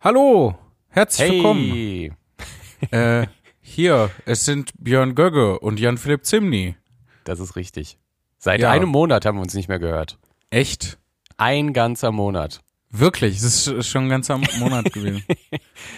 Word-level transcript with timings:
Hallo, 0.00 0.56
herzlich 0.88 1.28
Hey. 1.28 1.36
willkommen. 1.38 2.16
Äh, 2.92 3.26
hier, 3.60 4.12
es 4.24 4.44
sind 4.44 4.70
Björn 4.78 5.16
Gögge 5.16 5.58
und 5.58 5.80
Jan-Philipp 5.80 6.24
Zimny. 6.24 6.76
Das 7.24 7.40
ist 7.40 7.56
richtig. 7.56 7.98
Seit 8.38 8.60
Ja. 8.60 8.70
einem 8.70 8.88
Monat 8.88 9.26
haben 9.26 9.36
wir 9.38 9.42
uns 9.42 9.54
nicht 9.54 9.68
mehr 9.68 9.80
gehört. 9.80 10.16
Echt? 10.50 10.96
Ein 11.38 11.72
ganzer 11.72 12.12
Monat. 12.12 12.60
Wirklich, 12.90 13.36
es 13.38 13.42
ist 13.42 13.68
sch- 13.68 13.82
schon 13.82 14.04
ein 14.04 14.08
ganzer 14.10 14.38
Monat 14.60 14.84
gewesen. 14.92 15.24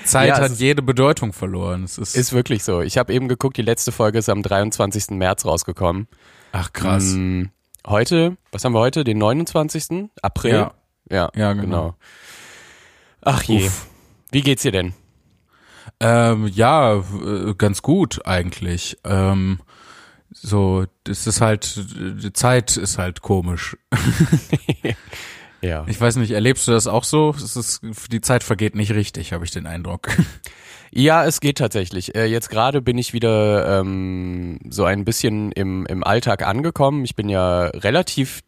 Zeit 0.04 0.28
Ja, 0.30 0.40
hat 0.40 0.52
jede 0.52 0.80
Bedeutung 0.80 1.34
verloren. 1.34 1.84
Es 1.84 1.98
ist, 1.98 2.16
Ist 2.16 2.32
wirklich 2.32 2.64
so. 2.64 2.80
Ich 2.80 2.96
habe 2.96 3.12
eben 3.12 3.28
geguckt, 3.28 3.58
die 3.58 3.62
letzte 3.62 3.92
Folge 3.92 4.18
ist 4.18 4.30
am 4.30 4.42
23. 4.42 5.10
März 5.10 5.44
rausgekommen. 5.44 6.08
ach 6.52 6.72
krass. 6.72 7.12
Mm, 7.14 7.44
heute, 7.86 8.38
was 8.52 8.64
haben 8.64 8.72
wir 8.72 8.80
heute? 8.80 9.04
Den 9.04 9.18
29. 9.18 10.08
April? 10.22 10.52
Ja. 10.52 10.74
Ja, 11.10 11.30
Ja, 11.36 11.52
genau. 11.52 11.94
Ach 13.20 13.42
je. 13.42 13.66
Uff. 13.66 13.86
Wie 14.30 14.42
geht's 14.42 14.62
dir 14.62 14.72
denn? 14.72 14.94
Ähm, 15.98 16.46
ja, 16.48 16.96
äh, 16.96 17.54
ganz 17.56 17.82
gut 17.82 18.26
eigentlich. 18.26 18.98
Ähm, 19.04 19.60
so, 20.30 20.84
das 21.04 21.26
ist 21.26 21.40
halt, 21.40 21.76
die 22.22 22.32
Zeit 22.32 22.76
ist 22.76 22.98
halt 22.98 23.22
komisch. 23.22 23.76
Ja. 25.62 25.84
Ich 25.88 26.00
weiß 26.00 26.16
nicht, 26.16 26.30
erlebst 26.30 26.66
du 26.68 26.72
das 26.72 26.86
auch 26.86 27.04
so? 27.04 27.34
Es 27.36 27.56
ist, 27.56 27.82
die 28.10 28.20
Zeit 28.20 28.42
vergeht 28.42 28.74
nicht 28.74 28.92
richtig, 28.92 29.32
habe 29.32 29.44
ich 29.44 29.50
den 29.50 29.66
Eindruck. 29.66 30.08
Ja, 30.92 31.24
es 31.24 31.40
geht 31.40 31.58
tatsächlich. 31.58 32.16
Äh, 32.16 32.26
jetzt 32.26 32.50
gerade 32.50 32.82
bin 32.82 32.98
ich 32.98 33.12
wieder 33.12 33.80
ähm, 33.80 34.58
so 34.70 34.84
ein 34.84 35.04
bisschen 35.04 35.52
im, 35.52 35.86
im 35.86 36.02
Alltag 36.02 36.44
angekommen. 36.44 37.04
Ich 37.04 37.14
bin 37.14 37.28
ja 37.28 37.66
relativ, 37.66 38.40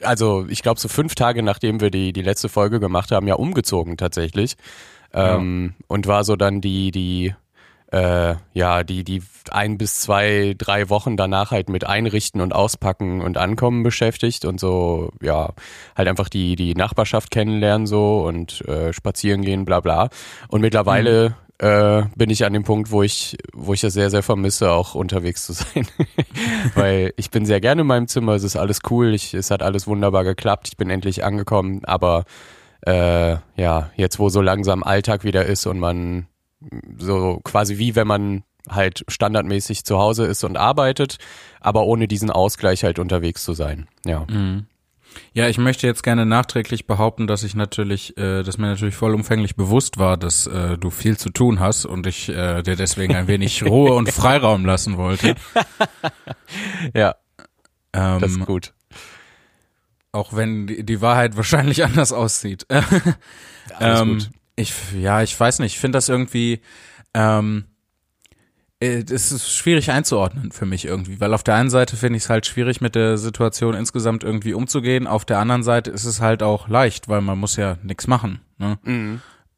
also 0.00 0.46
ich 0.48 0.62
glaube 0.62 0.78
so 0.78 0.86
fünf 0.86 1.16
Tage 1.16 1.42
nachdem 1.42 1.80
wir 1.80 1.90
die, 1.90 2.12
die 2.12 2.22
letzte 2.22 2.48
Folge 2.48 2.78
gemacht 2.78 3.10
haben, 3.10 3.26
ja 3.26 3.34
umgezogen 3.34 3.96
tatsächlich. 3.96 4.54
Ähm, 5.14 5.74
Und 5.88 6.06
war 6.06 6.24
so 6.24 6.36
dann 6.36 6.60
die, 6.60 6.90
die, 6.90 7.34
äh, 7.92 8.34
ja, 8.54 8.84
die, 8.84 9.04
die 9.04 9.22
ein 9.50 9.76
bis 9.76 10.00
zwei, 10.00 10.54
drei 10.56 10.88
Wochen 10.88 11.16
danach 11.16 11.50
halt 11.50 11.68
mit 11.68 11.84
Einrichten 11.84 12.40
und 12.40 12.54
Auspacken 12.54 13.20
und 13.20 13.36
Ankommen 13.36 13.82
beschäftigt 13.82 14.44
und 14.44 14.58
so, 14.58 15.10
ja, 15.20 15.50
halt 15.96 16.08
einfach 16.08 16.28
die, 16.28 16.56
die 16.56 16.74
Nachbarschaft 16.74 17.30
kennenlernen 17.30 17.86
so 17.86 18.22
und 18.22 18.62
äh, 18.66 18.92
spazieren 18.92 19.42
gehen, 19.42 19.64
bla 19.64 19.80
bla. 19.80 20.08
Und 20.48 20.62
mittlerweile 20.62 21.36
äh, 21.58 22.02
bin 22.16 22.30
ich 22.30 22.44
an 22.44 22.54
dem 22.54 22.64
Punkt, 22.64 22.90
wo 22.90 23.02
ich, 23.02 23.36
wo 23.52 23.74
ich 23.74 23.82
das 23.82 23.92
sehr, 23.92 24.10
sehr 24.10 24.22
vermisse, 24.22 24.70
auch 24.72 24.94
unterwegs 24.94 25.44
zu 25.46 25.52
sein. 25.52 25.86
Weil 26.74 27.12
ich 27.16 27.30
bin 27.30 27.44
sehr 27.44 27.60
gerne 27.60 27.82
in 27.82 27.86
meinem 27.86 28.08
Zimmer, 28.08 28.32
es 28.32 28.42
ist 28.42 28.56
alles 28.56 28.80
cool, 28.90 29.14
ich, 29.14 29.34
es 29.34 29.50
hat 29.50 29.62
alles 29.62 29.86
wunderbar 29.86 30.24
geklappt, 30.24 30.68
ich 30.68 30.76
bin 30.78 30.88
endlich 30.88 31.24
angekommen, 31.24 31.84
aber 31.84 32.24
äh, 32.86 33.36
ja, 33.56 33.90
jetzt 33.96 34.18
wo 34.18 34.28
so 34.28 34.40
langsam 34.40 34.82
Alltag 34.82 35.24
wieder 35.24 35.46
ist 35.46 35.66
und 35.66 35.78
man 35.78 36.26
so 36.96 37.40
quasi 37.42 37.78
wie 37.78 37.96
wenn 37.96 38.06
man 38.06 38.44
halt 38.70 39.04
standardmäßig 39.08 39.84
zu 39.84 39.98
Hause 39.98 40.24
ist 40.26 40.44
und 40.44 40.56
arbeitet, 40.56 41.18
aber 41.60 41.84
ohne 41.84 42.06
diesen 42.06 42.30
Ausgleich 42.30 42.84
halt 42.84 42.98
unterwegs 43.00 43.42
zu 43.42 43.54
sein. 43.54 43.88
Ja. 44.06 44.24
Ja, 45.34 45.48
ich 45.48 45.58
möchte 45.58 45.86
jetzt 45.86 46.02
gerne 46.02 46.24
nachträglich 46.24 46.86
behaupten, 46.86 47.26
dass 47.26 47.42
ich 47.42 47.54
natürlich, 47.54 48.16
äh, 48.16 48.42
dass 48.42 48.56
mir 48.58 48.68
natürlich 48.68 48.94
vollumfänglich 48.94 49.56
bewusst 49.56 49.98
war, 49.98 50.16
dass 50.16 50.46
äh, 50.46 50.78
du 50.78 50.90
viel 50.90 51.18
zu 51.18 51.28
tun 51.30 51.60
hast 51.60 51.84
und 51.84 52.06
ich 52.06 52.28
äh, 52.28 52.62
dir 52.62 52.76
deswegen 52.76 53.14
ein 53.14 53.26
wenig 53.26 53.62
Ruhe 53.64 53.92
und 53.94 54.10
Freiraum 54.12 54.64
lassen 54.64 54.96
wollte. 54.96 55.34
Ja, 56.94 57.16
Ähm, 57.94 58.20
das 58.20 58.32
ist 58.32 58.46
gut. 58.46 58.72
Auch 60.12 60.34
wenn 60.34 60.66
die, 60.66 60.84
die 60.84 61.00
Wahrheit 61.00 61.36
wahrscheinlich 61.36 61.84
anders 61.84 62.12
aussieht. 62.12 62.66
Alles 63.74 64.00
ähm. 64.00 64.18
Ich, 64.54 64.74
ja, 64.92 65.22
ich 65.22 65.38
weiß 65.38 65.60
nicht. 65.60 65.74
Ich 65.74 65.80
finde 65.80 65.96
das 65.96 66.10
irgendwie, 66.10 66.60
ähm, 67.14 67.64
äh, 68.80 69.02
es 69.10 69.32
ist 69.32 69.50
schwierig 69.50 69.90
einzuordnen 69.90 70.52
für 70.52 70.66
mich 70.66 70.84
irgendwie, 70.84 71.20
weil 71.20 71.32
auf 71.32 71.42
der 71.42 71.54
einen 71.54 71.70
Seite 71.70 71.96
finde 71.96 72.18
ich 72.18 72.24
es 72.24 72.30
halt 72.30 72.46
schwierig, 72.46 72.80
mit 72.80 72.94
der 72.94 73.16
Situation 73.16 73.74
insgesamt 73.74 74.24
irgendwie 74.24 74.52
umzugehen. 74.52 75.06
Auf 75.06 75.24
der 75.24 75.38
anderen 75.38 75.62
Seite 75.62 75.90
ist 75.90 76.04
es 76.04 76.20
halt 76.20 76.42
auch 76.42 76.68
leicht, 76.68 77.08
weil 77.08 77.22
man 77.22 77.38
muss 77.38 77.56
ja 77.56 77.78
nichts 77.82 78.06
machen. 78.06 78.40
Ne? 78.58 78.78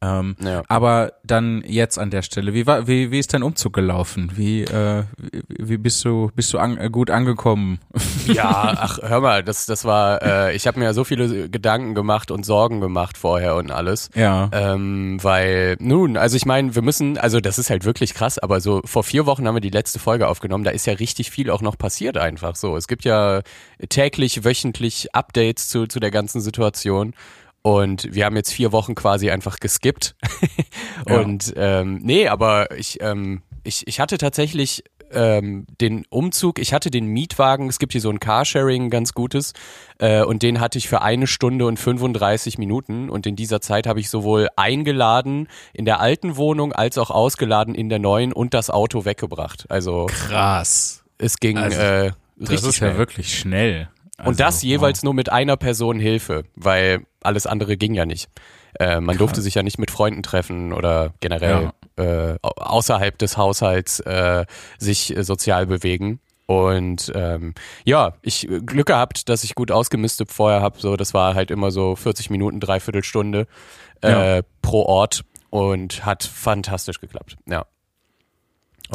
Ähm, 0.01 0.35
Ja. 0.39 0.63
Aber 0.67 1.13
dann 1.23 1.63
jetzt 1.65 1.97
an 1.97 2.09
der 2.09 2.21
Stelle, 2.21 2.53
wie 2.53 2.67
war, 2.67 2.87
wie, 2.87 3.11
wie 3.11 3.19
ist 3.19 3.33
dein 3.33 3.43
Umzug 3.43 3.73
gelaufen? 3.73 4.31
Wie, 4.35 4.63
äh, 4.63 5.03
wie, 5.47 5.77
bist 5.77 6.03
du, 6.05 6.31
bist 6.35 6.53
du 6.53 6.59
an, 6.59 6.77
äh, 6.77 6.89
gut 6.89 7.09
angekommen? 7.09 7.79
Ja, 8.27 8.73
ach, 8.77 8.99
hör 9.01 9.21
mal, 9.21 9.43
das, 9.43 9.65
das 9.65 9.85
war, 9.85 10.21
äh, 10.21 10.55
ich 10.55 10.67
habe 10.67 10.79
mir 10.79 10.85
ja 10.85 10.93
so 10.93 11.03
viele 11.03 11.49
Gedanken 11.49 11.95
gemacht 11.95 12.31
und 12.31 12.45
Sorgen 12.45 12.81
gemacht 12.81 13.17
vorher 13.17 13.55
und 13.55 13.71
alles. 13.71 14.09
Ja. 14.15 14.49
Ähm, 14.51 15.19
weil, 15.21 15.77
nun, 15.79 16.17
also 16.17 16.35
ich 16.35 16.45
meine, 16.45 16.75
wir 16.75 16.81
müssen, 16.81 17.17
also 17.17 17.39
das 17.39 17.57
ist 17.57 17.69
halt 17.69 17.85
wirklich 17.85 18.13
krass, 18.13 18.37
aber 18.37 18.59
so 18.61 18.81
vor 18.85 19.03
vier 19.03 19.25
Wochen 19.25 19.47
haben 19.47 19.55
wir 19.55 19.61
die 19.61 19.69
letzte 19.69 19.99
Folge 19.99 20.27
aufgenommen, 20.27 20.63
da 20.63 20.71
ist 20.71 20.85
ja 20.85 20.93
richtig 20.93 21.31
viel 21.31 21.49
auch 21.49 21.61
noch 21.61 21.77
passiert 21.77 22.17
einfach 22.17 22.55
so. 22.55 22.75
Es 22.77 22.87
gibt 22.87 23.05
ja 23.05 23.41
täglich, 23.89 24.43
wöchentlich 24.43 25.13
Updates 25.13 25.69
zu, 25.69 25.87
zu 25.87 25.99
der 25.99 26.11
ganzen 26.11 26.41
Situation. 26.41 27.13
Und 27.65 28.13
wir 28.13 28.25
haben 28.25 28.35
jetzt 28.35 28.53
vier 28.53 28.71
Wochen 28.71 28.93
quasi 28.93 29.31
einfach 29.31 29.59
geskippt. 29.59 30.15
Ja. 31.07 31.19
Und 31.19 31.53
ähm, 31.57 31.99
nee, 32.01 32.27
aber 32.27 32.71
ich, 32.77 32.99
ähm, 33.01 33.43
ich, 33.63 33.85
ich 33.85 33.99
hatte 33.99 34.17
tatsächlich 34.17 34.83
ähm, 35.11 35.67
den 35.79 36.05
Umzug, 36.09 36.57
ich 36.57 36.73
hatte 36.73 36.89
den 36.89 37.05
Mietwagen, 37.07 37.67
es 37.69 37.77
gibt 37.77 37.91
hier 37.91 38.01
so 38.01 38.09
ein 38.09 38.19
Carsharing, 38.19 38.89
ganz 38.89 39.13
gutes, 39.13 39.53
äh, 39.99 40.23
und 40.23 40.41
den 40.41 40.59
hatte 40.59 40.77
ich 40.79 40.87
für 40.87 41.01
eine 41.01 41.27
Stunde 41.27 41.65
und 41.67 41.77
35 41.77 42.57
Minuten. 42.57 43.09
Und 43.09 43.27
in 43.27 43.35
dieser 43.35 43.61
Zeit 43.61 43.85
habe 43.87 43.99
ich 43.99 44.09
sowohl 44.09 44.47
eingeladen 44.55 45.47
in 45.73 45.85
der 45.85 45.99
alten 45.99 46.37
Wohnung 46.37 46.73
als 46.73 46.97
auch 46.97 47.11
ausgeladen 47.11 47.75
in 47.75 47.89
der 47.89 47.99
neuen 47.99 48.33
und 48.33 48.53
das 48.53 48.69
Auto 48.69 49.05
weggebracht. 49.05 49.65
Also 49.69 50.07
Krass. 50.07 51.03
es 51.19 51.39
ging 51.39 51.57
Also, 51.57 51.79
äh, 51.79 52.11
Das 52.37 52.49
richtig 52.49 52.69
ist 52.69 52.75
schnell. 52.77 52.91
ja 52.91 52.97
wirklich 52.97 53.37
schnell. 53.37 53.89
Und 54.23 54.39
das 54.39 54.55
Also, 54.55 54.67
jeweils 54.67 55.03
nur 55.03 55.13
mit 55.13 55.31
einer 55.31 55.57
Person 55.57 55.99
Hilfe, 55.99 56.43
weil 56.55 57.05
alles 57.21 57.45
andere 57.47 57.75
ging 57.77 57.93
ja 57.93 58.05
nicht. 58.05 58.29
Äh, 58.79 58.99
man 59.01 59.17
durfte 59.17 59.41
sich 59.41 59.55
ja 59.55 59.63
nicht 59.63 59.77
mit 59.79 59.91
Freunden 59.91 60.23
treffen 60.23 60.73
oder 60.73 61.13
generell 61.21 61.71
äh, 61.97 62.35
au- 62.41 62.49
außerhalb 62.61 63.17
des 63.17 63.37
Haushalts 63.37 63.99
äh, 64.01 64.45
sich 64.77 65.15
äh, 65.15 65.23
sozial 65.23 65.65
bewegen. 65.65 66.19
Und 66.45 67.11
ähm, 67.15 67.55
ja, 67.85 68.13
ich 68.21 68.47
äh, 68.49 68.59
Glück 68.61 68.87
gehabt, 68.87 69.29
dass 69.29 69.43
ich 69.43 69.55
gut 69.55 69.71
ausgemistet 69.71 70.31
vorher 70.31 70.61
habe. 70.61 70.79
So, 70.79 70.95
das 70.97 71.13
war 71.13 71.33
halt 71.35 71.51
immer 71.51 71.71
so 71.71 71.95
40 71.95 72.29
Minuten, 72.29 72.59
dreiviertel 72.59 73.03
Stunde 73.03 73.47
äh, 74.01 74.37
Ja. 74.37 74.41
pro 74.61 74.83
Ort 74.83 75.23
und 75.49 76.05
hat 76.05 76.23
fantastisch 76.23 76.99
geklappt. 76.99 77.37
Ja. 77.47 77.65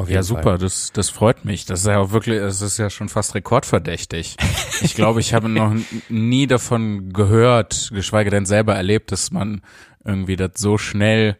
Ja, 0.06 0.22
super, 0.22 0.56
das, 0.56 0.92
das 0.92 1.10
freut 1.10 1.44
mich. 1.44 1.66
Das 1.66 1.80
ist 1.80 1.86
ja 1.86 1.98
auch 1.98 2.12
wirklich, 2.12 2.40
es 2.40 2.62
ist 2.62 2.78
ja 2.78 2.90
schon 2.90 3.08
fast 3.08 3.34
rekordverdächtig. 3.34 4.36
Ich 4.82 4.94
glaube, 4.94 5.20
ich 5.20 5.34
habe 5.34 5.48
noch 5.48 5.74
nie 6.08 6.46
davon 6.46 7.12
gehört, 7.12 7.90
geschweige 7.92 8.30
denn 8.30 8.46
selber 8.46 8.74
erlebt, 8.74 9.12
dass 9.12 9.30
man 9.30 9.62
irgendwie 10.04 10.36
das 10.36 10.52
so 10.56 10.78
schnell 10.78 11.36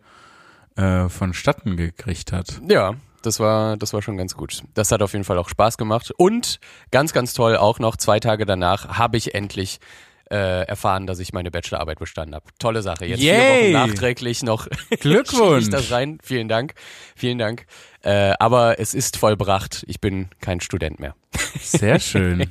äh, 0.77 1.09
vonstatten 1.09 1.77
gekriegt 1.77 2.33
hat. 2.33 2.61
Ja, 2.69 2.94
das 3.22 3.41
war, 3.41 3.77
das 3.77 3.93
war 3.93 4.03
schon 4.03 4.16
ganz 4.16 4.34
gut. 4.34 4.62
Das 4.75 4.93
hat 4.93 5.03
auf 5.03 5.12
jeden 5.12 5.25
Fall 5.25 5.38
auch 5.38 5.49
Spaß 5.49 5.78
gemacht. 5.78 6.11
Und 6.17 6.59
ganz, 6.91 7.12
ganz 7.12 7.34
toll, 7.34 7.56
auch 7.56 7.78
noch 7.78 7.97
zwei 7.97 8.21
Tage 8.21 8.47
danach 8.47 8.99
habe 8.99 9.17
ich 9.17 9.34
endlich 9.34 9.78
äh, 10.31 10.65
erfahren, 10.67 11.06
dass 11.06 11.19
ich 11.19 11.32
meine 11.32 11.50
Bachelorarbeit 11.50 11.99
bestanden 11.99 12.34
habe. 12.34 12.47
Tolle 12.59 12.82
Sache. 12.82 13.05
Jetzt 13.05 13.21
vier 13.21 13.34
Yay! 13.34 13.62
Wochen 13.62 13.72
nachträglich 13.72 14.43
noch 14.43 14.69
Glückwunsch! 15.00 15.65
ich 15.65 15.71
das 15.71 15.91
rein. 15.91 16.19
Vielen 16.22 16.49
Dank. 16.49 16.75
Vielen 17.17 17.38
Dank. 17.38 17.67
Äh, 18.03 18.33
aber 18.38 18.78
es 18.81 18.94
ist 18.94 19.16
vollbracht. 19.16 19.84
Ich 19.87 20.00
bin 20.00 20.28
kein 20.41 20.61
Student 20.61 21.00
mehr. 21.00 21.15
Sehr 21.61 21.99
schön. 22.00 22.49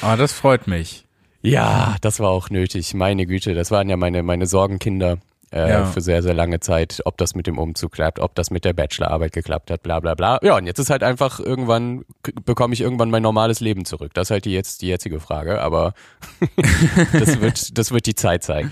Aber 0.00 0.16
das 0.22 0.32
freut 0.32 0.66
mich. 0.66 1.06
Ja, 1.42 1.96
das 2.02 2.20
war 2.20 2.30
auch 2.30 2.50
nötig. 2.50 2.94
Meine 2.94 3.26
Güte, 3.26 3.54
das 3.54 3.70
waren 3.70 3.88
ja 3.88 3.96
meine, 3.96 4.22
meine 4.22 4.46
Sorgenkinder 4.46 5.18
äh, 5.52 5.68
Ja. 5.70 5.86
für 5.86 6.00
sehr, 6.00 6.22
sehr 6.22 6.34
lange 6.34 6.60
Zeit, 6.60 7.00
ob 7.06 7.16
das 7.16 7.34
mit 7.34 7.46
dem 7.48 7.58
Umzug 7.58 7.92
klappt, 7.92 8.20
ob 8.20 8.34
das 8.36 8.50
mit 8.50 8.64
der 8.64 8.72
Bachelorarbeit 8.74 9.32
geklappt 9.32 9.70
hat, 9.72 9.82
bla 9.82 9.98
bla 9.98 10.14
bla. 10.14 10.38
Ja, 10.42 10.56
und 10.56 10.66
jetzt 10.66 10.78
ist 10.78 10.90
halt 10.90 11.02
einfach 11.02 11.40
irgendwann, 11.40 12.04
bekomme 12.44 12.74
ich 12.74 12.80
irgendwann 12.82 13.10
mein 13.10 13.22
normales 13.22 13.58
Leben 13.60 13.84
zurück. 13.84 14.12
Das 14.14 14.26
ist 14.28 14.30
halt 14.30 14.44
die 14.44 14.52
jetzt 14.52 14.82
die 14.82 14.88
jetzige 14.88 15.18
Frage, 15.18 15.60
aber 15.60 15.94
das 17.12 17.40
wird, 17.40 17.76
das 17.78 17.90
wird 17.90 18.06
die 18.06 18.14
Zeit 18.14 18.44
zeigen. 18.44 18.70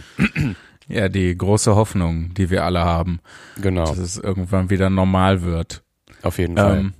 Ja, 0.86 1.08
die 1.08 1.36
große 1.36 1.74
Hoffnung, 1.74 2.32
die 2.34 2.50
wir 2.50 2.64
alle 2.64 2.80
haben, 2.84 3.20
Genau, 3.60 3.84
dass 3.86 3.98
es 3.98 4.16
irgendwann 4.18 4.70
wieder 4.70 4.88
normal 4.90 5.42
wird. 5.42 5.82
Auf 6.22 6.38
jeden 6.38 6.56
Fall. 6.56 6.78
Ähm, 6.78 6.94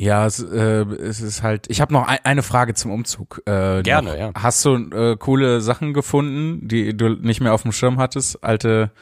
ja, 0.00 0.26
es, 0.26 0.40
äh, 0.40 0.84
es 0.84 1.20
ist 1.20 1.42
halt. 1.42 1.66
Ich 1.68 1.80
habe 1.80 1.92
noch 1.92 2.06
ein, 2.06 2.18
eine 2.22 2.44
Frage 2.44 2.74
zum 2.74 2.92
Umzug. 2.92 3.42
Äh, 3.46 3.82
Gerne, 3.82 4.10
noch. 4.10 4.18
ja. 4.18 4.30
Hast 4.36 4.64
du 4.64 4.76
äh, 4.76 5.16
coole 5.16 5.60
Sachen 5.60 5.92
gefunden, 5.92 6.68
die 6.68 6.96
du 6.96 7.08
nicht 7.10 7.40
mehr 7.40 7.52
auf 7.52 7.62
dem 7.62 7.72
Schirm 7.72 7.98
hattest? 7.98 8.44
Alte 8.44 8.92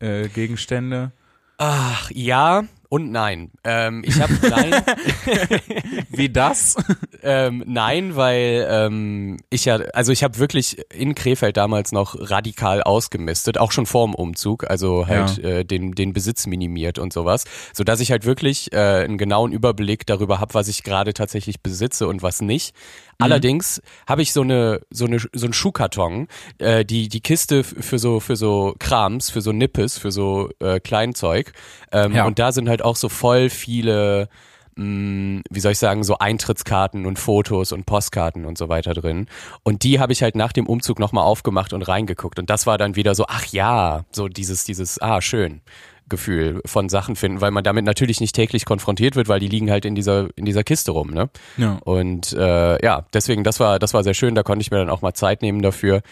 äh, 0.00 0.28
Gegenstände? 0.28 1.12
Ach 1.58 2.10
ja, 2.10 2.64
und 2.88 3.10
nein. 3.10 3.50
Ähm, 3.64 4.02
ich 4.06 4.20
habe 4.20 4.32
nein. 4.48 4.72
Wie 6.10 6.28
das? 6.28 6.76
ähm, 7.22 7.62
nein, 7.66 8.16
weil 8.16 8.66
ähm, 8.70 9.38
ich 9.50 9.64
ja, 9.64 9.76
also 9.76 10.12
ich 10.12 10.22
habe 10.22 10.38
wirklich 10.38 10.78
in 10.92 11.14
Krefeld 11.14 11.56
damals 11.56 11.92
noch 11.92 12.14
radikal 12.18 12.82
ausgemistet, 12.82 13.58
auch 13.58 13.72
schon 13.72 13.86
vorm 13.86 14.14
Umzug, 14.14 14.68
also 14.68 15.06
halt 15.06 15.38
Ja. 15.38 15.48
äh, 15.48 15.64
den 15.64 15.92
den 15.92 16.12
Besitz 16.12 16.46
minimiert 16.46 16.98
und 16.98 17.12
sowas, 17.12 17.44
so 17.72 17.84
dass 17.84 18.00
ich 18.00 18.10
halt 18.10 18.24
wirklich 18.24 18.72
äh, 18.72 18.76
einen 19.04 19.18
genauen 19.18 19.52
Überblick 19.52 20.06
darüber 20.06 20.40
habe, 20.40 20.54
was 20.54 20.68
ich 20.68 20.82
gerade 20.82 21.14
tatsächlich 21.14 21.60
besitze 21.62 22.06
und 22.08 22.22
was 22.22 22.40
nicht. 22.40 22.74
Allerdings 23.18 23.80
habe 24.06 24.22
ich 24.22 24.32
so 24.32 24.42
eine 24.42 24.80
so 24.90 25.06
eine 25.06 25.18
so 25.32 25.46
einen 25.46 25.52
Schuhkarton, 25.52 26.28
äh, 26.58 26.84
die 26.84 27.08
die 27.08 27.20
Kiste 27.20 27.64
für 27.64 27.98
so 27.98 28.20
für 28.20 28.36
so 28.36 28.74
Krams, 28.78 29.30
für 29.30 29.40
so 29.40 29.52
Nippes, 29.52 29.98
für 29.98 30.10
so 30.12 30.50
äh, 30.60 30.80
Kleinzeug 30.80 31.52
ähm, 31.92 32.12
Ja. 32.12 32.24
und 32.26 32.38
da 32.38 32.52
sind 32.52 32.68
halt 32.68 32.82
auch 32.82 32.96
so 32.96 33.08
voll 33.08 33.50
viele 33.50 34.28
mh, 34.76 35.42
wie 35.50 35.60
soll 35.60 35.72
ich 35.72 35.78
sagen, 35.78 36.02
so 36.02 36.18
Eintrittskarten 36.18 37.06
und 37.06 37.18
Fotos 37.18 37.72
und 37.72 37.86
Postkarten 37.86 38.44
und 38.44 38.58
so 38.58 38.68
weiter 38.68 38.92
drin. 38.94 39.28
Und 39.62 39.84
die 39.84 40.00
habe 40.00 40.12
ich 40.12 40.22
halt 40.22 40.34
nach 40.34 40.52
dem 40.52 40.66
Umzug 40.66 40.98
nochmal 40.98 41.24
aufgemacht 41.24 41.72
und 41.72 41.82
reingeguckt. 41.82 42.38
Und 42.40 42.50
das 42.50 42.66
war 42.66 42.76
dann 42.76 42.96
wieder 42.96 43.14
so, 43.14 43.26
ach 43.28 43.46
ja, 43.46 44.04
so 44.10 44.26
dieses, 44.28 44.64
dieses, 44.64 45.00
ah, 45.00 45.20
schön. 45.20 45.60
Gefühl 46.08 46.60
von 46.66 46.88
Sachen 46.88 47.16
finden, 47.16 47.40
weil 47.40 47.50
man 47.50 47.64
damit 47.64 47.84
natürlich 47.84 48.20
nicht 48.20 48.34
täglich 48.34 48.64
konfrontiert 48.64 49.16
wird, 49.16 49.28
weil 49.28 49.40
die 49.40 49.48
liegen 49.48 49.70
halt 49.70 49.84
in 49.84 49.94
dieser 49.94 50.28
in 50.36 50.44
dieser 50.44 50.64
Kiste 50.64 50.92
rum, 50.92 51.10
ne? 51.10 51.30
Ja. 51.56 51.78
Und 51.84 52.32
äh, 52.32 52.84
ja, 52.84 53.06
deswegen 53.14 53.44
das 53.44 53.60
war 53.60 53.78
das 53.78 53.94
war 53.94 54.04
sehr 54.04 54.14
schön. 54.14 54.34
Da 54.34 54.42
konnte 54.42 54.62
ich 54.62 54.70
mir 54.70 54.78
dann 54.78 54.90
auch 54.90 55.02
mal 55.02 55.14
Zeit 55.14 55.42
nehmen 55.42 55.62
dafür. 55.62 56.02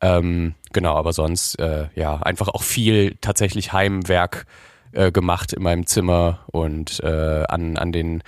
Ähm, 0.00 0.54
genau, 0.72 0.96
aber 0.96 1.12
sonst 1.12 1.58
äh, 1.60 1.86
ja 1.94 2.16
einfach 2.16 2.48
auch 2.48 2.62
viel 2.62 3.16
tatsächlich 3.20 3.72
Heimwerk 3.72 4.46
äh, 4.92 5.12
gemacht 5.12 5.52
in 5.52 5.62
meinem 5.62 5.86
Zimmer 5.86 6.40
und 6.46 7.00
äh, 7.00 7.44
an 7.48 7.76
an 7.76 7.92
den 7.92 8.22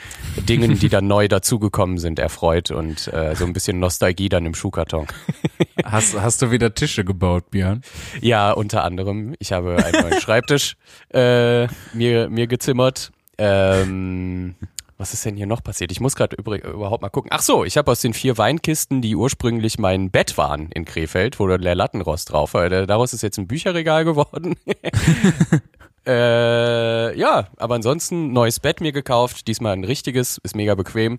Dingen, 0.49 0.79
die 0.79 0.89
dann 0.89 1.07
neu 1.07 1.29
dazugekommen 1.29 1.99
sind, 1.99 2.19
erfreut 2.19 2.71
und 2.71 3.13
äh, 3.13 3.35
so 3.35 3.45
ein 3.45 3.53
bisschen 3.53 3.79
Nostalgie 3.79 4.29
dann 4.29 4.47
im 4.47 4.55
Schuhkarton. 4.55 5.07
Hast, 5.85 6.19
hast 6.19 6.41
du 6.41 6.51
wieder 6.51 6.73
Tische 6.75 7.05
gebaut, 7.05 7.51
Björn? 7.51 7.83
Ja, 8.21 8.53
unter 8.53 8.85
anderem. 8.85 9.35
Ich 9.39 9.53
habe 9.53 9.85
einen 9.85 10.03
neuen 10.03 10.21
Schreibtisch 10.21 10.77
äh, 11.13 11.67
mir, 11.93 12.31
mir 12.31 12.47
gezimmert. 12.47 13.13
Ähm, 13.37 14.55
was 14.97 15.13
ist 15.13 15.25
denn 15.25 15.37
hier 15.37 15.47
noch 15.47 15.63
passiert? 15.63 15.91
Ich 15.91 16.01
muss 16.01 16.15
gerade 16.15 16.37
überhaupt 16.37 17.03
mal 17.03 17.09
gucken. 17.09 17.31
Ach 17.33 17.43
so, 17.43 17.65
ich 17.65 17.77
habe 17.77 17.91
aus 17.91 18.01
den 18.01 18.15
vier 18.15 18.39
Weinkisten, 18.39 19.03
die 19.03 19.17
ursprünglich 19.17 19.79
mein 19.79 20.11
Bett 20.11 20.39
waren 20.39 20.71
in 20.71 20.85
Krefeld, 20.85 21.41
wo 21.41 21.47
der 21.47 21.75
Lattenrost 21.75 22.33
drauf 22.33 22.55
war, 22.55 22.71
äh, 22.71 22.87
daraus 22.87 23.13
ist 23.13 23.23
jetzt 23.23 23.39
ein 23.39 23.49
Bücherregal 23.49 24.05
geworden. 24.05 24.55
äh, 26.07 27.19
ja, 27.19 27.49
aber 27.57 27.75
ansonsten 27.77 28.33
neues 28.33 28.61
Bett 28.61 28.81
mir 28.81 28.93
gekauft, 28.93 29.47
diesmal 29.49 29.73
ein 29.73 29.85
richtiges, 29.85 30.39
ist 30.43 30.57
mega 30.57 30.75
bequem. 30.75 31.19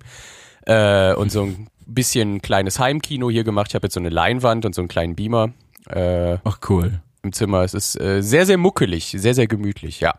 Äh, 0.65 1.13
und 1.15 1.31
so 1.31 1.43
ein 1.43 1.67
bisschen 1.85 2.41
kleines 2.41 2.79
Heimkino 2.79 3.29
hier 3.29 3.43
gemacht. 3.43 3.67
Ich 3.69 3.75
habe 3.75 3.85
jetzt 3.85 3.93
so 3.93 3.99
eine 3.99 4.09
Leinwand 4.09 4.65
und 4.65 4.73
so 4.73 4.81
einen 4.81 4.87
kleinen 4.87 5.15
Beamer. 5.15 5.51
Äh, 5.89 6.37
Ach 6.43 6.59
cool. 6.69 7.01
im 7.23 7.33
Zimmer. 7.33 7.61
Es 7.61 7.73
ist 7.75 7.99
äh, 7.99 8.21
sehr, 8.21 8.45
sehr 8.47 8.57
muckelig, 8.57 9.13
sehr, 9.17 9.35
sehr 9.35 9.47
gemütlich, 9.47 9.99
ja. 9.99 10.15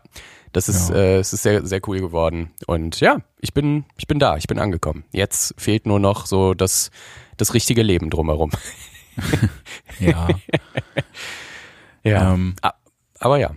Das 0.53 0.69
ist, 0.69 0.89
Ja. 0.89 0.95
äh, 0.95 1.17
es 1.17 1.33
ist 1.33 1.43
sehr, 1.43 1.65
sehr 1.65 1.81
cool 1.87 1.99
geworden. 1.99 2.51
Und 2.67 3.01
ja, 3.01 3.17
ich 3.41 3.53
bin, 3.53 3.83
ich 3.97 4.07
bin 4.07 4.17
da, 4.19 4.37
ich 4.37 4.47
bin 4.47 4.59
angekommen. 4.59 5.03
Jetzt 5.11 5.53
fehlt 5.57 5.85
nur 5.85 5.99
noch 5.99 6.25
so 6.25 6.53
das, 6.53 6.89
das 7.35 7.53
richtige 7.53 7.83
Leben 7.83 8.09
drumherum. 8.09 8.51
Ja. 9.99 10.27
Ja. 12.03 12.33
ähm, 12.33 12.55
Ah, 12.61 12.73
aber 13.19 13.37
ja. 13.39 13.51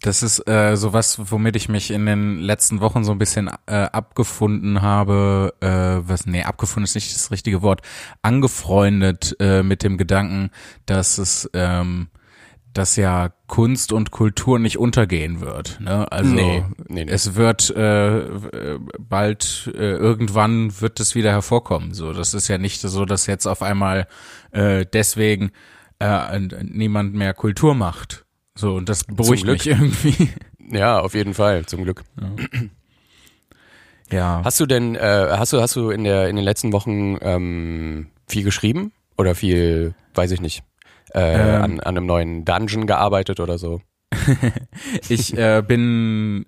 Das 0.00 0.22
ist 0.22 0.46
äh, 0.48 0.76
sowas, 0.76 1.18
womit 1.32 1.56
ich 1.56 1.68
mich 1.68 1.90
in 1.90 2.06
den 2.06 2.38
letzten 2.38 2.80
Wochen 2.80 3.02
so 3.02 3.10
ein 3.10 3.18
bisschen 3.18 3.50
äh, 3.66 3.74
abgefunden 3.74 4.80
habe. 4.80 5.54
Äh, 5.60 6.08
was? 6.08 6.24
Nee, 6.24 6.44
abgefunden 6.44 6.84
ist 6.84 6.94
nicht 6.94 7.12
das 7.12 7.32
richtige 7.32 7.62
Wort. 7.62 7.82
Angefreundet 8.22 9.34
äh, 9.40 9.64
mit 9.64 9.82
dem 9.82 9.98
Gedanken, 9.98 10.50
dass 10.86 11.18
es, 11.18 11.50
ähm, 11.52 12.10
dass 12.72 12.94
ja 12.94 13.30
Kunst 13.48 13.92
und 13.92 14.12
Kultur 14.12 14.60
nicht 14.60 14.78
untergehen 14.78 15.40
wird. 15.40 15.80
Ne? 15.80 16.06
Also 16.12 16.32
Nee, 16.32 16.64
nee, 16.86 17.04
nee. 17.04 17.10
es 17.10 17.34
wird 17.34 17.68
äh, 17.70 18.78
bald 19.00 19.68
äh, 19.74 19.96
irgendwann 19.96 20.80
wird 20.80 21.00
es 21.00 21.16
wieder 21.16 21.32
hervorkommen. 21.32 21.92
So, 21.92 22.12
das 22.12 22.34
ist 22.34 22.46
ja 22.46 22.58
nicht 22.58 22.80
so, 22.80 23.04
dass 23.04 23.26
jetzt 23.26 23.46
auf 23.46 23.62
einmal 23.62 24.06
äh, 24.52 24.86
deswegen 24.92 25.50
äh, 25.98 26.38
niemand 26.38 27.14
mehr 27.14 27.34
Kultur 27.34 27.74
macht. 27.74 28.26
So, 28.58 28.74
und 28.74 28.88
das 28.88 29.04
beruhigt 29.04 29.44
Glück. 29.44 29.58
mich 29.58 29.66
irgendwie. 29.68 30.30
Ja, 30.70 30.98
auf 31.00 31.14
jeden 31.14 31.32
Fall, 31.32 31.64
zum 31.64 31.84
Glück. 31.84 32.04
Ja. 34.12 34.42
Hast 34.44 34.60
du 34.60 34.66
denn, 34.66 34.96
äh, 34.96 35.28
hast 35.30 35.54
du, 35.54 35.62
hast 35.62 35.76
du 35.76 35.88
in 35.88 36.04
der, 36.04 36.28
in 36.28 36.36
den 36.36 36.44
letzten 36.44 36.74
Wochen 36.74 37.16
ähm, 37.22 38.08
viel 38.26 38.44
geschrieben? 38.44 38.92
Oder 39.16 39.34
viel, 39.34 39.94
weiß 40.14 40.30
ich 40.32 40.42
nicht, 40.42 40.62
äh, 41.14 41.20
Ähm. 41.56 41.62
an, 41.62 41.80
an 41.80 41.96
einem 41.96 42.04
neuen 42.04 42.44
Dungeon 42.44 42.86
gearbeitet 42.86 43.40
oder 43.40 43.56
so? 43.56 43.80
Ich 45.08 45.36
äh, 45.38 45.62
bin 45.66 46.44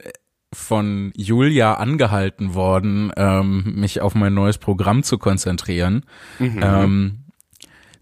von 0.52 1.12
Julia 1.16 1.74
angehalten 1.74 2.52
worden, 2.54 3.12
ähm, 3.16 3.72
mich 3.76 4.02
auf 4.02 4.14
mein 4.14 4.34
neues 4.34 4.58
Programm 4.58 5.02
zu 5.02 5.16
konzentrieren. 5.16 6.04
Mhm. 6.38 6.60
Ähm, 6.62 7.18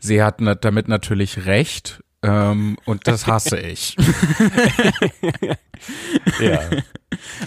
sie 0.01 0.21
hat 0.23 0.41
damit 0.65 0.89
natürlich 0.89 1.47
recht. 1.47 2.03
Ähm, 2.23 2.77
und 2.85 3.07
das 3.07 3.27
hasse 3.27 3.59
ich. 3.61 3.97
ja. 6.41 6.61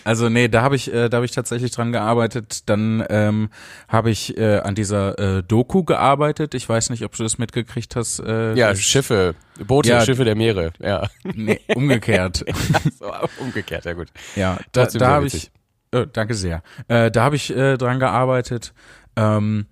Also 0.06 0.30
nee, 0.30 0.48
da 0.48 0.62
habe 0.62 0.78
ich, 0.78 0.94
äh, 0.94 1.10
da 1.10 1.18
habe 1.18 1.26
ich 1.26 1.34
tatsächlich 1.34 1.72
dran 1.72 1.92
gearbeitet. 1.92 2.70
Dann 2.70 3.06
ähm, 3.10 3.50
habe 3.90 4.12
ich 4.12 4.38
äh, 4.38 4.60
an 4.60 4.76
dieser 4.76 5.20
äh, 5.20 5.44
Doku 5.44 5.84
gearbeitet. 5.84 6.54
Ich 6.54 6.68
weiß 6.68 6.90
nicht, 6.90 7.04
ob 7.04 7.16
du 7.16 7.24
das 7.24 7.38
mitgekriegt 7.38 7.96
hast. 7.98 8.20
Äh, 8.20 8.54
Ja, 8.54 8.74
Schiffe, 8.76 9.36
Boote, 9.60 9.90
Ja. 9.90 10.02
Schiffe 10.02 10.24
der 10.24 10.36
Meere, 10.36 10.72
ja. 10.80 11.08
Nee, 11.24 11.60
umgekehrt. 11.76 12.46
so, 13.00 13.12
umgekehrt, 13.40 13.86
ja 13.86 13.94
gut. 13.94 14.08
Ja, 14.36 14.58
da, 14.72 14.84
Trotzdem 14.84 15.00
da 15.00 15.08
habe 15.10 15.28
ich, 15.28 15.52
äh, 15.92 16.08
danke 16.12 16.34
sehr. 16.34 16.64
Äh, 16.88 17.12
da 17.12 17.24
habe 17.24 17.36
ich 17.36 17.56
äh, 17.56 17.78
dran 17.78 18.00
gearbeitet. 18.00 18.74
Ähm, 19.18 19.66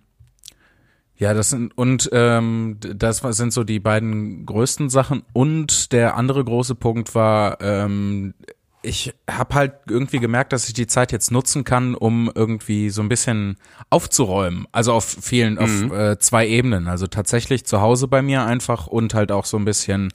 ja, 1.19 1.33
das 1.33 1.49
sind 1.49 1.77
und 1.77 2.09
ähm, 2.13 2.77
das 2.79 3.17
sind 3.17 3.51
so 3.51 3.65
die 3.65 3.81
beiden 3.81 4.45
größten 4.45 4.89
Sachen. 4.89 5.23
Und 5.33 5.91
der 5.91 6.15
andere 6.15 6.45
große 6.45 6.75
Punkt 6.75 7.13
war, 7.13 7.59
ähm, 7.59 8.33
ich 8.81 9.13
habe 9.29 9.55
halt 9.55 9.73
irgendwie 9.89 10.19
gemerkt, 10.19 10.53
dass 10.53 10.67
ich 10.67 10.73
die 10.73 10.87
Zeit 10.87 11.11
jetzt 11.11 11.31
nutzen 11.31 11.65
kann, 11.65 11.95
um 11.95 12.31
irgendwie 12.33 12.89
so 12.89 13.01
ein 13.01 13.09
bisschen 13.09 13.57
aufzuräumen. 13.89 14.67
Also 14.71 14.93
auf 14.93 15.17
vielen, 15.21 15.57
auf 15.57 15.91
äh, 15.91 16.17
zwei 16.19 16.47
Ebenen. 16.47 16.87
Also 16.87 17.07
tatsächlich 17.07 17.65
zu 17.65 17.81
Hause 17.81 18.07
bei 18.07 18.21
mir 18.21 18.45
einfach 18.45 18.87
und 18.87 19.13
halt 19.13 19.33
auch 19.33 19.43
so 19.43 19.57
ein 19.57 19.65
bisschen 19.65 20.13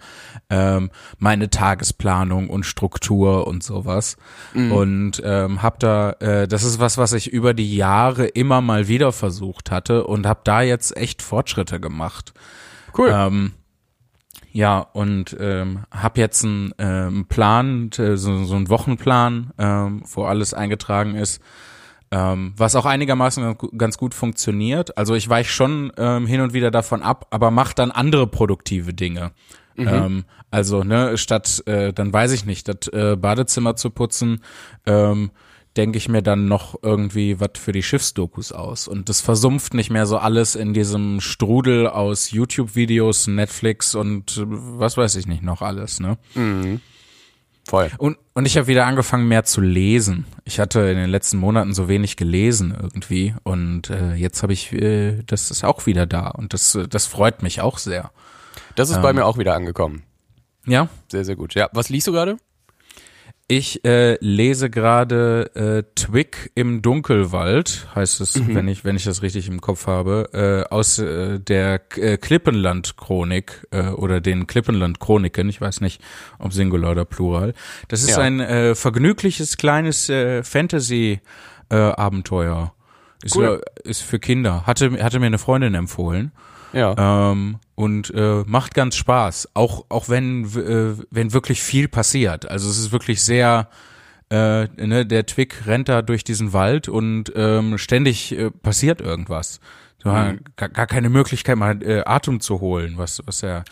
ähm, 0.48 0.90
meine 1.18 1.50
Tagesplanung 1.50 2.48
und 2.48 2.64
Struktur 2.64 3.46
und 3.46 3.62
sowas. 3.62 4.16
Und 4.54 5.22
ähm, 5.22 5.62
hab 5.62 5.78
da, 5.80 6.12
äh, 6.20 6.48
das 6.48 6.64
ist 6.64 6.80
was, 6.80 6.96
was 6.96 7.12
ich 7.12 7.30
über 7.30 7.52
die 7.52 7.76
Jahre 7.76 8.26
immer 8.26 8.62
mal 8.62 8.88
wieder 8.88 9.12
versucht 9.12 9.70
hatte 9.70 10.06
und 10.06 10.26
hab 10.26 10.44
da 10.44 10.62
jetzt 10.62 10.96
echt 10.96 11.20
Fortschritte 11.20 11.80
gemacht. 11.80 12.32
Cool. 12.96 13.10
Ähm, 13.12 13.52
ja, 14.54 14.78
und 14.78 15.36
ähm, 15.40 15.80
habe 15.90 16.20
jetzt 16.20 16.44
einen 16.44 16.72
ähm, 16.78 17.26
Plan, 17.26 17.90
so, 17.92 18.14
so 18.14 18.54
einen 18.54 18.68
Wochenplan, 18.70 19.50
ähm, 19.58 20.02
wo 20.14 20.24
alles 20.24 20.54
eingetragen 20.54 21.16
ist, 21.16 21.42
ähm, 22.12 22.54
was 22.56 22.76
auch 22.76 22.86
einigermaßen 22.86 23.42
ganz 23.42 23.58
gu- 23.58 23.76
ganz 23.76 23.98
gut 23.98 24.14
funktioniert. 24.14 24.96
Also 24.96 25.14
ich 25.16 25.28
weiche 25.28 25.50
schon 25.50 25.92
ähm, 25.96 26.26
hin 26.26 26.40
und 26.40 26.52
wieder 26.54 26.70
davon 26.70 27.02
ab, 27.02 27.26
aber 27.30 27.50
mache 27.50 27.74
dann 27.74 27.90
andere 27.90 28.28
produktive 28.28 28.94
Dinge. 28.94 29.32
Ähm, 29.76 30.24
also, 30.52 30.84
ne, 30.84 31.18
statt, 31.18 31.64
äh, 31.66 31.92
dann 31.92 32.12
weiß 32.12 32.30
ich 32.30 32.44
nicht, 32.46 32.68
das 32.68 32.86
äh, 32.92 33.16
Badezimmer 33.16 33.74
zu 33.74 33.90
putzen, 33.90 34.40
ähm, 34.86 35.32
denke 35.76 35.98
ich 35.98 36.08
mir 36.08 36.22
dann 36.22 36.46
noch 36.46 36.76
irgendwie 36.82 37.40
was 37.40 37.50
für 37.56 37.72
die 37.72 37.82
Schiffsdokus 37.82 38.52
aus. 38.52 38.86
Und 38.88 39.08
das 39.08 39.20
versumpft 39.20 39.74
nicht 39.74 39.90
mehr 39.90 40.06
so 40.06 40.18
alles 40.18 40.54
in 40.54 40.72
diesem 40.74 41.20
Strudel 41.20 41.88
aus 41.88 42.30
YouTube-Videos, 42.30 43.26
Netflix 43.26 43.94
und 43.94 44.36
äh, 44.36 44.44
was 44.46 44.96
weiß 44.96 45.16
ich 45.16 45.26
nicht 45.26 45.42
noch 45.42 45.62
alles, 45.62 46.00
ne? 46.00 46.18
Voll. 47.66 47.90
Und, 47.96 48.18
und 48.34 48.46
ich 48.46 48.56
habe 48.56 48.66
wieder 48.66 48.86
angefangen, 48.86 49.26
mehr 49.26 49.44
zu 49.44 49.60
lesen. 49.60 50.26
Ich 50.44 50.60
hatte 50.60 50.80
in 50.80 50.96
den 50.98 51.08
letzten 51.10 51.38
Monaten 51.38 51.72
so 51.72 51.88
wenig 51.88 52.16
gelesen 52.16 52.76
irgendwie. 52.78 53.34
Und 53.42 53.88
äh, 53.88 54.14
jetzt 54.14 54.42
habe 54.42 54.52
ich, 54.52 54.72
äh, 54.72 55.22
das 55.26 55.50
ist 55.50 55.64
auch 55.64 55.86
wieder 55.86 56.06
da. 56.06 56.28
Und 56.28 56.52
das, 56.52 56.74
äh, 56.74 56.86
das 56.86 57.06
freut 57.06 57.42
mich 57.42 57.62
auch 57.62 57.78
sehr. 57.78 58.10
Das 58.74 58.90
ist 58.90 59.00
bei 59.00 59.12
mir 59.12 59.24
auch 59.24 59.38
wieder 59.38 59.54
angekommen. 59.54 60.02
Ja, 60.66 60.88
Sehr, 61.08 61.24
sehr 61.24 61.36
gut. 61.36 61.54
Ja, 61.54 61.68
was 61.72 61.88
liest 61.88 62.06
du 62.06 62.12
gerade? 62.12 62.36
Ich 63.46 63.84
äh, 63.84 64.16
lese 64.20 64.70
gerade 64.70 65.50
äh, 65.54 65.82
Twig 65.94 66.50
im 66.54 66.80
Dunkelwald, 66.80 67.88
heißt 67.94 68.22
es, 68.22 68.38
mhm. 68.38 68.54
wenn 68.54 68.68
ich 68.68 68.86
wenn 68.86 68.96
ich 68.96 69.04
das 69.04 69.20
richtig 69.20 69.48
im 69.48 69.60
Kopf 69.60 69.86
habe, 69.86 70.30
äh, 70.32 70.64
aus 70.72 70.98
äh, 70.98 71.40
der 71.40 71.82
äh, 71.96 72.16
Klippenland-Chronik 72.16 73.66
äh, 73.70 73.88
oder 73.88 74.22
den 74.22 74.46
Klippenland-Chroniken. 74.46 75.50
Ich 75.50 75.60
weiß 75.60 75.82
nicht, 75.82 76.00
ob 76.38 76.54
Singular 76.54 76.92
oder 76.92 77.04
Plural. 77.04 77.52
Das 77.88 78.02
ist 78.02 78.16
ja. 78.16 78.20
ein 78.20 78.40
äh, 78.40 78.74
vergnügliches 78.74 79.58
kleines 79.58 80.08
äh, 80.08 80.42
Fantasy-Abenteuer. 80.42 82.72
Äh, 83.22 83.26
ist, 83.26 83.36
cool. 83.36 83.60
ist 83.82 84.00
für 84.00 84.18
Kinder. 84.18 84.66
Hatte 84.66 85.04
hatte 85.04 85.20
mir 85.20 85.26
eine 85.26 85.36
Freundin 85.36 85.74
empfohlen. 85.74 86.32
Ja. 86.72 87.32
Ähm, 87.32 87.58
und 87.74 88.12
äh, 88.14 88.44
macht 88.46 88.74
ganz 88.74 88.96
Spaß, 88.96 89.50
auch 89.54 89.86
auch 89.88 90.08
wenn 90.08 90.44
äh, 90.44 91.02
wenn 91.10 91.32
wirklich 91.32 91.62
viel 91.62 91.88
passiert. 91.88 92.48
Also 92.48 92.68
es 92.68 92.78
ist 92.78 92.92
wirklich 92.92 93.22
sehr 93.22 93.68
äh, 94.30 94.66
ne, 94.86 95.06
der 95.06 95.26
Twig 95.26 95.66
rennt 95.66 95.88
da 95.88 96.02
durch 96.02 96.24
diesen 96.24 96.52
Wald 96.52 96.88
und 96.88 97.32
ähm, 97.36 97.78
ständig 97.78 98.32
äh, 98.32 98.50
passiert 98.50 99.00
irgendwas. 99.00 99.60
Mhm. 100.04 100.40
gar, 100.56 100.68
gar 100.68 100.86
keine 100.86 101.08
Möglichkeit 101.08 101.56
mal 101.56 101.82
äh, 101.82 102.02
Atem 102.04 102.40
zu 102.40 102.60
holen, 102.60 102.98
was 102.98 103.22
was 103.24 103.42
er 103.42 103.64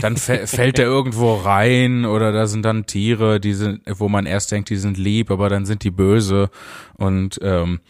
dann 0.00 0.16
fällt 0.16 0.78
er 0.78 0.84
irgendwo 0.84 1.34
rein 1.34 2.04
oder 2.04 2.30
da 2.30 2.46
sind 2.46 2.62
dann 2.64 2.86
Tiere, 2.86 3.40
die 3.40 3.54
sind, 3.54 3.82
wo 3.86 4.08
man 4.08 4.24
erst 4.24 4.52
denkt, 4.52 4.70
die 4.70 4.76
sind 4.76 4.96
lieb, 4.98 5.32
aber 5.32 5.48
dann 5.48 5.66
sind 5.66 5.82
die 5.82 5.90
böse 5.90 6.48
und 6.94 7.40
ähm, 7.42 7.80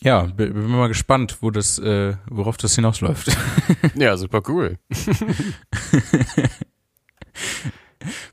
ja, 0.00 0.22
bin, 0.22 0.54
bin 0.54 0.70
mal 0.70 0.88
gespannt, 0.88 1.36
wo 1.40 1.50
das 1.50 1.78
äh, 1.78 2.14
worauf 2.30 2.56
das 2.56 2.74
hinausläuft. 2.74 3.36
Ja, 3.94 4.16
super 4.16 4.42
cool. 4.48 4.78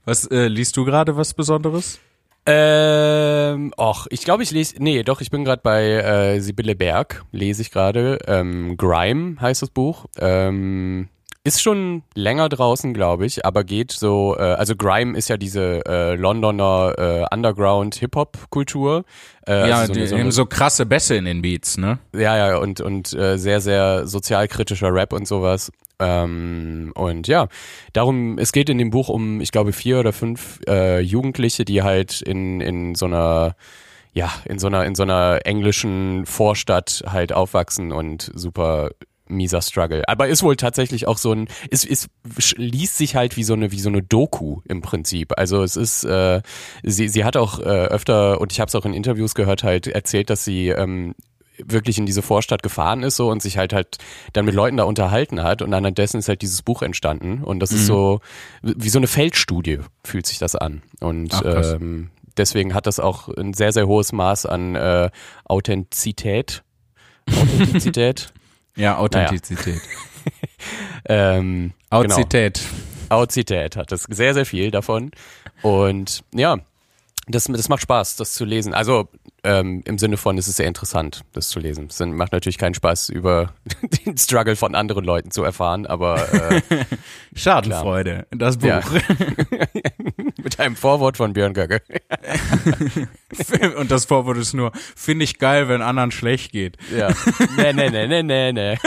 was 0.06 0.26
äh, 0.28 0.48
liest 0.48 0.78
du 0.78 0.86
gerade 0.86 1.18
was 1.18 1.34
Besonderes? 1.34 2.00
Ähm, 2.50 3.74
och, 3.76 4.08
ich 4.10 4.22
glaube, 4.22 4.42
ich 4.42 4.52
lese, 4.52 4.76
nee, 4.80 5.04
doch, 5.04 5.20
ich 5.20 5.30
bin 5.30 5.44
gerade 5.44 5.62
bei 5.62 5.84
äh, 5.84 6.40
Sibylle 6.40 6.76
Berg, 6.76 7.26
lese 7.34 7.62
ich 7.62 7.72
gerade. 7.72 8.20
Ähm, 8.26 8.78
Grime 8.78 9.36
heißt 9.42 9.62
das 9.62 9.70
Buch. 9.70 10.06
Ähm, 10.18 11.10
ist 11.48 11.62
schon 11.62 12.04
länger 12.14 12.50
draußen, 12.50 12.94
glaube 12.94 13.26
ich, 13.26 13.46
aber 13.46 13.64
geht 13.64 13.94
so, 13.94 14.36
äh, 14.38 14.42
also 14.42 14.76
Grime 14.76 15.18
ist 15.18 15.30
ja 15.30 15.38
diese 15.38 15.82
äh, 15.86 16.16
Londoner 16.16 16.94
äh, 16.98 17.34
Underground-Hip-Hop-Kultur. 17.34 19.06
Äh, 19.48 19.70
ja, 19.70 19.78
also 19.78 19.94
so, 19.94 20.00
die 20.00 20.08
so, 20.08 20.16
eine, 20.18 20.32
so 20.34 20.46
krasse 20.46 20.86
Bässe 20.86 21.16
in 21.16 21.24
den 21.24 21.42
Beats, 21.42 21.78
ne? 21.78 22.00
Ja, 22.14 22.36
ja, 22.36 22.58
und, 22.58 22.82
und 22.82 23.14
äh, 23.14 23.38
sehr, 23.38 23.62
sehr 23.62 24.08
sozialkritischer 24.08 24.94
Rap 24.94 25.14
und 25.14 25.26
sowas. 25.26 25.72
Ähm, 26.00 26.92
und 26.96 27.30
ja, 27.30 27.48
darum, 27.94 28.38
es 28.38 28.52
geht 28.52 28.70
in 28.70 28.78
dem 28.78 28.90
Buch 28.90 29.08
um, 29.08 29.40
ich 29.40 29.54
glaube, 29.54 29.72
vier 29.72 30.02
oder 30.02 30.12
fünf 30.12 30.60
äh, 30.68 31.00
Jugendliche, 31.00 31.64
die 31.64 31.82
halt 31.82 32.22
in, 32.22 32.60
in 32.60 32.94
so 32.94 33.06
einer 33.06 33.56
ja, 34.14 34.34
in 34.46 34.58
so 34.58 34.68
einer, 34.68 34.84
in 34.84 34.96
so 34.96 35.04
einer 35.04 35.42
englischen 35.46 36.26
Vorstadt 36.26 37.04
halt 37.08 37.32
aufwachsen 37.32 37.92
und 37.92 38.32
super 38.34 38.90
mieser 39.30 39.62
Struggle. 39.62 40.08
Aber 40.08 40.28
ist 40.28 40.44
wohl 40.44 40.56
tatsächlich 40.56 41.08
auch 41.08 41.18
so 41.18 41.34
ein, 41.34 41.48
es, 41.72 41.86
es 41.86 42.10
liest 42.58 42.98
sich 42.98 43.16
halt 43.16 43.38
wie 43.38 43.44
so 43.44 43.54
eine, 43.54 43.72
wie 43.72 43.80
so 43.80 43.90
eine 43.90 44.02
Doku 44.02 44.62
im 44.66 44.82
Prinzip. 44.82 45.38
Also 45.38 45.64
es 45.64 45.76
ist, 45.76 46.04
äh, 46.04 46.42
sie, 46.84 47.08
sie 47.10 47.24
hat 47.24 47.38
auch 47.38 47.60
äh, 47.60 47.64
öfter, 47.64 48.40
und 48.42 48.52
ich 48.52 48.60
habe 48.60 48.70
es 48.70 48.76
auch 48.76 48.86
in 48.86 48.94
Interviews 48.94 49.36
gehört, 49.36 49.64
halt 49.64 49.88
erzählt, 49.88 50.30
dass 50.30 50.44
sie 50.44 50.70
ähm, 50.70 51.16
wirklich 51.58 51.98
in 51.98 52.06
diese 52.06 52.22
Vorstadt 52.22 52.64
gefahren 52.64 53.04
ist 53.04 53.16
so 53.16 53.30
und 53.30 53.42
sich 53.42 53.58
halt 53.58 53.74
halt 53.74 53.98
dann 54.34 54.46
mit 54.46 54.54
Leuten 54.54 54.78
da 54.78 54.84
unterhalten 54.84 55.42
hat 55.44 55.62
und 55.62 55.74
anhand 55.74 55.98
dessen 55.98 56.20
ist 56.20 56.30
halt 56.30 56.42
dieses 56.42 56.62
Buch 56.62 56.82
entstanden 56.82 57.44
und 57.44 57.60
das 57.60 57.72
mhm. 57.72 57.78
ist 57.78 57.86
so 57.88 58.20
wie 58.62 58.90
so 58.90 59.00
eine 59.00 59.08
Feldstudie 59.08 59.80
fühlt 60.04 60.26
sich 60.28 60.38
das 60.38 60.56
an 60.56 60.84
und 61.00 61.34
Ach, 61.34 61.76
ähm, 61.76 62.10
deswegen 62.38 62.74
hat 62.74 62.88
das 62.88 63.00
auch 63.00 63.30
ein 63.30 63.54
sehr 63.54 63.72
sehr 63.72 63.88
hohes 63.88 64.12
Maß 64.12 64.46
an 64.46 64.76
äh, 64.76 65.10
Authentizität 65.46 66.64
Authentizität 67.30 68.34
ja 68.78 68.98
Authentizität 68.98 69.82
naja. 71.08 71.36
ähm, 71.38 71.74
Authentizität 71.90 72.60
genau. 72.60 73.22
Authentizität 73.22 73.76
hat 73.76 73.92
das 73.92 74.04
sehr 74.04 74.34
sehr 74.34 74.46
viel 74.46 74.72
davon 74.72 75.12
und 75.62 76.24
ja 76.34 76.58
das, 77.28 77.46
das 77.46 77.70
macht 77.70 77.82
Spaß, 77.82 78.16
das 78.16 78.34
zu 78.34 78.46
lesen. 78.46 78.74
Also 78.74 79.10
ähm, 79.44 79.82
im 79.86 79.98
Sinne 79.98 80.18
von, 80.18 80.38
es 80.38 80.48
ist 80.48 80.58
sehr 80.58 80.68
interessant, 80.68 81.24
das 81.34 81.50
zu 81.50 81.60
lesen. 81.60 81.88
Es 81.90 82.00
macht 82.00 82.32
natürlich 82.32 82.58
keinen 82.58 82.74
Spaß, 82.74 83.10
über 83.10 83.54
den 84.06 84.18
Struggle 84.18 84.56
von 84.56 84.76
anderen 84.76 85.04
Leuten 85.04 85.32
zu 85.32 85.44
erfahren, 85.44 85.86
aber 85.86 86.34
äh, 86.34 86.62
Schadenfreude, 87.36 88.26
klar. 88.30 88.40
das 88.40 88.58
Buch. 88.58 88.68
Ja. 88.68 88.82
Mit 90.44 90.60
einem 90.60 90.76
Vorwort 90.76 91.18
von 91.18 91.34
Björn 91.34 91.54
Göcke. 91.54 91.82
Und 93.78 93.92
das 93.92 94.06
Vorwort 94.06 94.38
ist 94.38 94.54
nur, 94.54 94.72
finde 94.96 95.26
ich 95.26 95.40
geil, 95.40 95.68
wenn 95.68 95.82
anderen 95.82 96.12
schlecht 96.12 96.52
geht. 96.52 96.78
Ja. 96.96 97.10
Nee, 97.58 97.74
nee, 97.74 97.90
nee, 97.90 98.08
nee, 98.08 98.24
nee, 98.24 98.54
nee. 98.54 98.78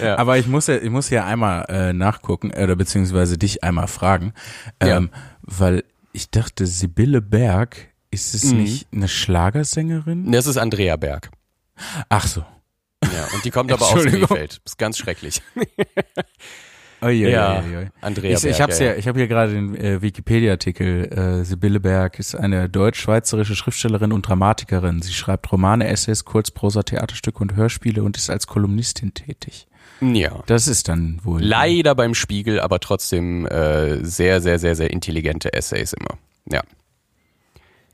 ja. 0.00 0.18
Aber 0.18 0.38
ich 0.38 0.46
muss 0.46 0.66
ja, 0.66 0.76
ich 0.76 0.90
muss 0.90 1.08
ja 1.10 1.24
einmal 1.24 1.64
äh, 1.68 1.92
nachgucken, 1.92 2.50
oder 2.50 2.76
beziehungsweise 2.76 3.38
dich 3.38 3.64
einmal 3.64 3.86
fragen, 3.86 4.34
ähm, 4.80 5.10
ja. 5.12 5.20
Weil 5.58 5.84
ich 6.12 6.30
dachte, 6.30 6.66
Sibylle 6.66 7.20
Berg, 7.20 7.88
ist 8.10 8.34
es 8.34 8.44
mhm. 8.44 8.62
nicht 8.62 8.88
eine 8.92 9.08
Schlagersängerin? 9.08 10.30
Das 10.32 10.46
ist 10.46 10.56
Andrea 10.56 10.96
Berg. 10.96 11.30
Ach 12.08 12.26
so. 12.26 12.44
Ja, 13.02 13.28
und 13.34 13.44
die 13.44 13.50
kommt 13.50 13.72
aber 13.72 13.86
aus 13.86 14.04
Krefeld. 14.04 14.60
Ist 14.64 14.78
ganz 14.78 14.98
schrecklich. 14.98 15.42
Oh, 17.02 17.08
je, 17.08 17.30
ja, 17.30 17.62
je, 17.62 17.70
je. 17.70 17.86
Andrea 18.02 18.36
ich, 18.36 18.42
Berg, 18.42 18.54
ich 18.54 18.60
habe 18.60 18.72
ja, 18.74 18.84
ja. 18.84 18.94
ich 18.94 19.08
habe 19.08 19.18
hier 19.18 19.26
gerade 19.26 19.52
den 19.52 19.74
äh, 19.74 20.02
Wikipedia-Artikel. 20.02 21.06
Äh, 21.10 21.44
Sibylle 21.44 21.80
Berg 21.80 22.18
ist 22.18 22.34
eine 22.34 22.68
deutsch-schweizerische 22.68 23.56
Schriftstellerin 23.56 24.12
und 24.12 24.28
Dramatikerin. 24.28 25.00
Sie 25.00 25.14
schreibt 25.14 25.50
Romane, 25.50 25.88
Essays, 25.88 26.26
Kurzprosa, 26.26 26.82
Theaterstücke 26.82 27.38
und 27.38 27.56
Hörspiele 27.56 28.02
und 28.02 28.18
ist 28.18 28.28
als 28.28 28.46
Kolumnistin 28.46 29.14
tätig. 29.14 29.66
Ja. 30.00 30.42
Das 30.46 30.66
ist 30.66 30.88
dann 30.88 31.20
wohl. 31.24 31.42
Leider 31.42 31.94
beim 31.94 32.14
Spiegel, 32.14 32.60
aber 32.60 32.80
trotzdem 32.80 33.46
äh, 33.46 34.04
sehr, 34.04 34.40
sehr, 34.40 34.58
sehr, 34.58 34.74
sehr 34.74 34.90
intelligente 34.90 35.52
Essays 35.52 35.92
immer. 35.92 36.18
Ja. 36.50 36.62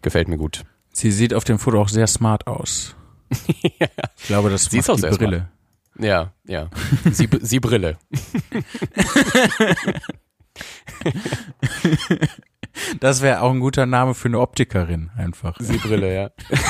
Gefällt 0.02 0.28
mir 0.28 0.38
gut. 0.38 0.64
Sie 0.92 1.10
sieht 1.10 1.34
auf 1.34 1.44
dem 1.44 1.58
Foto 1.58 1.80
auch 1.80 1.88
sehr 1.88 2.06
smart 2.06 2.46
aus. 2.46 2.94
ja. 3.80 3.88
Ich 4.16 4.26
glaube, 4.26 4.50
das 4.50 4.66
Sie 4.66 4.78
ist 4.78 4.88
auch 4.88 4.96
die 4.96 5.08
Brille. 5.08 5.48
Smart. 5.96 6.04
Ja, 6.04 6.32
ja. 6.46 6.70
Sie, 7.10 7.28
sie 7.40 7.60
Brille. 7.60 7.98
Das 13.00 13.22
wäre 13.22 13.40
auch 13.40 13.52
ein 13.52 13.60
guter 13.60 13.86
Name 13.86 14.14
für 14.14 14.28
eine 14.28 14.40
Optikerin, 14.40 15.10
einfach. 15.16 15.56
Sie 15.60 15.78
Brille, 15.78 16.14
ja. 16.14 16.30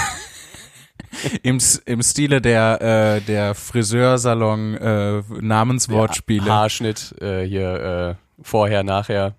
Im, 1.42 1.58
Im 1.84 2.02
Stile 2.02 2.40
der, 2.40 2.80
äh, 2.80 3.20
der 3.20 3.54
Friseursalon 3.54 4.74
äh, 4.74 5.22
Namenswortspiele. 5.40 6.46
Ja, 6.46 6.52
Haarschnitt 6.54 7.14
äh, 7.20 7.44
hier 7.44 8.16
äh, 8.18 8.42
vorher, 8.42 8.82
nachher. 8.82 9.34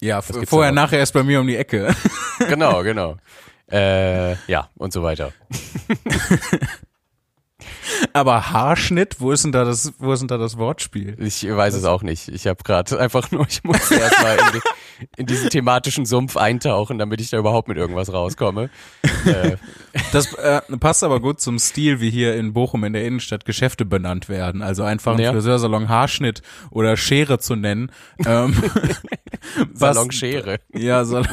Ja, 0.00 0.22
vorher, 0.22 0.72
nachher 0.72 1.02
ist 1.02 1.12
bei 1.12 1.22
mir 1.22 1.40
um 1.40 1.46
die 1.46 1.56
Ecke. 1.56 1.94
Genau, 2.48 2.82
genau. 2.82 3.16
Äh, 3.70 4.32
ja, 4.50 4.68
und 4.76 4.92
so 4.92 5.02
weiter. 5.02 5.32
Aber 8.12 8.50
Haarschnitt, 8.50 9.16
wo 9.20 9.32
ist 9.32 9.44
denn 9.44 9.52
da 9.52 9.64
das, 9.64 9.92
wo 9.98 10.12
ist 10.12 10.20
denn 10.20 10.28
da 10.28 10.38
das 10.38 10.58
Wortspiel? 10.58 11.16
Ich 11.18 11.48
weiß 11.48 11.74
es 11.74 11.84
auch 11.84 12.02
nicht. 12.02 12.28
Ich 12.28 12.46
habe 12.46 12.62
gerade 12.62 12.98
einfach 12.98 13.30
nur, 13.30 13.46
ich 13.48 13.62
musste 13.64 13.94
erstmal 13.96 14.36
in, 14.38 14.52
die, 14.52 14.60
in 15.16 15.26
diesen 15.26 15.50
thematischen 15.50 16.06
Sumpf 16.06 16.36
eintauchen, 16.36 16.98
damit 16.98 17.20
ich 17.20 17.30
da 17.30 17.38
überhaupt 17.38 17.68
mit 17.68 17.76
irgendwas 17.76 18.12
rauskomme. 18.12 18.70
äh. 19.24 19.56
Das 20.12 20.32
äh, 20.34 20.60
passt 20.78 21.04
aber 21.04 21.20
gut 21.20 21.40
zum 21.40 21.58
Stil, 21.58 22.00
wie 22.00 22.10
hier 22.10 22.36
in 22.36 22.52
Bochum 22.52 22.84
in 22.84 22.92
der 22.92 23.04
Innenstadt 23.04 23.44
Geschäfte 23.44 23.84
benannt 23.84 24.28
werden. 24.28 24.62
Also 24.62 24.82
einfach 24.84 25.14
ein 25.14 25.20
ja. 25.20 25.32
Friseursalon 25.32 25.88
Haarschnitt 25.88 26.42
oder 26.70 26.96
Schere 26.96 27.38
zu 27.38 27.56
nennen. 27.56 27.90
Ähm, 28.24 28.54
Salon 29.74 30.10
Schere. 30.12 30.58
Ja, 30.74 31.04
Salon, 31.04 31.26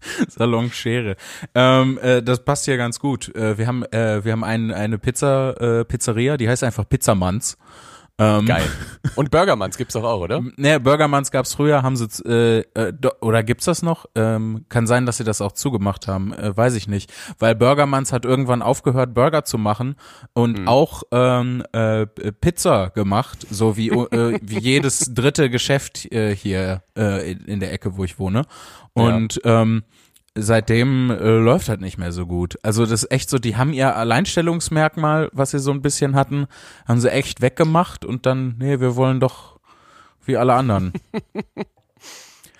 Salonschere. 0.28 1.16
Ähm, 1.54 1.98
äh, 1.98 2.22
das 2.22 2.44
passt 2.44 2.64
hier 2.64 2.76
ganz 2.76 3.00
gut. 3.00 3.34
Äh, 3.34 3.58
wir 3.58 3.66
haben 3.66 3.84
äh, 3.84 4.24
wir 4.24 4.32
haben 4.32 4.44
ein, 4.44 4.72
eine 4.72 4.98
Pizza 4.98 5.80
äh, 5.80 5.84
Pizzeria, 5.84 6.36
die 6.36 6.48
heißt 6.48 6.64
einfach 6.64 6.88
Pizzamanns. 6.88 7.56
Ähm, 8.20 8.46
Geil. 8.46 8.68
Und 9.14 9.30
Burgermanns 9.30 9.78
gibt's 9.78 9.94
doch 9.94 10.02
auch, 10.02 10.20
oder? 10.20 10.42
Ne, 10.56 10.80
Burgermanns 10.80 11.30
gab's 11.30 11.54
früher, 11.54 11.84
haben 11.84 11.96
sie 11.96 12.08
äh, 12.24 12.64
äh, 12.74 12.92
oder 13.20 13.44
gibt's 13.44 13.66
das 13.66 13.82
noch? 13.82 14.06
Ähm, 14.16 14.64
kann 14.68 14.88
sein, 14.88 15.06
dass 15.06 15.18
sie 15.18 15.24
das 15.24 15.40
auch 15.40 15.52
zugemacht 15.52 16.08
haben, 16.08 16.32
äh, 16.32 16.56
weiß 16.56 16.74
ich 16.74 16.88
nicht, 16.88 17.12
weil 17.38 17.54
Burgermanns 17.54 18.12
hat 18.12 18.24
irgendwann 18.24 18.60
aufgehört 18.60 19.14
Burger 19.14 19.44
zu 19.44 19.56
machen 19.56 19.94
und 20.32 20.60
mhm. 20.60 20.68
auch 20.68 21.04
ähm, 21.12 21.62
äh, 21.72 22.06
Pizza 22.06 22.90
gemacht, 22.90 23.46
so 23.50 23.76
wie 23.76 23.90
äh, 23.90 24.38
wie 24.42 24.58
jedes 24.60 25.14
dritte 25.14 25.48
Geschäft 25.48 26.10
äh, 26.12 26.34
hier 26.34 26.82
äh, 26.96 27.32
in 27.32 27.60
der 27.60 27.72
Ecke, 27.72 27.96
wo 27.96 28.02
ich 28.02 28.18
wohne. 28.18 28.46
Und 28.94 29.40
ja. 29.44 29.62
ähm, 29.62 29.84
seitdem 30.34 31.10
äh, 31.10 31.38
läuft 31.38 31.68
halt 31.68 31.80
nicht 31.80 31.98
mehr 31.98 32.12
so 32.12 32.26
gut. 32.26 32.58
Also 32.62 32.84
das 32.84 33.04
ist 33.04 33.10
echt 33.10 33.30
so, 33.30 33.38
die 33.38 33.56
haben 33.56 33.72
ihr 33.72 33.96
Alleinstellungsmerkmal, 33.96 35.30
was 35.32 35.50
sie 35.50 35.58
so 35.58 35.70
ein 35.72 35.82
bisschen 35.82 36.14
hatten, 36.14 36.46
haben 36.86 37.00
sie 37.00 37.10
echt 37.10 37.40
weggemacht 37.40 38.04
und 38.04 38.26
dann, 38.26 38.56
nee, 38.58 38.80
wir 38.80 38.96
wollen 38.96 39.20
doch 39.20 39.58
wie 40.24 40.36
alle 40.36 40.54
anderen. 40.54 40.92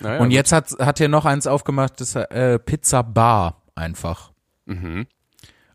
Naja, 0.01 0.21
und 0.21 0.31
jetzt 0.31 0.53
hat, 0.53 0.71
hat 0.79 0.99
hier 0.99 1.09
noch 1.09 1.25
eins 1.25 1.49
aufgemacht, 1.49 2.01
das 2.01 2.15
äh, 2.15 2.61
Pizza 2.61 3.03
Bar 3.03 3.63
einfach. 3.75 4.31
Mhm. 4.67 5.07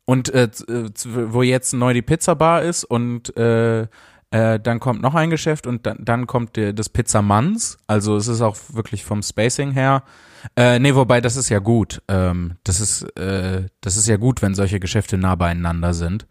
Und 0.05 0.33
äh, 0.33 0.43
äh 0.43 0.89
wo 1.03 1.41
jetzt 1.41 1.73
neu 1.73 1.93
die 1.93 2.01
Pizza 2.01 2.35
Bar 2.35 2.61
ist 2.61 2.85
und 2.85 3.35
äh, 3.35 3.87
äh, 4.31 4.59
dann 4.59 4.79
kommt 4.79 5.01
noch 5.01 5.13
ein 5.15 5.29
Geschäft 5.29 5.67
und 5.67 5.85
dann, 5.85 5.97
dann 5.99 6.25
kommt 6.25 6.55
der, 6.55 6.73
das 6.73 6.89
Pizzamanns. 6.89 7.77
Also 7.85 8.15
es 8.15 8.27
ist 8.27 8.41
auch 8.41 8.57
wirklich 8.71 9.03
vom 9.03 9.21
Spacing 9.21 9.71
her. 9.71 10.03
Äh, 10.55 10.79
nee, 10.79 10.95
wobei 10.95 11.21
das 11.21 11.35
ist 11.35 11.49
ja 11.49 11.59
gut. 11.59 12.01
Ähm, 12.07 12.55
das 12.63 12.79
ist 12.79 13.03
äh, 13.17 13.67
das 13.81 13.97
ist 13.97 14.07
ja 14.07 14.17
gut, 14.17 14.41
wenn 14.41 14.55
solche 14.55 14.79
Geschäfte 14.79 15.17
nah 15.17 15.35
beieinander 15.35 15.93
sind. 15.93 16.27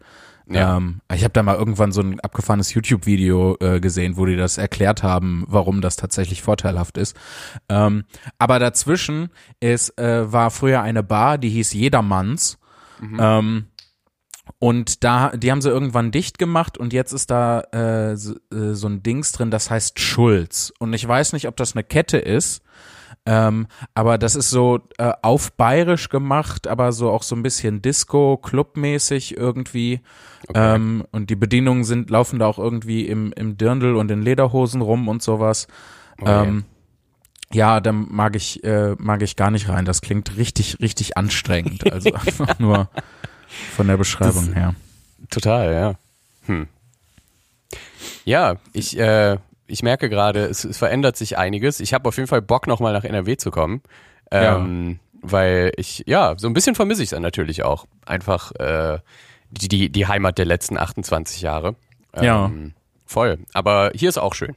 Ja. 0.47 0.77
Ähm, 0.77 1.01
ich 1.13 1.23
habe 1.23 1.33
da 1.33 1.41
mal 1.41 1.55
irgendwann 1.55 1.91
so 1.91 2.01
ein 2.01 2.19
abgefahrenes 2.19 2.73
YouTube-Video 2.73 3.57
äh, 3.59 3.79
gesehen, 3.79 4.17
wo 4.17 4.25
die 4.25 4.35
das 4.35 4.57
erklärt 4.57 5.01
haben, 5.01 5.45
warum 5.47 5.81
das 5.81 5.95
tatsächlich 5.95 6.41
vorteilhaft 6.41 6.97
ist. 6.97 7.15
Ähm, 7.69 8.03
aber 8.39 8.59
dazwischen 8.59 9.29
ist 9.59 9.97
äh, 9.97 10.31
war 10.31 10.51
früher 10.51 10.81
eine 10.81 11.03
Bar, 11.03 11.37
die 11.37 11.49
hieß 11.49 11.73
Jedermanns. 11.73 12.57
Mhm. 12.99 13.17
Ähm, 13.19 13.65
und 14.59 15.03
da, 15.03 15.29
die 15.35 15.51
haben 15.51 15.61
sie 15.61 15.69
irgendwann 15.69 16.11
dicht 16.11 16.37
gemacht 16.37 16.77
und 16.77 16.91
jetzt 16.91 17.13
ist 17.13 17.31
da 17.31 17.61
äh, 17.71 18.17
so, 18.17 18.33
äh, 18.53 18.73
so 18.73 18.87
ein 18.87 19.01
Dings 19.01 19.31
drin, 19.31 19.51
das 19.51 19.69
heißt 19.69 19.99
Schulz. 19.99 20.73
Und 20.79 20.93
ich 20.93 21.07
weiß 21.07 21.33
nicht, 21.33 21.47
ob 21.47 21.55
das 21.55 21.73
eine 21.73 21.83
Kette 21.83 22.17
ist, 22.17 22.61
ähm, 23.25 23.67
aber 23.93 24.17
das 24.17 24.35
ist 24.35 24.49
so 24.49 24.79
äh, 24.97 25.13
auf 25.21 25.53
bayerisch 25.53 26.09
gemacht, 26.09 26.67
aber 26.67 26.91
so 26.91 27.09
auch 27.09 27.23
so 27.23 27.35
ein 27.35 27.43
bisschen 27.43 27.81
Disco-Club-mäßig 27.81 29.37
irgendwie. 29.37 30.01
Okay. 30.47 30.75
Ähm, 30.75 31.05
und 31.11 31.29
die 31.29 31.37
Bedienungen 31.37 31.85
sind, 31.85 32.09
laufen 32.09 32.39
da 32.39 32.47
auch 32.47 32.59
irgendwie 32.59 33.07
im, 33.07 33.31
im 33.33 33.57
Dirndl 33.57 33.95
und 33.95 34.11
in 34.11 34.21
Lederhosen 34.21 34.81
rum 34.81 35.07
und 35.07 35.23
sowas. 35.23 35.67
Okay. 36.19 36.47
Ähm, 36.47 36.65
ja, 37.53 37.79
da 37.79 37.91
mag 37.91 38.35
ich, 38.35 38.63
äh, 38.63 38.95
mag 38.97 39.21
ich 39.21 39.35
gar 39.35 39.51
nicht 39.51 39.69
rein. 39.69 39.85
Das 39.85 40.01
klingt 40.01 40.35
richtig, 40.37 40.79
richtig 40.81 41.15
anstrengend. 41.17 41.83
Also 41.93 42.13
einfach 42.13 42.59
nur 42.59 42.89
von 43.75 43.87
der 43.87 43.97
Beschreibung 43.97 44.47
das, 44.47 44.55
her. 44.55 44.75
Total, 45.29 45.73
ja. 45.73 45.93
Hm. 46.47 46.67
Ja, 48.25 48.57
ich, 48.73 48.97
äh, 48.97 49.37
ich 49.67 49.83
merke 49.83 50.09
gerade, 50.09 50.45
es, 50.45 50.63
es, 50.63 50.77
verändert 50.77 51.17
sich 51.17 51.37
einiges. 51.37 51.79
Ich 51.79 51.93
habe 51.93 52.07
auf 52.07 52.17
jeden 52.17 52.27
Fall 52.27 52.41
Bock, 52.41 52.67
nochmal 52.67 52.93
nach 52.93 53.03
NRW 53.03 53.37
zu 53.37 53.51
kommen. 53.51 53.81
Ähm, 54.31 54.99
ja. 54.99 55.19
Weil 55.25 55.71
ich, 55.77 56.03
ja, 56.05 56.35
so 56.37 56.47
ein 56.47 56.53
bisschen 56.53 56.75
vermisse 56.75 57.01
ich 57.01 57.11
es 57.11 57.19
natürlich 57.19 57.63
auch. 57.63 57.85
Einfach 58.05 58.51
äh, 58.55 58.99
die, 59.51 59.67
die, 59.69 59.89
die 59.89 60.07
Heimat 60.07 60.37
der 60.37 60.45
letzten 60.45 60.77
28 60.77 61.41
Jahre. 61.41 61.75
Ähm, 62.13 62.23
ja. 62.23 62.51
Voll. 63.05 63.39
Aber 63.53 63.91
hier 63.93 64.09
ist 64.09 64.17
auch 64.17 64.33
schön. 64.33 64.55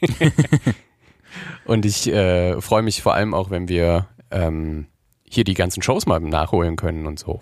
Und 1.64 1.86
ich 1.86 2.06
äh, 2.06 2.60
freue 2.60 2.82
mich 2.82 3.02
vor 3.02 3.14
allem 3.14 3.34
auch, 3.34 3.50
wenn 3.50 3.68
wir 3.68 4.08
ähm, 4.30 4.86
hier 5.28 5.44
die 5.44 5.54
ganzen 5.54 5.82
Shows 5.82 6.06
mal 6.06 6.20
nachholen 6.20 6.76
können 6.76 7.06
und 7.06 7.18
so. 7.18 7.40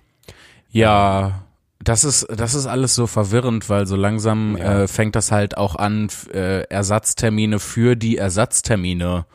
Ja, 0.71 1.45
das 1.83 2.05
ist, 2.05 2.27
das 2.31 2.55
ist 2.55 2.67
alles 2.67 2.95
so 2.95 3.07
verwirrend, 3.07 3.69
weil 3.69 3.87
so 3.87 3.97
langsam 3.97 4.57
ja. 4.57 4.83
äh, 4.83 4.89
fängt 4.89 5.17
das 5.17 5.33
halt 5.33 5.57
auch 5.57 5.77
an, 5.77 6.09
äh, 6.33 6.63
Ersatztermine 6.65 7.59
für 7.59 7.97
die 7.97 8.17
Ersatztermine 8.17 9.27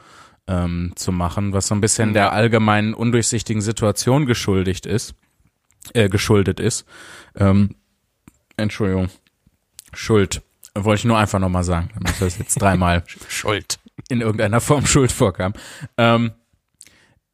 ähm, 0.47 0.93
zu 0.95 1.11
machen, 1.11 1.53
was 1.53 1.67
so 1.67 1.75
ein 1.75 1.81
bisschen 1.81 2.09
ja. 2.09 2.13
der 2.13 2.33
allgemeinen 2.33 2.93
undurchsichtigen 2.93 3.61
Situation 3.61 4.25
geschuldigt 4.25 4.85
ist, 4.85 5.13
äh, 5.93 6.09
geschuldet 6.09 6.59
ist. 6.59 6.85
Ähm, 7.35 7.75
Entschuldigung. 8.55 9.09
Schuld. 9.93 10.41
Wollte 10.73 10.99
ich 10.99 11.05
nur 11.05 11.17
einfach 11.17 11.39
nochmal 11.39 11.63
sagen, 11.63 11.89
damit 11.95 12.21
das 12.21 12.37
jetzt 12.37 12.61
dreimal 12.61 13.03
Schuld 13.27 13.79
in 14.09 14.21
irgendeiner 14.21 14.61
Form 14.61 14.85
Schuld 14.85 15.11
vorkam. 15.11 15.53
Ähm, 15.97 16.31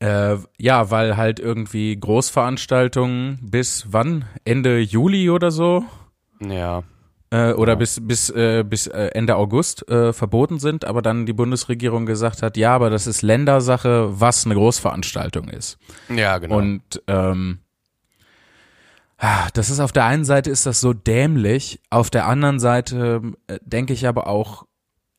äh, 0.03 0.37
ja, 0.57 0.91
weil 0.91 1.15
halt 1.15 1.39
irgendwie 1.39 1.97
Großveranstaltungen 1.97 3.39
bis 3.41 3.85
wann? 3.89 4.25
Ende 4.43 4.79
Juli 4.79 5.29
oder 5.29 5.49
so? 5.49 5.85
Ja. 6.45 6.83
Äh, 7.31 7.53
oder 7.53 7.73
ja. 7.73 7.79
bis 7.79 8.05
bis 8.05 8.29
äh, 8.29 8.65
bis 8.67 8.87
äh, 8.87 9.11
Ende 9.13 9.37
August 9.37 9.87
äh, 9.89 10.11
verboten 10.11 10.59
sind, 10.59 10.83
aber 10.83 11.01
dann 11.01 11.25
die 11.25 11.31
Bundesregierung 11.31 12.05
gesagt 12.05 12.41
hat, 12.41 12.57
ja, 12.57 12.75
aber 12.75 12.89
das 12.89 13.07
ist 13.07 13.21
Ländersache, 13.21 14.19
was 14.19 14.45
eine 14.45 14.55
Großveranstaltung 14.55 15.47
ist. 15.47 15.77
Ja, 16.09 16.37
genau. 16.37 16.57
Und 16.57 17.01
ähm, 17.07 17.59
ah, 19.19 19.47
das 19.53 19.69
ist 19.69 19.79
auf 19.79 19.93
der 19.93 20.03
einen 20.03 20.25
Seite 20.25 20.51
ist 20.51 20.65
das 20.65 20.81
so 20.81 20.91
dämlich, 20.91 21.79
auf 21.89 22.09
der 22.09 22.27
anderen 22.27 22.59
Seite 22.59 23.21
äh, 23.47 23.57
denke 23.63 23.93
ich 23.93 24.05
aber 24.05 24.27
auch, 24.27 24.65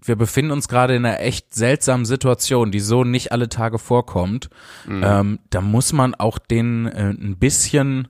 wir 0.05 0.17
befinden 0.17 0.53
uns 0.53 0.69
gerade 0.69 0.95
in 0.95 1.05
einer 1.05 1.21
echt 1.21 1.55
seltsamen 1.55 2.05
Situation, 2.05 2.71
die 2.71 2.81
so 2.81 3.05
nicht 3.05 3.33
alle 3.33 3.49
Tage 3.49 3.79
vorkommt. 3.79 4.51
Mhm. 4.87 5.03
Ähm, 5.05 5.39
da 5.51 5.61
muss 5.61 5.93
man 5.93 6.15
auch 6.15 6.39
den 6.39 6.87
äh, 6.87 7.11
ein 7.11 7.39
bisschen, 7.39 8.09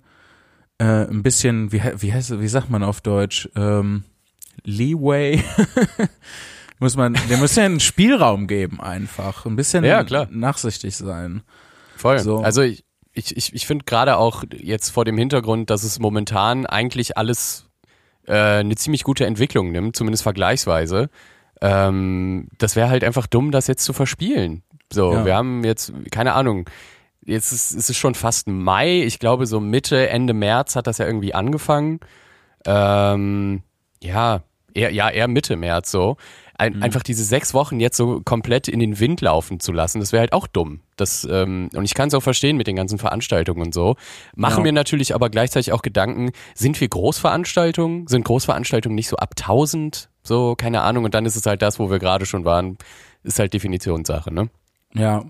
äh, 0.78 0.85
ein 0.85 1.22
bisschen, 1.22 1.72
wie, 1.72 1.80
wie 1.98 2.12
heißt, 2.12 2.40
wie 2.40 2.48
sagt 2.48 2.68
man 2.68 2.83
auf 2.83 3.00
Deutsch, 3.00 3.48
ähm, 3.54 4.04
Leeway. 4.64 5.42
muss 6.80 6.96
man, 6.96 7.16
der 7.30 7.38
muss 7.38 7.54
ja 7.54 7.64
einen 7.64 7.80
Spielraum 7.80 8.46
geben 8.46 8.80
einfach, 8.80 9.46
ein 9.46 9.57
bisschen 9.57 9.85
ja, 9.85 10.02
klar. 10.02 10.26
nachsichtig 10.30 10.96
sein. 10.96 11.42
Voll. 11.96 12.18
So. 12.18 12.38
Also 12.40 12.62
ich, 12.62 12.85
ich, 13.12 13.37
ich, 13.37 13.54
ich 13.54 13.66
finde 13.66 13.85
gerade 13.85 14.16
auch 14.16 14.42
jetzt 14.52 14.90
vor 14.90 15.04
dem 15.04 15.16
Hintergrund, 15.16 15.70
dass 15.70 15.85
es 15.85 16.00
momentan 16.00 16.66
eigentlich 16.66 17.16
alles 17.16 17.70
äh, 18.26 18.33
eine 18.35 18.74
ziemlich 18.74 19.04
gute 19.04 19.26
Entwicklung 19.26 19.70
nimmt, 19.70 19.94
zumindest 19.94 20.24
vergleichsweise. 20.24 21.09
Ähm, 21.64 22.48
das 22.59 22.77
wäre 22.77 22.90
halt 22.90 23.05
einfach 23.05 23.27
dumm, 23.27 23.50
das 23.50 23.68
jetzt 23.68 23.85
zu 23.85 23.94
verspielen. 23.94 24.62
So, 24.92 25.14
ja. 25.14 25.24
wir 25.24 25.35
haben 25.35 25.64
jetzt, 25.64 25.94
keine 26.11 26.35
Ahnung, 26.35 26.68
jetzt 27.24 27.53
ist, 27.53 27.72
ist 27.72 27.88
es 27.88 27.96
schon 27.96 28.14
fast 28.14 28.48
Mai. 28.48 29.03
Ich 29.03 29.18
glaube, 29.18 29.46
so 29.46 29.61
Mitte, 29.61 30.11
Ende 30.11 30.35
März 30.35 30.77
hat 30.77 30.87
das 30.87 30.98
ja 30.98 31.07
irgendwie 31.07 31.33
angefangen. 31.33 32.00
Ähm, 32.66 33.62
ja, 34.03 34.42
eher, 34.74 34.90
ja, 34.90 35.09
eher 35.09 35.27
Mitte 35.27 35.57
März 35.57 35.90
so. 35.90 36.18
Ein, 36.59 36.74
mhm. 36.74 36.83
Einfach 36.83 37.03
diese 37.03 37.24
sechs 37.24 37.55
Wochen 37.55 37.81
jetzt 37.81 37.96
so 37.96 38.20
komplett 38.22 38.68
in 38.68 38.79
den 38.79 39.00
Wind 39.00 39.22
laufen 39.22 39.59
zu 39.59 39.72
lassen, 39.72 40.00
das 40.00 40.12
wäre 40.12 40.20
halt 40.20 40.35
auch 40.35 40.46
dumm. 40.46 40.81
Das, 40.96 41.27
ähm, 41.29 41.70
und 41.74 41.85
ich 41.85 41.94
kann 41.94 42.09
es 42.09 42.14
auch 42.14 42.22
verstehen 42.22 42.59
mit 42.59 42.66
den 42.66 42.77
ganzen 42.77 42.98
Veranstaltungen 42.98 43.62
und 43.62 43.74
so. 43.74 43.96
Machen 44.37 44.59
ja. 44.59 44.64
mir 44.64 44.72
natürlich 44.72 45.14
aber 45.14 45.31
gleichzeitig 45.31 45.72
auch 45.72 45.83
Gedanken, 45.83 46.31
sind 46.55 46.79
wir 46.79 46.88
Großveranstaltungen? 46.88 48.07
Sind 48.07 48.24
Großveranstaltungen 48.27 48.94
nicht 48.94 49.09
so 49.09 49.16
ab 49.16 49.31
1000? 49.38 50.11
So, 50.24 50.56
keine 50.56 50.82
Ahnung. 50.82 51.04
Und 51.04 51.14
dann 51.14 51.26
ist 51.26 51.37
es 51.37 51.46
halt 51.46 51.62
das, 51.62 51.78
wo 51.78 51.90
wir 51.90 51.98
gerade 51.98 52.26
schon 52.26 52.44
waren, 52.44 52.78
ist 53.22 53.38
halt 53.38 53.54
Definitionssache, 53.54 54.32
ne? 54.32 54.48
Ja. 54.94 55.24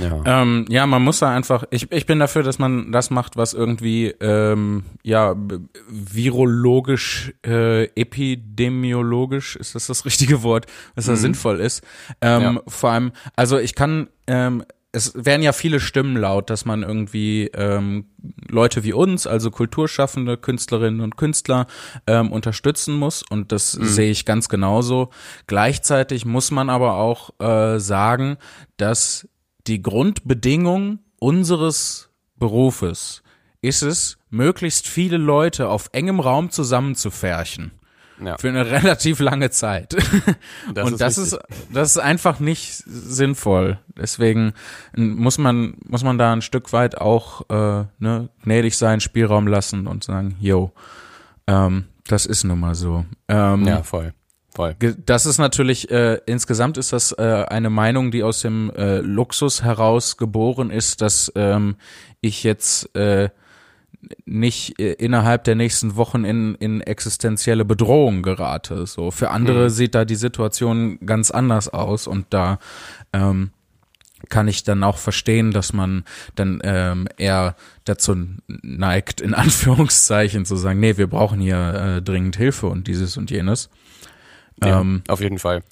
Ja. 0.00 0.22
Ähm, 0.24 0.66
ja, 0.68 0.86
man 0.86 1.02
muss 1.02 1.18
da 1.18 1.34
einfach, 1.34 1.64
ich, 1.70 1.90
ich 1.90 2.06
bin 2.06 2.20
dafür, 2.20 2.44
dass 2.44 2.60
man 2.60 2.92
das 2.92 3.10
macht, 3.10 3.36
was 3.36 3.54
irgendwie, 3.54 4.14
ähm, 4.20 4.84
ja, 5.02 5.34
virologisch, 5.88 7.32
äh, 7.44 7.84
epidemiologisch, 8.00 9.56
ist 9.56 9.74
das 9.74 9.88
das 9.88 10.04
richtige 10.04 10.44
Wort, 10.44 10.66
was 10.94 11.06
da 11.06 11.12
mhm. 11.12 11.16
sinnvoll 11.16 11.60
ist. 11.60 11.82
Ähm, 12.20 12.42
ja. 12.42 12.62
Vor 12.68 12.90
allem, 12.90 13.12
also 13.34 13.58
ich 13.58 13.74
kann, 13.74 14.08
ähm, 14.28 14.64
es 14.92 15.12
werden 15.14 15.42
ja 15.42 15.52
viele 15.52 15.78
Stimmen 15.78 16.16
laut, 16.16 16.50
dass 16.50 16.64
man 16.64 16.82
irgendwie 16.82 17.46
ähm, 17.54 18.06
Leute 18.48 18.82
wie 18.82 18.92
uns, 18.92 19.26
also 19.26 19.50
Kulturschaffende, 19.50 20.36
Künstlerinnen 20.36 21.00
und 21.00 21.16
Künstler, 21.16 21.66
ähm, 22.06 22.32
unterstützen 22.32 22.94
muss. 22.94 23.22
Und 23.22 23.52
das 23.52 23.78
mhm. 23.78 23.84
sehe 23.84 24.10
ich 24.10 24.24
ganz 24.24 24.48
genauso. 24.48 25.10
Gleichzeitig 25.46 26.24
muss 26.24 26.50
man 26.50 26.70
aber 26.70 26.94
auch 26.94 27.30
äh, 27.38 27.78
sagen, 27.78 28.36
dass 28.76 29.28
die 29.66 29.80
Grundbedingung 29.80 30.98
unseres 31.20 32.10
Berufes 32.36 33.22
ist 33.62 33.82
es, 33.82 34.18
möglichst 34.30 34.88
viele 34.88 35.18
Leute 35.18 35.68
auf 35.68 35.90
engem 35.92 36.18
Raum 36.18 36.50
zusammenzufärchen. 36.50 37.72
Ja. 38.22 38.36
Für 38.38 38.48
eine 38.48 38.70
relativ 38.70 39.20
lange 39.20 39.50
Zeit. 39.50 39.96
Das 40.74 40.86
und 40.86 40.92
ist 40.92 41.00
das 41.00 41.18
richtig. 41.18 41.40
ist, 41.40 41.72
das 41.72 41.90
ist 41.92 41.98
einfach 41.98 42.40
nicht 42.40 42.84
sinnvoll. 42.86 43.78
Deswegen 43.96 44.52
muss 44.94 45.38
man, 45.38 45.74
muss 45.86 46.04
man 46.04 46.18
da 46.18 46.32
ein 46.32 46.42
Stück 46.42 46.72
weit 46.72 46.98
auch, 46.98 47.42
äh, 47.50 47.84
ne, 47.98 48.28
gnädig 48.42 48.76
sein, 48.76 49.00
Spielraum 49.00 49.46
lassen 49.46 49.86
und 49.86 50.04
sagen, 50.04 50.36
yo, 50.40 50.72
ähm, 51.46 51.86
das 52.06 52.26
ist 52.26 52.44
nun 52.44 52.60
mal 52.60 52.74
so. 52.74 53.04
Ähm, 53.28 53.66
ja, 53.66 53.82
voll. 53.82 54.12
Voll. 54.52 54.74
Das 55.06 55.26
ist 55.26 55.38
natürlich, 55.38 55.90
äh, 55.90 56.18
insgesamt 56.26 56.76
ist 56.76 56.92
das 56.92 57.12
äh, 57.12 57.44
eine 57.48 57.70
Meinung, 57.70 58.10
die 58.10 58.24
aus 58.24 58.40
dem 58.40 58.70
äh, 58.70 58.98
Luxus 58.98 59.62
heraus 59.62 60.16
geboren 60.16 60.70
ist, 60.70 61.00
dass 61.02 61.30
ähm, 61.36 61.76
ich 62.20 62.42
jetzt 62.42 62.94
äh, 62.96 63.30
nicht 64.24 64.78
äh, 64.78 64.92
innerhalb 64.92 65.44
der 65.44 65.54
nächsten 65.54 65.96
Wochen 65.96 66.24
in, 66.24 66.54
in 66.56 66.80
existenzielle 66.80 67.64
Bedrohung 67.64 68.22
gerate. 68.22 68.86
So 68.86 69.10
für 69.10 69.30
andere 69.30 69.64
mhm. 69.64 69.70
sieht 69.70 69.94
da 69.94 70.04
die 70.04 70.16
Situation 70.16 70.98
ganz 71.04 71.30
anders 71.30 71.68
aus 71.68 72.06
und 72.06 72.26
da 72.30 72.58
ähm, 73.12 73.50
kann 74.28 74.48
ich 74.48 74.64
dann 74.64 74.84
auch 74.84 74.98
verstehen, 74.98 75.50
dass 75.50 75.72
man 75.72 76.04
dann 76.34 76.60
ähm, 76.62 77.08
eher 77.16 77.56
dazu 77.84 78.16
neigt, 78.46 79.20
in 79.20 79.34
Anführungszeichen 79.34 80.44
zu 80.44 80.56
sagen, 80.56 80.80
nee, 80.80 80.96
wir 80.96 81.06
brauchen 81.06 81.40
hier 81.40 81.96
äh, 81.96 82.02
dringend 82.02 82.36
Hilfe 82.36 82.66
und 82.66 82.86
dieses 82.86 83.16
und 83.16 83.30
jenes. 83.30 83.70
Ja, 84.62 84.80
ähm, 84.80 85.02
auf 85.08 85.20
jeden 85.20 85.38
Fall. 85.38 85.62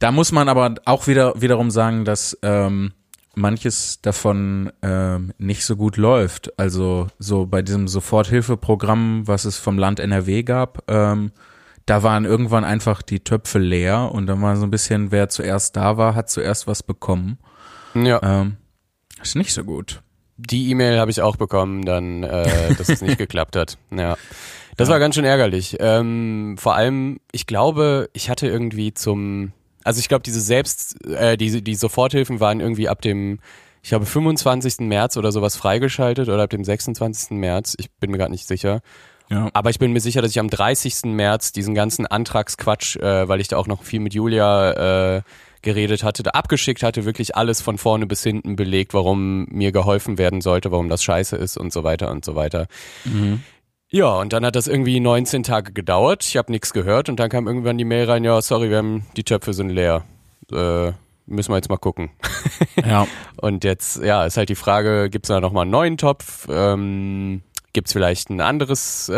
Da 0.00 0.12
muss 0.12 0.32
man 0.32 0.48
aber 0.48 0.74
auch 0.84 1.06
wieder 1.06 1.40
wiederum 1.40 1.70
sagen, 1.70 2.04
dass 2.04 2.38
ähm, 2.42 2.92
manches 3.38 4.00
davon 4.02 4.72
ähm, 4.82 5.32
nicht 5.38 5.64
so 5.64 5.76
gut 5.76 5.96
läuft. 5.96 6.58
Also 6.58 7.08
so 7.18 7.46
bei 7.46 7.62
diesem 7.62 7.88
Soforthilfeprogramm, 7.88 9.26
was 9.26 9.44
es 9.44 9.58
vom 9.58 9.78
Land 9.78 10.00
NRW 10.00 10.42
gab, 10.42 10.82
ähm, 10.90 11.32
da 11.86 12.02
waren 12.02 12.26
irgendwann 12.26 12.64
einfach 12.64 13.00
die 13.00 13.20
Töpfe 13.20 13.58
leer 13.58 14.10
und 14.12 14.26
dann 14.26 14.42
war 14.42 14.56
so 14.56 14.64
ein 14.64 14.70
bisschen, 14.70 15.10
wer 15.10 15.28
zuerst 15.30 15.74
da 15.76 15.96
war, 15.96 16.14
hat 16.14 16.28
zuerst 16.28 16.66
was 16.66 16.82
bekommen. 16.82 17.38
Ja. 17.94 18.20
Ähm, 18.22 18.58
ist 19.22 19.36
nicht 19.36 19.54
so 19.54 19.64
gut. 19.64 20.02
Die 20.36 20.70
E-Mail 20.70 20.98
habe 21.00 21.10
ich 21.10 21.22
auch 21.22 21.36
bekommen, 21.36 21.84
dann, 21.84 22.22
äh, 22.22 22.74
dass 22.74 22.88
es 22.88 23.00
nicht 23.00 23.18
geklappt 23.18 23.56
hat. 23.56 23.78
Ja. 23.90 24.16
Das 24.76 24.88
war 24.88 25.00
ganz 25.00 25.16
schön 25.16 25.24
ärgerlich. 25.24 25.76
Ähm, 25.80 26.56
vor 26.58 26.76
allem, 26.76 27.18
ich 27.32 27.46
glaube, 27.46 28.10
ich 28.12 28.30
hatte 28.30 28.46
irgendwie 28.46 28.94
zum, 28.94 29.52
also 29.88 30.00
ich 30.00 30.08
glaube, 30.10 30.22
diese 30.22 30.42
Selbst, 30.42 31.02
äh, 31.06 31.38
die, 31.38 31.64
die 31.64 31.74
Soforthilfen 31.74 32.40
waren 32.40 32.60
irgendwie 32.60 32.90
ab 32.90 33.00
dem, 33.00 33.38
ich 33.82 33.88
glaube, 33.88 34.04
25. 34.04 34.80
März 34.80 35.16
oder 35.16 35.32
sowas 35.32 35.56
freigeschaltet 35.56 36.28
oder 36.28 36.42
ab 36.42 36.50
dem 36.50 36.62
26. 36.62 37.30
März. 37.30 37.74
Ich 37.78 37.90
bin 37.92 38.10
mir 38.10 38.18
gerade 38.18 38.30
nicht 38.30 38.46
sicher. 38.46 38.82
Ja. 39.30 39.48
Aber 39.54 39.70
ich 39.70 39.78
bin 39.78 39.94
mir 39.94 40.00
sicher, 40.00 40.20
dass 40.20 40.30
ich 40.30 40.40
am 40.40 40.50
30. 40.50 41.04
März 41.04 41.52
diesen 41.52 41.74
ganzen 41.74 42.06
Antragsquatsch, 42.06 42.96
äh, 42.96 43.28
weil 43.30 43.40
ich 43.40 43.48
da 43.48 43.56
auch 43.56 43.66
noch 43.66 43.82
viel 43.82 44.00
mit 44.00 44.12
Julia 44.12 45.16
äh, 45.16 45.22
geredet 45.62 46.02
hatte, 46.02 46.22
da 46.22 46.32
abgeschickt 46.32 46.82
hatte, 46.82 47.06
wirklich 47.06 47.34
alles 47.34 47.62
von 47.62 47.78
vorne 47.78 48.06
bis 48.06 48.22
hinten 48.22 48.56
belegt, 48.56 48.92
warum 48.92 49.46
mir 49.46 49.72
geholfen 49.72 50.18
werden 50.18 50.42
sollte, 50.42 50.70
warum 50.70 50.90
das 50.90 51.02
scheiße 51.02 51.34
ist 51.34 51.56
und 51.56 51.72
so 51.72 51.82
weiter 51.82 52.10
und 52.10 52.26
so 52.26 52.34
weiter. 52.34 52.66
Ja, 53.90 54.16
und 54.20 54.32
dann 54.32 54.44
hat 54.44 54.54
das 54.56 54.66
irgendwie 54.66 55.00
19 55.00 55.42
Tage 55.42 55.72
gedauert. 55.72 56.24
Ich 56.24 56.36
habe 56.36 56.52
nichts 56.52 56.72
gehört 56.72 57.08
und 57.08 57.18
dann 57.18 57.30
kam 57.30 57.46
irgendwann 57.46 57.78
die 57.78 57.84
Mail 57.84 58.04
rein, 58.10 58.22
ja, 58.24 58.40
sorry, 58.42 58.68
wir 58.70 58.78
haben 58.78 59.06
die 59.16 59.24
Töpfe 59.24 59.54
sind 59.54 59.70
leer. 59.70 60.04
Äh, 60.52 60.92
müssen 61.26 61.50
wir 61.52 61.56
jetzt 61.56 61.68
mal 61.70 61.76
gucken. 61.78 62.10
Ja. 62.84 63.06
Und 63.36 63.64
jetzt, 63.64 64.02
ja, 64.02 64.24
ist 64.24 64.36
halt 64.36 64.48
die 64.48 64.54
Frage, 64.54 65.10
gibt's 65.10 65.28
da 65.28 65.40
nochmal 65.40 65.62
einen 65.62 65.70
neuen 65.72 65.96
Topf? 65.96 66.46
Ähm, 66.50 67.42
gibt's 67.72 67.92
vielleicht 67.92 68.30
ein 68.30 68.40
anderes, 68.40 69.08
äh, 69.08 69.12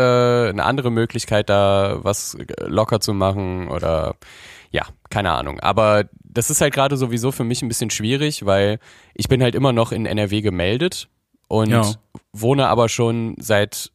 eine 0.49 0.63
andere 0.63 0.89
Möglichkeit, 0.91 1.49
da 1.49 1.99
was 2.01 2.37
locker 2.65 2.99
zu 2.99 3.13
machen? 3.13 3.67
Oder 3.67 4.15
ja, 4.71 4.83
keine 5.09 5.31
Ahnung. 5.31 5.59
Aber 5.59 6.05
das 6.23 6.49
ist 6.49 6.61
halt 6.61 6.73
gerade 6.73 6.97
sowieso 6.97 7.31
für 7.31 7.43
mich 7.43 7.61
ein 7.61 7.67
bisschen 7.67 7.91
schwierig, 7.91 8.45
weil 8.45 8.79
ich 9.13 9.27
bin 9.27 9.43
halt 9.43 9.53
immer 9.55 9.73
noch 9.73 9.91
in 9.91 10.05
NRW 10.07 10.41
gemeldet 10.41 11.07
und 11.47 11.69
Ja. 11.69 11.83
wohne 12.33 12.67
aber 12.67 12.89
schon 12.89 13.35
seit, 13.39 13.91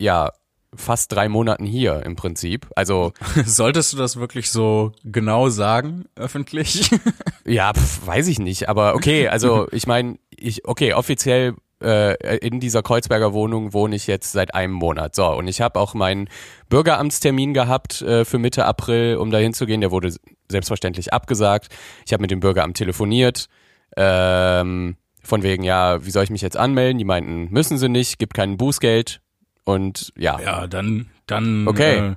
ja, 0.00 0.32
fast 0.74 1.12
drei 1.12 1.28
Monaten 1.28 1.66
hier 1.66 2.02
im 2.04 2.16
Prinzip. 2.16 2.68
Also 2.74 3.12
Solltest 3.44 3.92
du 3.92 3.96
das 3.96 4.16
wirklich 4.16 4.50
so 4.50 4.92
genau 5.04 5.48
sagen, 5.48 6.06
öffentlich? 6.16 6.90
Ja, 7.46 7.72
pf, 7.72 8.06
weiß 8.06 8.28
ich 8.28 8.38
nicht, 8.38 8.68
aber 8.68 8.94
okay, 8.94 9.26
also 9.26 9.66
ich 9.72 9.86
meine, 9.88 10.18
ich, 10.30 10.68
okay, 10.68 10.92
offiziell 10.92 11.54
äh, 11.82 12.36
in 12.36 12.60
dieser 12.60 12.82
Kreuzberger 12.82 13.32
Wohnung 13.32 13.72
wohne 13.72 13.96
ich 13.96 14.06
jetzt 14.06 14.30
seit 14.30 14.54
einem 14.54 14.74
Monat. 14.74 15.16
So, 15.16 15.26
und 15.26 15.48
ich 15.48 15.60
habe 15.60 15.80
auch 15.80 15.94
meinen 15.94 16.28
Bürgeramtstermin 16.68 17.52
gehabt 17.52 18.02
äh, 18.02 18.24
für 18.24 18.38
Mitte 18.38 18.66
April, 18.66 19.16
um 19.16 19.30
da 19.32 19.38
hinzugehen. 19.38 19.80
Der 19.80 19.90
wurde 19.90 20.14
selbstverständlich 20.48 21.12
abgesagt. 21.12 21.74
Ich 22.06 22.12
habe 22.12 22.20
mit 22.20 22.30
dem 22.30 22.40
Bürgeramt 22.40 22.76
telefoniert. 22.76 23.48
Ähm, 23.96 24.96
von 25.22 25.42
wegen, 25.42 25.64
ja, 25.64 26.04
wie 26.04 26.10
soll 26.10 26.24
ich 26.24 26.30
mich 26.30 26.42
jetzt 26.42 26.56
anmelden? 26.56 26.98
Die 26.98 27.04
meinten, 27.04 27.48
müssen 27.50 27.78
sie 27.78 27.88
nicht, 27.88 28.18
gibt 28.18 28.34
kein 28.34 28.58
Bußgeld. 28.58 29.22
Und 29.64 30.12
ja, 30.16 30.40
ja, 30.40 30.66
dann, 30.66 31.06
dann. 31.26 31.68
Okay. 31.68 32.14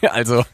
Äh, 0.00 0.08
also, 0.08 0.44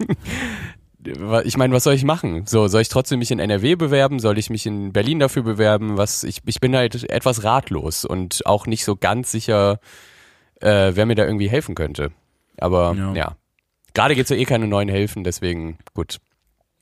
ich 1.44 1.56
meine, 1.56 1.74
was 1.74 1.84
soll 1.84 1.94
ich 1.94 2.04
machen? 2.04 2.46
So, 2.46 2.68
soll 2.68 2.82
ich 2.82 2.88
trotzdem 2.88 3.18
mich 3.18 3.30
in 3.30 3.38
NRW 3.38 3.76
bewerben? 3.76 4.20
Soll 4.20 4.38
ich 4.38 4.50
mich 4.50 4.66
in 4.66 4.92
Berlin 4.92 5.18
dafür 5.18 5.42
bewerben? 5.42 5.96
Was, 5.96 6.24
ich, 6.24 6.40
ich 6.46 6.60
bin 6.60 6.76
halt 6.76 7.08
etwas 7.10 7.44
ratlos 7.44 8.04
und 8.04 8.46
auch 8.46 8.66
nicht 8.66 8.84
so 8.84 8.96
ganz 8.96 9.30
sicher, 9.30 9.80
äh, 10.60 10.92
wer 10.94 11.06
mir 11.06 11.14
da 11.14 11.24
irgendwie 11.24 11.48
helfen 11.48 11.74
könnte. 11.74 12.12
Aber 12.58 12.94
Ja. 12.94 13.14
ja. 13.14 13.36
Gerade 13.92 14.14
gibt's 14.14 14.30
ja 14.30 14.36
eh 14.36 14.44
keine 14.44 14.68
neuen 14.68 14.88
Hilfen, 14.88 15.24
deswegen 15.24 15.78
gut. 15.94 16.18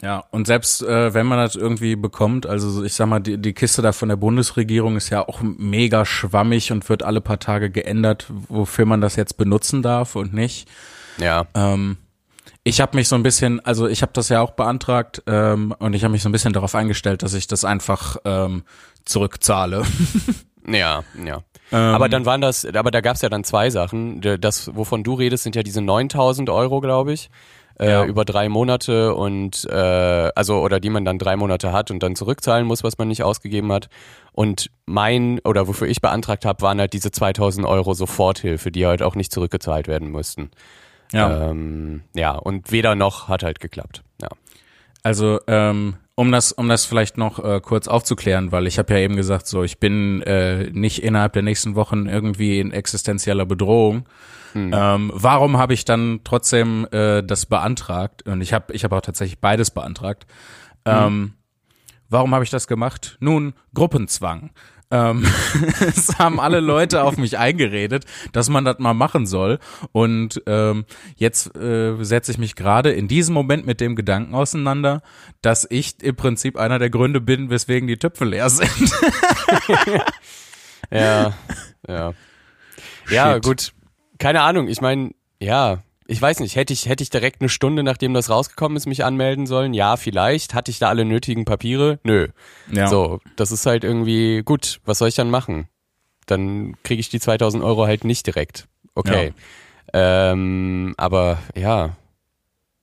Ja, 0.01 0.25
und 0.31 0.47
selbst 0.47 0.83
äh, 0.83 1.13
wenn 1.13 1.27
man 1.27 1.39
das 1.39 1.57
irgendwie 1.57 1.97
bekommt, 1.97 2.47
also 2.47 2.71
so, 2.71 2.85
ich 2.85 2.95
sag 2.95 3.09
mal, 3.09 3.19
die, 3.19 3.37
die 3.37 3.53
Kiste 3.53 3.83
da 3.83 3.93
von 3.93 4.09
der 4.09 4.17
Bundesregierung 4.17 4.97
ist 4.97 5.11
ja 5.11 5.27
auch 5.27 5.41
mega 5.43 6.05
schwammig 6.05 6.71
und 6.71 6.89
wird 6.89 7.03
alle 7.03 7.21
paar 7.21 7.41
Tage 7.41 7.69
geändert, 7.71 8.27
wofür 8.29 8.87
man 8.87 9.01
das 9.01 9.17
jetzt 9.17 9.37
benutzen 9.37 9.83
darf 9.83 10.15
und 10.15 10.33
nicht. 10.33 10.69
Ja. 11.19 11.47
Ähm, 11.55 11.97
ich 12.63 12.81
habe 12.81 12.97
mich 12.97 13.09
so 13.09 13.17
ein 13.17 13.25
bisschen, 13.25 13.65
also 13.65 13.89
ich 13.89 14.03
habe 14.03 14.13
das 14.13 14.29
ja 14.29 14.41
auch 14.41 14.53
beantragt 14.53 15.23
ähm, 15.27 15.75
und 15.79 15.95
ich 15.95 16.05
habe 16.05 16.13
mich 16.13 16.23
so 16.23 16.29
ein 16.29 16.33
bisschen 16.33 16.53
darauf 16.53 16.77
eingestellt, 16.77 17.25
dass 17.25 17.35
ich 17.35 17.49
das 17.49 17.65
einfach 17.65 18.19
ähm, 18.25 18.63
zurückzahle. 19.05 19.83
Ja, 20.71 21.03
ja. 21.25 21.43
Ähm, 21.73 21.95
aber 21.95 22.09
dann 22.09 22.27
waren 22.27 22.41
das, 22.41 22.65
aber 22.67 22.91
da 22.91 23.01
gab's 23.01 23.23
ja 23.23 23.29
dann 23.29 23.45
zwei 23.45 23.71
Sachen. 23.71 24.21
Das, 24.21 24.75
wovon 24.75 25.03
du 25.03 25.15
redest, 25.15 25.45
sind 25.45 25.57
ja 25.57 25.63
diese 25.63 25.81
9000 25.81 26.51
Euro, 26.51 26.81
glaube 26.81 27.13
ich, 27.13 27.31
äh, 27.79 27.91
Ja. 27.91 28.05
über 28.05 28.25
drei 28.25 28.49
Monate 28.49 29.15
und, 29.15 29.65
äh, 29.71 29.75
also, 30.35 30.61
oder 30.61 30.81
die 30.81 30.91
man 30.91 31.05
dann 31.05 31.19
drei 31.19 31.37
Monate 31.37 31.73
hat 31.73 31.91
und 31.91 32.03
dann 32.03 32.17
zurückzahlen 32.17 32.67
muss, 32.67 32.83
was 32.85 32.99
man 32.99 33.09
nicht 33.09 33.23
ausgegeben 33.23 33.73
hat. 33.73 33.89
Und 34.33 34.71
mein, 34.87 35.41
oder 35.45 35.67
wofür 35.69 35.89
ich 35.89 36.01
beantragt 36.01 36.45
habe, 36.45 36.63
waren 36.63 36.79
halt 36.81 36.93
diese 36.93 37.11
2000 37.11 37.67
Euro 37.67 37.95
Soforthilfe, 37.95 38.71
die 38.71 38.87
halt 38.87 39.03
auch 39.03 39.15
nicht 39.15 39.33
zurückgezahlt 39.33 39.89
werden 39.89 40.11
mussten. 40.11 40.51
ja. 41.13 41.51
Ähm, 41.51 42.03
ja, 42.15 42.33
und 42.33 42.71
weder 42.71 42.95
noch 42.95 43.29
hat 43.29 43.43
halt 43.43 43.61
geklappt. 43.61 44.03
Ja. 44.21 44.29
Also 45.03 45.41
ähm, 45.47 45.97
um 46.19 46.33
das, 46.33 46.51
um 46.51 46.69
das 46.69 46.85
vielleicht 46.85 47.17
noch 47.17 47.39
äh, 47.39 47.61
kurz 47.61 47.87
aufzuklären, 47.87 48.51
weil 48.51 48.67
ich 48.67 48.81
habe 48.81 48.93
ja 48.93 48.99
eben 48.99 49.15
gesagt, 49.15 49.47
so 49.47 49.63
ich 49.63 49.79
bin 49.79 50.21
äh, 50.23 50.69
nicht 50.73 51.05
innerhalb 51.05 51.33
der 51.35 51.43
nächsten 51.43 51.77
Wochen 51.77 52.07
irgendwie 52.07 52.59
in 52.59 52.73
existenzieller 52.73 53.47
Bedrohung. 53.47 54.09
Ähm, 54.73 55.13
warum 55.15 55.59
habe 55.59 55.75
ich 55.75 55.85
dann 55.85 56.23
trotzdem 56.25 56.89
äh, 56.91 57.23
das 57.23 57.47
beantragt? 57.47 58.27
Und 58.27 58.41
ich 58.41 58.53
habe, 58.53 58.73
ich 58.73 58.83
habe 58.83 58.97
auch 58.97 59.01
tatsächlich 59.01 59.39
beides 59.39 59.71
beantragt. 59.71 60.27
Ähm, 60.85 61.35
warum 62.09 62.35
habe 62.35 62.43
ich 62.43 62.51
das 62.51 62.67
gemacht? 62.67 63.17
Nun 63.21 63.55
Gruppenzwang. 63.73 64.51
Ähm, 64.91 65.27
es 65.81 66.19
haben 66.19 66.41
alle 66.41 66.61
Leute 66.61 67.03
auf 67.05 67.17
mich 67.17 67.39
eingeredet, 67.39 68.05
dass 68.33 68.49
man 68.49 68.65
das 68.65 68.79
mal 68.79 68.95
machen 68.95 69.27
soll. 69.27 69.59
Und 69.93 70.43
ähm, 70.47 70.85
jetzt 71.17 71.55
äh, 71.57 71.97
setze 72.03 72.33
ich 72.33 72.39
mich 72.39 72.55
gerade 72.55 72.91
in 72.93 73.09
diesem 73.09 73.35
Moment 73.35 73.67
mit 73.67 73.81
dem 73.81 73.97
Gedanken 73.97 74.35
auseinander, 74.35 75.03
dass 75.43 75.67
ich 75.69 76.03
im 76.03 76.17
Prinzip 76.17 76.57
einer 76.57 76.79
der 76.79 76.91
Gründe 76.91 77.21
bin, 77.21 77.51
weswegen 77.51 77.87
die 77.87 77.99
Töpfe 77.99 78.25
leer 78.25 78.49
sind. 78.51 78.93
Ja, 80.91 81.35
ja. 81.87 82.15
Ja, 83.11 83.35
Shit. 83.35 83.45
gut. 83.45 83.73
Keine 84.19 84.43
Ahnung. 84.43 84.69
Ich 84.69 84.81
meine, 84.81 85.13
ja, 85.41 85.83
ich 86.11 86.21
weiß 86.21 86.41
nicht. 86.41 86.57
Hätte 86.57 86.73
ich, 86.73 86.87
hätte 86.87 87.03
ich 87.03 87.11
direkt 87.11 87.43
eine 87.43 87.51
Stunde, 87.51 87.83
nachdem 87.83 88.15
das 88.15 88.31
rausgekommen 88.31 88.77
ist, 88.77 88.87
mich 88.87 89.05
anmelden 89.05 89.47
sollen? 89.47 89.75
Ja, 89.75 89.99
vielleicht. 89.99 90.55
Hatte 90.55 90.71
ich 90.71 90.79
da 90.79 90.89
alle 90.89 91.05
nötigen 91.05 91.45
Papiere? 91.45 92.01
Nö. 92.03 92.29
Ja. 92.73 92.89
So, 92.89 93.21
das 93.37 93.53
ist 93.53 93.67
halt 93.67 93.85
irgendwie 93.85 94.43
gut. 94.43 94.81
Was 94.87 94.99
soll 94.99 95.09
ich 95.09 95.15
dann 95.15 95.29
machen? 95.29 95.69
Dann 96.25 96.77
kriege 96.83 96.99
ich 96.99 97.11
die 97.11 97.21
2000 97.21 97.63
Euro 97.63 97.87
halt 97.87 98.05
nicht 98.05 98.27
direkt. 98.27 98.69
Okay. 98.95 99.35
Ähm, 99.93 100.95
aber 100.97 101.39
ja. 101.55 101.97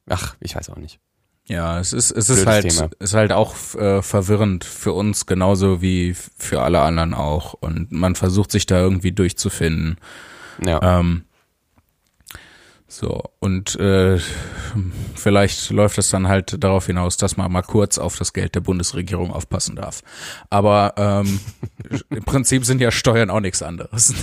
Ach, 0.08 0.36
ich 0.40 0.56
weiß 0.56 0.70
auch 0.70 0.78
nicht. 0.78 1.00
Ja, 1.48 1.80
es 1.80 1.94
ist, 1.94 2.12
es 2.12 2.30
ist 2.30 2.46
Blödes 2.46 2.48
halt, 2.48 2.70
Thema. 2.70 2.90
ist 3.00 3.14
halt 3.16 3.32
auch 3.32 3.56
äh, 3.74 4.04
verwirrend 4.04 4.64
für 4.64 4.94
uns 4.94 5.26
genauso 5.26 5.82
wie 5.82 6.14
für 6.14 6.62
alle 6.62 6.82
anderen 6.82 7.16
auch. 7.16 7.54
Und 7.54 7.92
man 7.92 8.14
versucht 8.14 8.52
sich 8.52 8.68
da 8.68 8.80
irgendwie 8.80 9.14
durchzufinden. 9.14 9.98
Ja. 10.64 11.00
Ähm, 11.00 11.26
so, 12.96 13.24
und 13.40 13.78
äh, 13.78 14.20
vielleicht 15.16 15.70
läuft 15.70 15.98
es 15.98 16.12
dann 16.12 16.30
halt 16.30 16.64
darauf 16.64 16.86
hinaus, 16.86 17.18
dass 17.18 17.36
man 17.36 17.52
mal 17.52 17.62
kurz 17.62 17.98
auf 17.98 18.18
das 18.18 18.32
Geld 18.32 18.56
der 18.56 18.62
Bundesregierung 18.62 19.34
aufpassen 19.34 19.76
darf. 19.76 20.02
Aber 20.50 20.94
ähm, 20.96 21.42
im 22.10 22.24
Prinzip 22.24 22.64
sind 22.64 22.80
ja 22.80 22.92
Steuern 22.92 23.30
auch 23.30 23.42
nichts 23.42 23.62
anderes. 23.62 24.14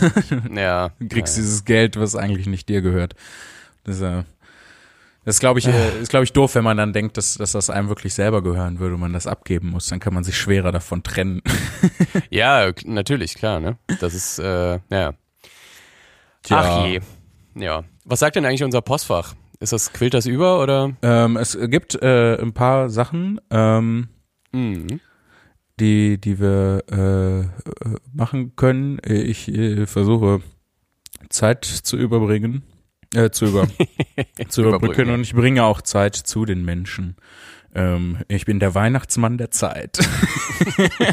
ja. 0.50 0.88
Du 0.98 1.08
kriegst 1.08 1.37
dieses 1.37 1.66
Geld, 1.66 2.00
was 2.00 2.16
eigentlich 2.16 2.46
nicht 2.46 2.70
dir 2.70 2.80
gehört. 2.80 3.14
Das, 3.85 4.00
äh, 4.00 4.22
das 5.26 5.38
glaube 5.38 5.58
ich, 5.58 5.66
äh, 5.68 6.00
ist 6.00 6.08
glaube 6.08 6.24
ich 6.24 6.32
doof, 6.32 6.54
wenn 6.54 6.64
man 6.64 6.78
dann 6.78 6.94
denkt, 6.94 7.18
dass, 7.18 7.35
dass 7.35 7.52
das 7.52 7.68
einem 7.68 7.90
wirklich 7.90 8.14
selber 8.14 8.42
gehören 8.42 8.78
würde 8.78 8.94
und 8.94 9.02
man 9.02 9.12
das 9.12 9.26
abgeben 9.26 9.68
muss. 9.68 9.88
Dann 9.88 10.00
kann 10.00 10.14
man 10.14 10.24
sich 10.24 10.38
schwerer 10.38 10.72
davon 10.72 11.02
trennen. 11.02 11.42
Ja, 12.30 12.72
natürlich, 12.87 13.35
klar, 13.35 13.61
ne? 13.61 13.76
Das 14.00 14.14
ist, 14.14 14.38
äh, 14.38 14.78
ja. 14.88 15.12
Ach 16.48 16.87
je. 16.87 17.00
Ja. 17.54 17.84
Was 18.04 18.20
sagt 18.20 18.36
denn 18.36 18.44
eigentlich 18.44 18.64
unser 18.64 18.82
Postfach? 18.82 19.34
Ist 19.60 19.72
das, 19.72 19.92
quillt 19.92 20.14
das 20.14 20.26
über 20.26 20.60
oder? 20.60 20.96
Ähm, 21.02 21.36
es 21.36 21.56
gibt 21.60 21.94
äh, 22.02 22.36
ein 22.40 22.52
paar 22.52 22.88
Sachen, 22.90 23.40
ähm, 23.50 24.08
Mhm. 24.52 25.00
die, 25.80 26.18
die 26.20 26.40
wir 26.40 26.82
äh, 26.90 27.64
machen 28.12 28.56
können. 28.56 28.98
Ich 29.04 29.48
äh, 29.48 29.86
versuche 29.86 30.40
Zeit 31.30 31.64
zu 31.64 31.96
überbringen, 31.96 32.64
äh, 33.14 33.30
zu, 33.30 33.46
über, 33.46 33.68
zu 34.48 34.62
überbrücken 34.62 35.10
und 35.10 35.20
ich 35.22 35.34
bringe 35.34 35.64
auch 35.64 35.80
Zeit 35.80 36.16
zu 36.16 36.44
den 36.44 36.64
Menschen. 36.64 37.16
Ähm, 37.74 38.18
ich 38.28 38.44
bin 38.44 38.58
der 38.60 38.74
Weihnachtsmann 38.74 39.38
der 39.38 39.50
Zeit. 39.50 39.98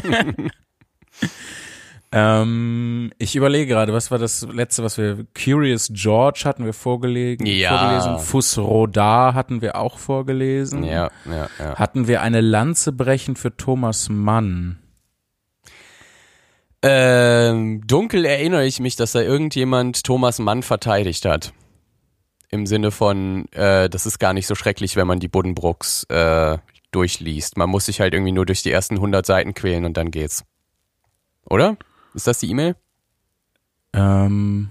Ähm, 2.12 3.12
ich 3.18 3.36
überlege 3.36 3.66
gerade, 3.68 3.92
was 3.92 4.10
war 4.10 4.18
das 4.18 4.42
letzte, 4.50 4.82
was 4.82 4.98
wir 4.98 5.26
Curious 5.40 5.90
George 5.92 6.42
hatten 6.44 6.64
wir 6.64 6.72
vorgelegen, 6.72 7.46
Ja. 7.46 7.78
vorgelesen, 7.78 8.18
Fuss 8.26 8.58
Rodar 8.58 9.34
hatten 9.34 9.62
wir 9.62 9.76
auch 9.76 9.96
vorgelesen. 9.98 10.82
Ja, 10.82 11.10
ja, 11.24 11.48
ja. 11.58 11.76
Hatten 11.76 12.08
wir 12.08 12.20
eine 12.22 12.40
Lanze 12.40 12.90
brechen 12.92 13.36
für 13.36 13.56
Thomas 13.56 14.08
Mann. 14.08 14.78
Ähm, 16.82 17.86
dunkel 17.86 18.24
erinnere 18.24 18.64
ich 18.66 18.80
mich, 18.80 18.96
dass 18.96 19.12
da 19.12 19.20
irgendjemand 19.20 20.02
Thomas 20.02 20.38
Mann 20.38 20.62
verteidigt 20.62 21.26
hat. 21.26 21.52
Im 22.48 22.66
Sinne 22.66 22.90
von, 22.90 23.46
äh, 23.52 23.88
das 23.88 24.06
ist 24.06 24.18
gar 24.18 24.32
nicht 24.32 24.46
so 24.46 24.54
schrecklich, 24.54 24.96
wenn 24.96 25.06
man 25.06 25.20
die 25.20 25.28
Buddenbrooks 25.28 26.04
äh, 26.04 26.58
durchliest. 26.90 27.56
Man 27.56 27.70
muss 27.70 27.86
sich 27.86 28.00
halt 28.00 28.14
irgendwie 28.14 28.32
nur 28.32 28.46
durch 28.46 28.62
die 28.62 28.72
ersten 28.72 28.96
100 28.96 29.24
Seiten 29.24 29.54
quälen 29.54 29.84
und 29.84 29.96
dann 29.96 30.10
geht's. 30.10 30.44
Oder? 31.44 31.76
Ist 32.14 32.26
das 32.26 32.38
die 32.38 32.50
E-Mail? 32.50 32.76
Ähm, 33.92 34.68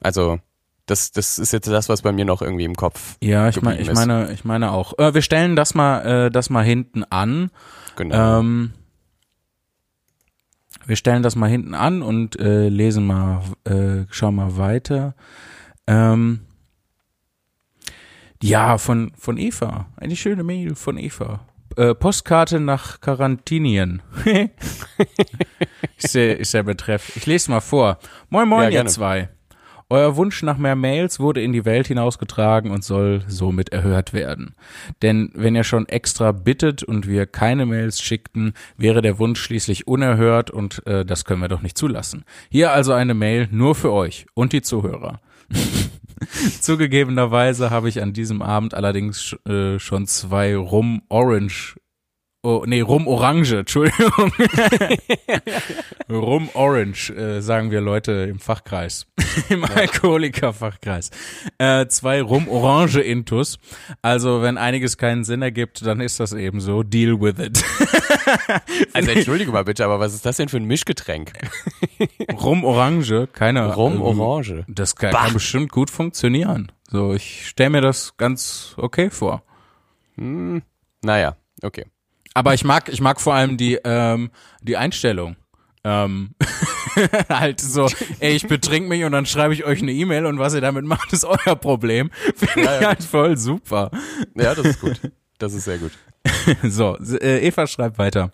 Also, 0.00 0.38
das, 0.86 1.12
das 1.12 1.38
ist 1.38 1.52
jetzt 1.52 1.68
das, 1.68 1.88
was 1.88 2.02
bei 2.02 2.12
mir 2.12 2.24
noch 2.24 2.42
irgendwie 2.42 2.64
im 2.64 2.74
Kopf. 2.74 3.16
ja, 3.20 3.48
ich, 3.48 3.60
mein, 3.62 3.78
ich 3.80 3.92
meine, 3.92 4.32
ich 4.32 4.44
meine 4.44 4.72
auch. 4.72 4.98
Äh, 4.98 5.14
wir 5.14 5.22
stellen 5.22 5.54
das 5.56 5.74
mal, 5.74 6.00
äh, 6.26 6.30
das 6.30 6.50
mal 6.50 6.64
hinten 6.64 7.04
an. 7.04 7.50
Genau. 7.96 8.40
Ähm, 8.40 8.72
wir 10.86 10.96
stellen 10.96 11.22
das 11.22 11.36
mal 11.36 11.48
hinten 11.48 11.74
an 11.74 12.02
und 12.02 12.38
äh, 12.40 12.68
lesen 12.68 13.06
mal, 13.06 13.42
äh, 13.64 14.06
schauen 14.10 14.34
mal 14.34 14.56
weiter. 14.56 15.14
Ähm, 15.86 16.40
ja, 18.42 18.78
von, 18.78 19.12
von 19.16 19.36
Eva. 19.36 19.86
Eine 19.96 20.16
schöne 20.16 20.42
Mail 20.42 20.74
von 20.74 20.96
Eva. 20.96 21.40
Äh, 21.76 21.94
Postkarte 21.94 22.60
nach 22.60 23.00
Quarantinien. 23.00 24.02
ist, 25.96 26.14
der, 26.14 26.38
ist 26.40 26.54
der 26.54 26.62
Betreff. 26.64 27.16
Ich 27.16 27.26
lese 27.26 27.50
mal 27.50 27.60
vor. 27.60 27.98
Moin, 28.28 28.48
moin, 28.48 28.62
Ja, 28.62 28.68
ihr 28.68 28.72
gerne. 28.72 28.90
zwei. 28.90 29.28
Euer 29.92 30.14
Wunsch 30.14 30.44
nach 30.44 30.56
mehr 30.56 30.76
Mails 30.76 31.18
wurde 31.18 31.42
in 31.42 31.52
die 31.52 31.64
Welt 31.64 31.88
hinausgetragen 31.88 32.70
und 32.70 32.84
soll 32.84 33.24
somit 33.26 33.70
erhört 33.70 34.12
werden. 34.12 34.54
Denn 35.02 35.32
wenn 35.34 35.56
ihr 35.56 35.64
schon 35.64 35.88
extra 35.88 36.30
bittet 36.30 36.84
und 36.84 37.08
wir 37.08 37.26
keine 37.26 37.66
Mails 37.66 38.00
schickten, 38.00 38.54
wäre 38.76 39.02
der 39.02 39.18
Wunsch 39.18 39.40
schließlich 39.42 39.88
unerhört 39.88 40.52
und 40.52 40.86
äh, 40.86 41.04
das 41.04 41.24
können 41.24 41.40
wir 41.40 41.48
doch 41.48 41.62
nicht 41.62 41.76
zulassen. 41.76 42.24
Hier 42.50 42.70
also 42.70 42.92
eine 42.92 43.14
Mail 43.14 43.48
nur 43.50 43.74
für 43.74 43.90
euch 43.90 44.26
und 44.34 44.52
die 44.52 44.62
Zuhörer. 44.62 45.20
Zugegebenerweise 46.60 47.70
habe 47.70 47.88
ich 47.88 48.02
an 48.02 48.12
diesem 48.12 48.42
Abend 48.42 48.74
allerdings 48.74 49.36
äh, 49.46 49.78
schon 49.78 50.06
zwei 50.06 50.56
Rum 50.56 51.02
Orange 51.08 51.79
Oh, 52.42 52.64
nee, 52.66 52.80
Rum 52.80 53.06
Orange, 53.06 53.58
Entschuldigung. 53.58 54.32
Rum 56.08 56.48
Orange, 56.54 57.10
äh, 57.10 57.42
sagen 57.42 57.70
wir 57.70 57.82
Leute 57.82 58.12
im 58.12 58.38
Fachkreis, 58.38 59.06
im 59.50 59.62
Alkoholiker-Fachkreis. 59.62 61.10
Äh, 61.58 61.86
zwei 61.88 62.22
Rum 62.22 62.48
Orange 62.48 63.00
Intus. 63.00 63.58
Also, 64.00 64.40
wenn 64.40 64.56
einiges 64.56 64.96
keinen 64.96 65.24
Sinn 65.24 65.42
ergibt, 65.42 65.84
dann 65.84 66.00
ist 66.00 66.18
das 66.18 66.32
eben 66.32 66.60
so. 66.60 66.82
Deal 66.82 67.20
with 67.20 67.38
it. 67.38 67.62
also 68.94 69.10
entschuldige 69.10 69.52
mal 69.52 69.64
bitte, 69.64 69.84
aber 69.84 70.00
was 70.00 70.14
ist 70.14 70.24
das 70.24 70.38
denn 70.38 70.48
für 70.48 70.56
ein 70.56 70.64
Mischgetränk? 70.64 71.32
Rum 72.32 72.64
Orange, 72.64 73.28
keine 73.34 73.74
Rum 73.74 73.96
ähm, 73.96 74.00
Orange. 74.00 74.64
Das 74.66 74.96
kann, 74.96 75.12
kann 75.12 75.34
bestimmt 75.34 75.70
gut 75.72 75.90
funktionieren. 75.90 76.72
So, 76.90 77.12
ich 77.12 77.48
stelle 77.48 77.68
mir 77.68 77.82
das 77.82 78.16
ganz 78.16 78.74
okay 78.78 79.10
vor. 79.10 79.42
Naja, 80.16 81.36
okay. 81.62 81.84
Aber 82.34 82.54
ich 82.54 82.64
mag, 82.64 82.88
ich 82.88 83.00
mag 83.00 83.20
vor 83.20 83.34
allem 83.34 83.56
die, 83.56 83.78
ähm, 83.84 84.30
die 84.62 84.76
Einstellung. 84.76 85.36
Ähm, 85.82 86.34
halt 87.30 87.60
so, 87.60 87.88
ey, 88.18 88.34
ich 88.34 88.46
betrink 88.46 88.88
mich 88.88 89.04
und 89.04 89.12
dann 89.12 89.24
schreibe 89.24 89.54
ich 89.54 89.64
euch 89.64 89.80
eine 89.80 89.92
E-Mail 89.92 90.26
und 90.26 90.38
was 90.38 90.54
ihr 90.54 90.60
damit 90.60 90.84
macht, 90.84 91.12
ist 91.12 91.24
euer 91.24 91.56
Problem. 91.56 92.10
Finde 92.36 92.64
Ja, 92.68 92.74
ich 92.76 92.82
ja. 92.82 92.88
halt 92.88 93.02
voll 93.02 93.36
super. 93.38 93.90
Ja, 94.34 94.54
das 94.54 94.66
ist 94.66 94.80
gut. 94.80 95.00
Das 95.40 95.54
ist 95.54 95.64
sehr 95.64 95.78
gut. 95.78 95.92
So, 96.62 96.98
äh, 96.98 97.46
Eva 97.46 97.66
schreibt 97.66 97.98
weiter. 97.98 98.30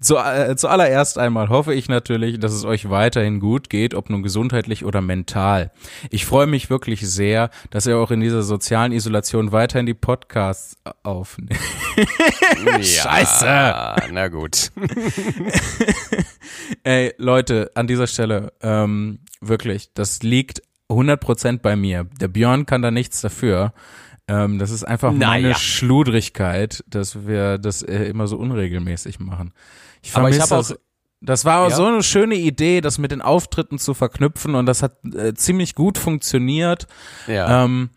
Zu, 0.00 0.16
äh, 0.16 0.54
zuallererst 0.56 1.18
einmal 1.18 1.48
hoffe 1.48 1.74
ich 1.74 1.88
natürlich, 1.88 2.38
dass 2.38 2.52
es 2.52 2.64
euch 2.64 2.88
weiterhin 2.88 3.40
gut 3.40 3.68
geht, 3.68 3.94
ob 3.94 4.10
nun 4.10 4.22
gesundheitlich 4.22 4.84
oder 4.84 5.00
mental. 5.00 5.72
Ich 6.10 6.24
freue 6.24 6.46
mich 6.46 6.70
wirklich 6.70 7.00
sehr, 7.08 7.50
dass 7.70 7.86
ihr 7.86 7.98
auch 7.98 8.12
in 8.12 8.20
dieser 8.20 8.42
sozialen 8.42 8.92
Isolation 8.92 9.50
weiterhin 9.50 9.86
die 9.86 9.94
Podcasts 9.94 10.76
aufnehmt. 11.02 11.58
Scheiße. 12.80 13.44
Ja, 13.44 13.96
na 14.12 14.28
gut. 14.28 14.70
Ey, 16.84 17.12
Leute, 17.18 17.72
an 17.74 17.86
dieser 17.88 18.06
Stelle, 18.06 18.52
ähm, 18.60 19.20
wirklich, 19.40 19.90
das 19.94 20.22
liegt 20.22 20.62
100% 20.88 21.58
bei 21.58 21.74
mir. 21.74 22.06
Der 22.20 22.28
Björn 22.28 22.66
kann 22.66 22.82
da 22.82 22.90
nichts 22.90 23.20
dafür. 23.20 23.72
Ähm, 24.28 24.58
das 24.58 24.70
ist 24.70 24.82
einfach 24.84 25.12
meine 25.12 25.42
Naja. 25.42 25.54
Schludrigkeit, 25.54 26.82
dass 26.88 27.26
wir 27.26 27.58
das 27.58 27.82
äh, 27.82 28.04
immer 28.04 28.26
so 28.26 28.36
unregelmäßig 28.36 29.20
machen. 29.20 29.52
Ich 30.02 30.14
Aber 30.16 30.28
ich 30.30 30.36
vermisse 30.36 30.74
auch- 30.74 30.78
das. 31.22 31.44
War 31.44 31.60
auch 31.64 31.70
Ja? 31.70 31.76
so 31.76 31.86
eine 31.86 32.02
schöne 32.02 32.34
Idee, 32.34 32.80
das 32.80 32.98
mit 32.98 33.10
den 33.12 33.22
Auftritten 33.22 33.78
zu 33.78 33.94
verknüpfen 33.94 34.54
und 34.54 34.66
das 34.66 34.82
hat 34.82 34.96
äh, 35.14 35.32
ziemlich 35.34 35.74
gut 35.74 35.96
funktioniert. 35.96 36.86
Ja. 37.26 37.64
Ähm, 37.64 37.90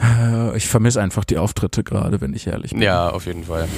äh, 0.00 0.56
ich 0.56 0.66
vermisse 0.68 1.00
einfach 1.00 1.24
die 1.24 1.38
Auftritte 1.38 1.82
gerade, 1.84 2.20
wenn 2.20 2.34
ich 2.34 2.46
ehrlich 2.46 2.72
bin. 2.72 2.82
ja, 2.82 3.08
auf 3.10 3.26
jeden 3.26 3.44
Fall. 3.44 3.68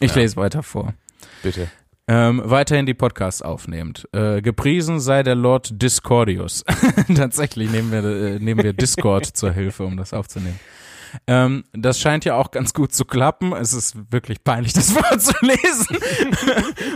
Ich 0.00 0.14
ja. 0.14 0.20
lese 0.22 0.36
weiter 0.36 0.62
vor. 0.62 0.94
Bitte. 1.42 1.68
Ähm, 2.08 2.42
weiterhin 2.44 2.86
die 2.86 2.94
Podcasts 2.94 3.42
aufnehmt. 3.42 4.08
Äh, 4.12 4.42
gepriesen 4.42 4.98
sei 4.98 5.22
der 5.22 5.36
Lord 5.36 5.80
Discordius. 5.80 6.64
Tatsächlich 7.14 7.70
nehmen 7.70 7.92
wir, 7.92 8.04
äh, 8.04 8.38
nehmen 8.40 8.62
wir 8.62 8.72
Discord 8.72 9.24
zur 9.26 9.52
Hilfe, 9.52 9.84
um 9.84 9.96
das 9.96 10.12
aufzunehmen. 10.12 10.58
Ähm, 11.26 11.64
das 11.72 12.00
scheint 12.00 12.24
ja 12.24 12.36
auch 12.36 12.50
ganz 12.50 12.74
gut 12.74 12.92
zu 12.92 13.04
klappen. 13.04 13.52
Es 13.52 13.72
ist 13.72 14.12
wirklich 14.12 14.42
peinlich, 14.42 14.72
das 14.72 14.90
vorzulesen. 14.92 15.98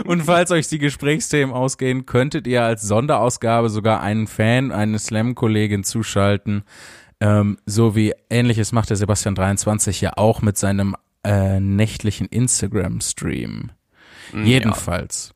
Und 0.05 0.23
falls 0.23 0.51
euch 0.51 0.67
die 0.67 0.79
Gesprächsthemen 0.79 1.53
ausgehen, 1.53 2.05
könntet 2.05 2.47
ihr 2.47 2.63
als 2.63 2.81
Sonderausgabe 2.81 3.69
sogar 3.69 4.01
einen 4.01 4.27
Fan, 4.27 4.71
eine 4.71 4.99
Slam-Kollegin 4.99 5.83
zuschalten. 5.83 6.63
Ähm, 7.19 7.57
so 7.65 7.95
wie 7.95 8.13
ähnliches 8.29 8.71
macht 8.71 8.89
der 8.89 8.97
Sebastian 8.97 9.35
23 9.35 10.01
ja 10.01 10.13
auch 10.17 10.41
mit 10.41 10.57
seinem 10.57 10.95
äh, 11.23 11.59
nächtlichen 11.59 12.27
Instagram-Stream. 12.27 13.71
Jedenfalls. 14.33 15.33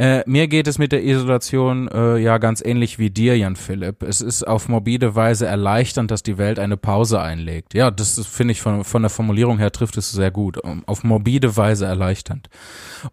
Äh, 0.00 0.22
mir 0.26 0.46
geht 0.46 0.68
es 0.68 0.78
mit 0.78 0.92
der 0.92 1.02
Isolation 1.02 1.88
äh, 1.88 2.18
ja 2.18 2.38
ganz 2.38 2.62
ähnlich 2.64 3.00
wie 3.00 3.10
dir, 3.10 3.36
Jan 3.36 3.56
Philipp. 3.56 4.04
Es 4.04 4.20
ist 4.20 4.46
auf 4.46 4.68
morbide 4.68 5.16
Weise 5.16 5.46
erleichternd, 5.46 6.12
dass 6.12 6.22
die 6.22 6.38
Welt 6.38 6.60
eine 6.60 6.76
Pause 6.76 7.20
einlegt. 7.20 7.74
Ja, 7.74 7.90
das 7.90 8.24
finde 8.24 8.52
ich 8.52 8.60
von, 8.60 8.84
von 8.84 9.02
der 9.02 9.10
Formulierung 9.10 9.58
her 9.58 9.72
trifft 9.72 9.96
es 9.96 10.12
sehr 10.12 10.30
gut. 10.30 10.56
Um, 10.56 10.84
Auf 10.86 11.02
morbide 11.02 11.56
Weise 11.56 11.86
erleichternd. 11.86 12.48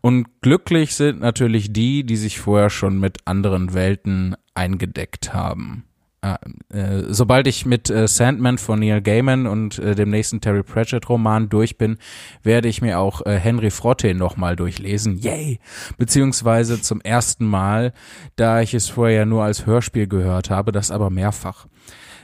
Und 0.02 0.28
glücklich 0.42 0.94
sind 0.94 1.22
natürlich 1.22 1.74
die, 1.74 2.04
die 2.04 2.18
sich 2.18 2.40
vorher 2.40 2.70
schon 2.70 3.00
mit 3.00 3.18
anderen 3.26 3.74
Welten 3.74 4.36
eingedeckt 4.54 5.34
haben. 5.34 5.86
Ah, 6.26 6.40
äh, 6.74 7.04
sobald 7.10 7.46
ich 7.46 7.68
mit 7.68 7.92
äh, 7.92 8.08
Sandman 8.08 8.58
von 8.58 8.80
Neil 8.80 9.00
Gaiman 9.00 9.46
und 9.46 9.78
äh, 9.78 9.94
dem 9.94 10.10
nächsten 10.10 10.42
Terry 10.42 10.64
Pratchett 10.64 11.08
Roman 11.08 11.50
durch 11.50 11.78
bin, 11.78 12.00
werde 12.42 12.68
ich 12.68 12.82
mir 12.82 12.98
auch 12.98 13.24
äh, 13.28 13.38
Henry 13.38 13.70
Frotte 13.70 14.12
nochmal 14.16 14.56
durchlesen. 14.56 15.20
Yay! 15.20 15.60
Beziehungsweise 16.00 16.82
zum 16.82 17.00
ersten 17.02 17.46
Mal, 17.46 17.94
da 18.38 18.60
ich 18.62 18.74
es 18.74 18.90
vorher 18.90 19.18
ja 19.18 19.26
nur 19.28 19.44
als 19.44 19.68
Hörspiel 19.68 20.08
gehört 20.08 20.50
habe, 20.50 20.72
das 20.72 20.90
aber 20.90 21.12
mehrfach. 21.12 21.68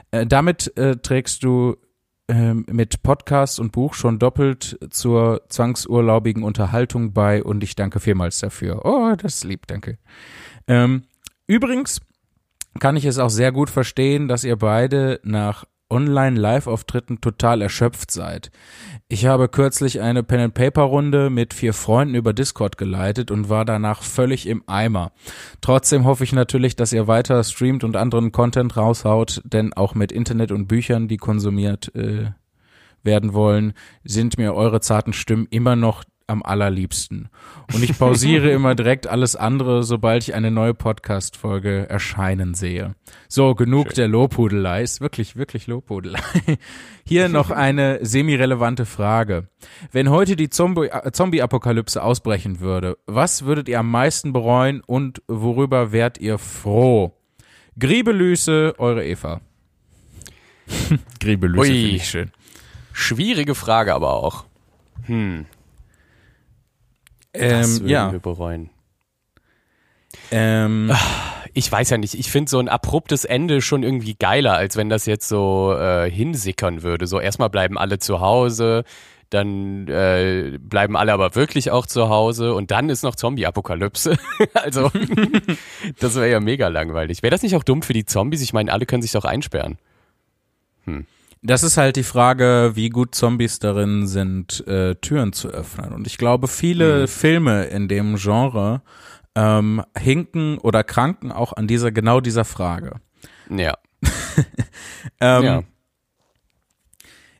Äh, 0.09 0.25
damit 0.25 0.73
trägst 1.03 1.43
du 1.43 1.75
ähm, 2.27 2.65
mit 2.71 3.03
Podcast 3.03 3.59
und 3.59 3.71
Buch 3.71 3.93
schon 3.93 4.17
doppelt 4.17 4.79
zur 4.89 5.43
zwangsurlaubigen 5.49 6.41
Unterhaltung 6.41 7.13
bei 7.13 7.43
und 7.43 7.63
ich 7.63 7.75
danke 7.75 7.99
vielmals 7.99 8.39
dafür. 8.39 8.83
Oh, 8.83 9.13
das 9.15 9.35
ist 9.35 9.43
lieb, 9.43 9.67
danke. 9.67 9.99
Ähm, 10.67 11.03
übrigens 11.45 12.01
kann 12.79 12.95
ich 12.95 13.05
es 13.05 13.17
auch 13.19 13.29
sehr 13.29 13.51
gut 13.51 13.69
verstehen, 13.69 14.27
dass 14.27 14.43
ihr 14.43 14.55
beide 14.55 15.19
nach 15.23 15.65
Online-Live-Auftritten 15.91 17.21
total 17.21 17.61
erschöpft 17.61 18.11
seid. 18.11 18.49
Ich 19.09 19.25
habe 19.25 19.49
kürzlich 19.49 19.99
eine 19.99 20.23
Pen-and-Paper-Runde 20.23 21.29
mit 21.29 21.53
vier 21.53 21.73
Freunden 21.73 22.15
über 22.15 22.33
Discord 22.33 22.77
geleitet 22.77 23.29
und 23.29 23.49
war 23.49 23.65
danach 23.65 24.01
völlig 24.01 24.47
im 24.47 24.63
Eimer. 24.67 25.11
Trotzdem 25.59 26.05
hoffe 26.05 26.23
ich 26.23 26.31
natürlich, 26.31 26.75
dass 26.77 26.93
ihr 26.93 27.07
weiter 27.07 27.43
streamt 27.43 27.83
und 27.83 27.97
anderen 27.97 28.31
Content 28.31 28.77
raushaut, 28.77 29.41
denn 29.43 29.73
auch 29.73 29.93
mit 29.93 30.11
Internet 30.11 30.51
und 30.51 30.67
Büchern, 30.67 31.09
die 31.09 31.17
konsumiert 31.17 31.93
äh, 31.93 32.31
werden 33.03 33.33
wollen, 33.33 33.73
sind 34.03 34.37
mir 34.37 34.53
eure 34.53 34.79
zarten 34.79 35.13
Stimmen 35.13 35.47
immer 35.49 35.75
noch 35.75 36.03
am 36.31 36.41
allerliebsten. 36.43 37.29
Und 37.73 37.83
ich 37.83 37.97
pausiere 37.97 38.49
immer 38.51 38.73
direkt 38.73 39.07
alles 39.07 39.35
andere, 39.35 39.83
sobald 39.83 40.23
ich 40.23 40.33
eine 40.33 40.49
neue 40.49 40.73
Podcast-Folge 40.73 41.87
erscheinen 41.89 42.53
sehe. 42.53 42.95
So, 43.27 43.53
genug 43.53 43.87
Schön. 43.87 43.95
der 43.95 44.07
Lobhudelei. 44.07 44.81
Ist 44.81 45.01
wirklich, 45.01 45.35
wirklich 45.35 45.67
Lobhudelei. 45.67 46.19
Hier 47.05 47.29
noch 47.29 47.51
eine 47.51 47.99
semi-relevante 48.01 48.85
Frage. 48.85 49.47
Wenn 49.91 50.09
heute 50.09 50.35
die 50.35 50.45
äh, 50.45 51.11
Zombie-Apokalypse 51.11 52.01
ausbrechen 52.01 52.59
würde, 52.59 52.97
was 53.05 53.45
würdet 53.45 53.69
ihr 53.69 53.79
am 53.79 53.91
meisten 53.91 54.33
bereuen 54.33 54.81
und 54.85 55.21
worüber 55.27 55.91
wärt 55.91 56.17
ihr 56.17 56.37
froh? 56.37 57.13
Griebelüse, 57.77 58.73
eure 58.77 59.05
Eva. 59.05 59.41
Griebelüse 61.19 61.65
finde 61.65 61.95
ich 61.95 62.09
schön. 62.09 62.31
Schwierige 62.93 63.55
Frage 63.55 63.93
aber 63.93 64.13
auch. 64.13 64.45
Hm. 65.05 65.45
Ähm, 67.33 67.59
Was 67.59 67.79
würden 67.79 67.89
ja. 67.89 68.11
wir 68.11 68.19
bereuen? 68.19 68.69
Ähm, 70.31 70.91
ich 71.53 71.71
weiß 71.71 71.89
ja 71.89 71.97
nicht. 71.97 72.13
Ich 72.13 72.31
finde 72.31 72.49
so 72.49 72.59
ein 72.59 72.69
abruptes 72.69 73.25
Ende 73.25 73.61
schon 73.61 73.83
irgendwie 73.83 74.15
geiler, 74.15 74.53
als 74.53 74.77
wenn 74.77 74.89
das 74.89 75.05
jetzt 75.05 75.27
so 75.27 75.75
äh, 75.77 76.09
hinsickern 76.09 76.83
würde. 76.83 77.07
So 77.07 77.19
erstmal 77.19 77.49
bleiben 77.49 77.77
alle 77.77 77.99
zu 77.99 78.21
Hause, 78.21 78.83
dann 79.29 79.87
äh, 79.87 80.57
bleiben 80.59 80.97
alle 80.97 81.13
aber 81.13 81.35
wirklich 81.35 81.71
auch 81.71 81.85
zu 81.85 82.09
Hause 82.09 82.53
und 82.53 82.71
dann 82.71 82.89
ist 82.89 83.03
noch 83.03 83.15
Zombie-Apokalypse. 83.15 84.17
also 84.53 84.91
das 85.99 86.15
wäre 86.15 86.29
ja 86.29 86.39
mega 86.39 86.67
langweilig. 86.67 87.23
Wäre 87.23 87.31
das 87.31 87.41
nicht 87.41 87.55
auch 87.55 87.63
dumm 87.63 87.81
für 87.81 87.93
die 87.93 88.05
Zombies? 88.05 88.41
Ich 88.41 88.53
meine, 88.53 88.71
alle 88.71 88.85
können 88.85 89.01
sich 89.01 89.11
doch 89.11 89.25
einsperren. 89.25 89.77
Das 91.43 91.63
ist 91.63 91.77
halt 91.77 91.95
die 91.95 92.03
Frage, 92.03 92.71
wie 92.75 92.89
gut 92.89 93.15
Zombies 93.15 93.57
darin 93.57 94.07
sind, 94.07 94.65
äh, 94.67 94.95
Türen 94.95 95.33
zu 95.33 95.49
öffnen. 95.49 95.91
Und 95.91 96.05
ich 96.05 96.19
glaube, 96.19 96.47
viele 96.47 97.01
mhm. 97.01 97.07
Filme 97.07 97.63
in 97.65 97.87
dem 97.87 98.15
Genre 98.17 98.83
ähm, 99.35 99.83
hinken 99.97 100.59
oder 100.59 100.83
kranken 100.83 101.31
auch 101.31 101.53
an 101.53 101.67
dieser 101.67 101.91
genau 101.91 102.21
dieser 102.21 102.45
Frage. 102.45 103.01
Ja. 103.49 103.75
ähm, 105.19 105.43
ja. 105.43 105.63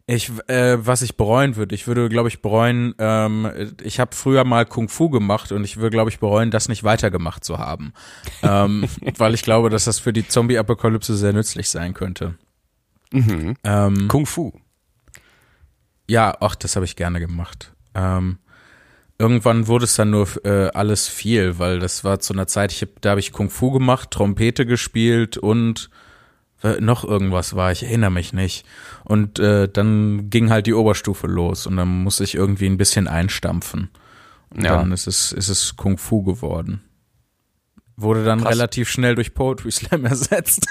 Ich, 0.08 0.30
äh, 0.48 0.86
was 0.86 1.04
ich 1.04 1.16
bereuen 1.16 1.56
würde, 1.56 1.74
ich 1.76 1.88
würde, 1.88 2.10
glaube 2.10 2.28
ich, 2.28 2.42
bereuen, 2.42 2.96
ähm, 2.98 3.50
ich 3.82 4.00
habe 4.00 4.16
früher 4.16 4.44
mal 4.44 4.66
Kung 4.66 4.90
Fu 4.90 5.10
gemacht 5.10 5.52
und 5.52 5.64
ich 5.64 5.78
würde, 5.78 5.92
glaube 5.92 6.10
ich, 6.10 6.20
bereuen, 6.20 6.52
das 6.52 6.68
nicht 6.68 6.84
weitergemacht 6.84 7.46
zu 7.46 7.60
haben. 7.60 7.94
ähm, 8.42 8.86
weil 9.18 9.36
ich 9.36 9.44
glaube, 9.44 9.70
dass 9.70 9.86
das 9.86 10.00
für 10.00 10.12
die 10.12 10.28
Zombie-Apokalypse 10.28 11.16
sehr 11.16 11.34
nützlich 11.34 11.70
sein 11.70 11.94
könnte. 11.94 12.36
Mhm. 13.12 13.56
Ähm, 13.63 14.08
Kung 14.08 14.26
Fu. 14.26 14.54
Ja, 16.08 16.36
ach, 16.39 16.56
das 16.56 16.76
habe 16.76 16.86
ich 16.86 16.95
gerne 16.95 17.19
gemacht. 17.19 17.74
Ähm, 17.93 18.39
irgendwann 19.17 19.67
wurde 19.67 19.86
es 19.86 19.95
dann 19.95 20.10
nur 20.10 20.28
äh, 20.45 20.69
alles 20.74 21.08
viel, 21.08 21.60
weil 21.60 21.80
das 21.80 22.04
war 22.04 22.19
zu 22.19 22.34
einer 22.34 22.47
Zeit, 22.47 22.71
ich 22.71 22.82
hab, 22.82 22.89
da 23.02 23.12
habe 23.12 23.19
ich 23.19 23.32
Kung 23.32 23.50
Fu 23.50 23.71
gemacht, 23.71 24.12
Trompete 24.12 24.65
gespielt 24.65 25.38
und 25.38 25.89
äh, 26.63 26.80
noch 26.80 27.04
irgendwas 27.04 27.56
war, 27.56 27.71
ich 27.71 27.84
erinnere 27.84 28.12
mich 28.12 28.34
nicht. 28.34 28.65
Und 29.04 29.39
äh, 29.39 29.67
dann 29.67 30.30
ging 30.30 30.50
halt 30.50 30.67
die 30.67 30.74
Oberstufe 30.74 31.28
los 31.28 31.67
und 31.67 31.78
dann 31.78 32.04
musste 32.04 32.24
ich 32.24 32.36
irgendwie 32.36 32.67
ein 32.67 32.78
bisschen 32.78 33.08
einstampfen. 33.08 33.89
Und 34.50 34.63
ja. 34.65 34.76
dann 34.78 34.91
ist 34.91 35.08
es, 35.08 35.32
ist 35.32 35.50
es 35.50 35.76
Kung 35.76 35.97
Fu 35.97 36.24
geworden. 36.24 36.82
Wurde 38.02 38.24
dann 38.24 38.42
Krass. 38.42 38.54
relativ 38.54 38.90
schnell 38.90 39.16
durch 39.16 39.34
Poetry 39.34 39.72
Slam 39.72 40.06
ersetzt. 40.12 40.66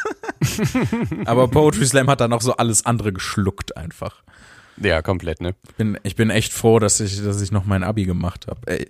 Aber 1.26 1.48
Poetry 1.48 1.86
Slam 1.86 2.08
hat 2.08 2.20
dann 2.20 2.32
auch 2.32 2.42
so 2.42 2.56
alles 2.56 2.86
andere 2.86 3.12
geschluckt 3.12 3.76
einfach. 3.76 4.22
Ja, 4.78 5.02
komplett, 5.02 5.40
ne? 5.40 5.54
Ich 5.68 5.74
bin, 5.74 5.98
ich 6.02 6.16
bin 6.16 6.30
echt 6.30 6.52
froh, 6.52 6.78
dass 6.78 7.00
ich, 7.00 7.22
dass 7.22 7.40
ich 7.40 7.52
noch 7.52 7.66
mein 7.66 7.84
Abi 7.84 8.04
gemacht 8.04 8.46
habe. 8.48 8.60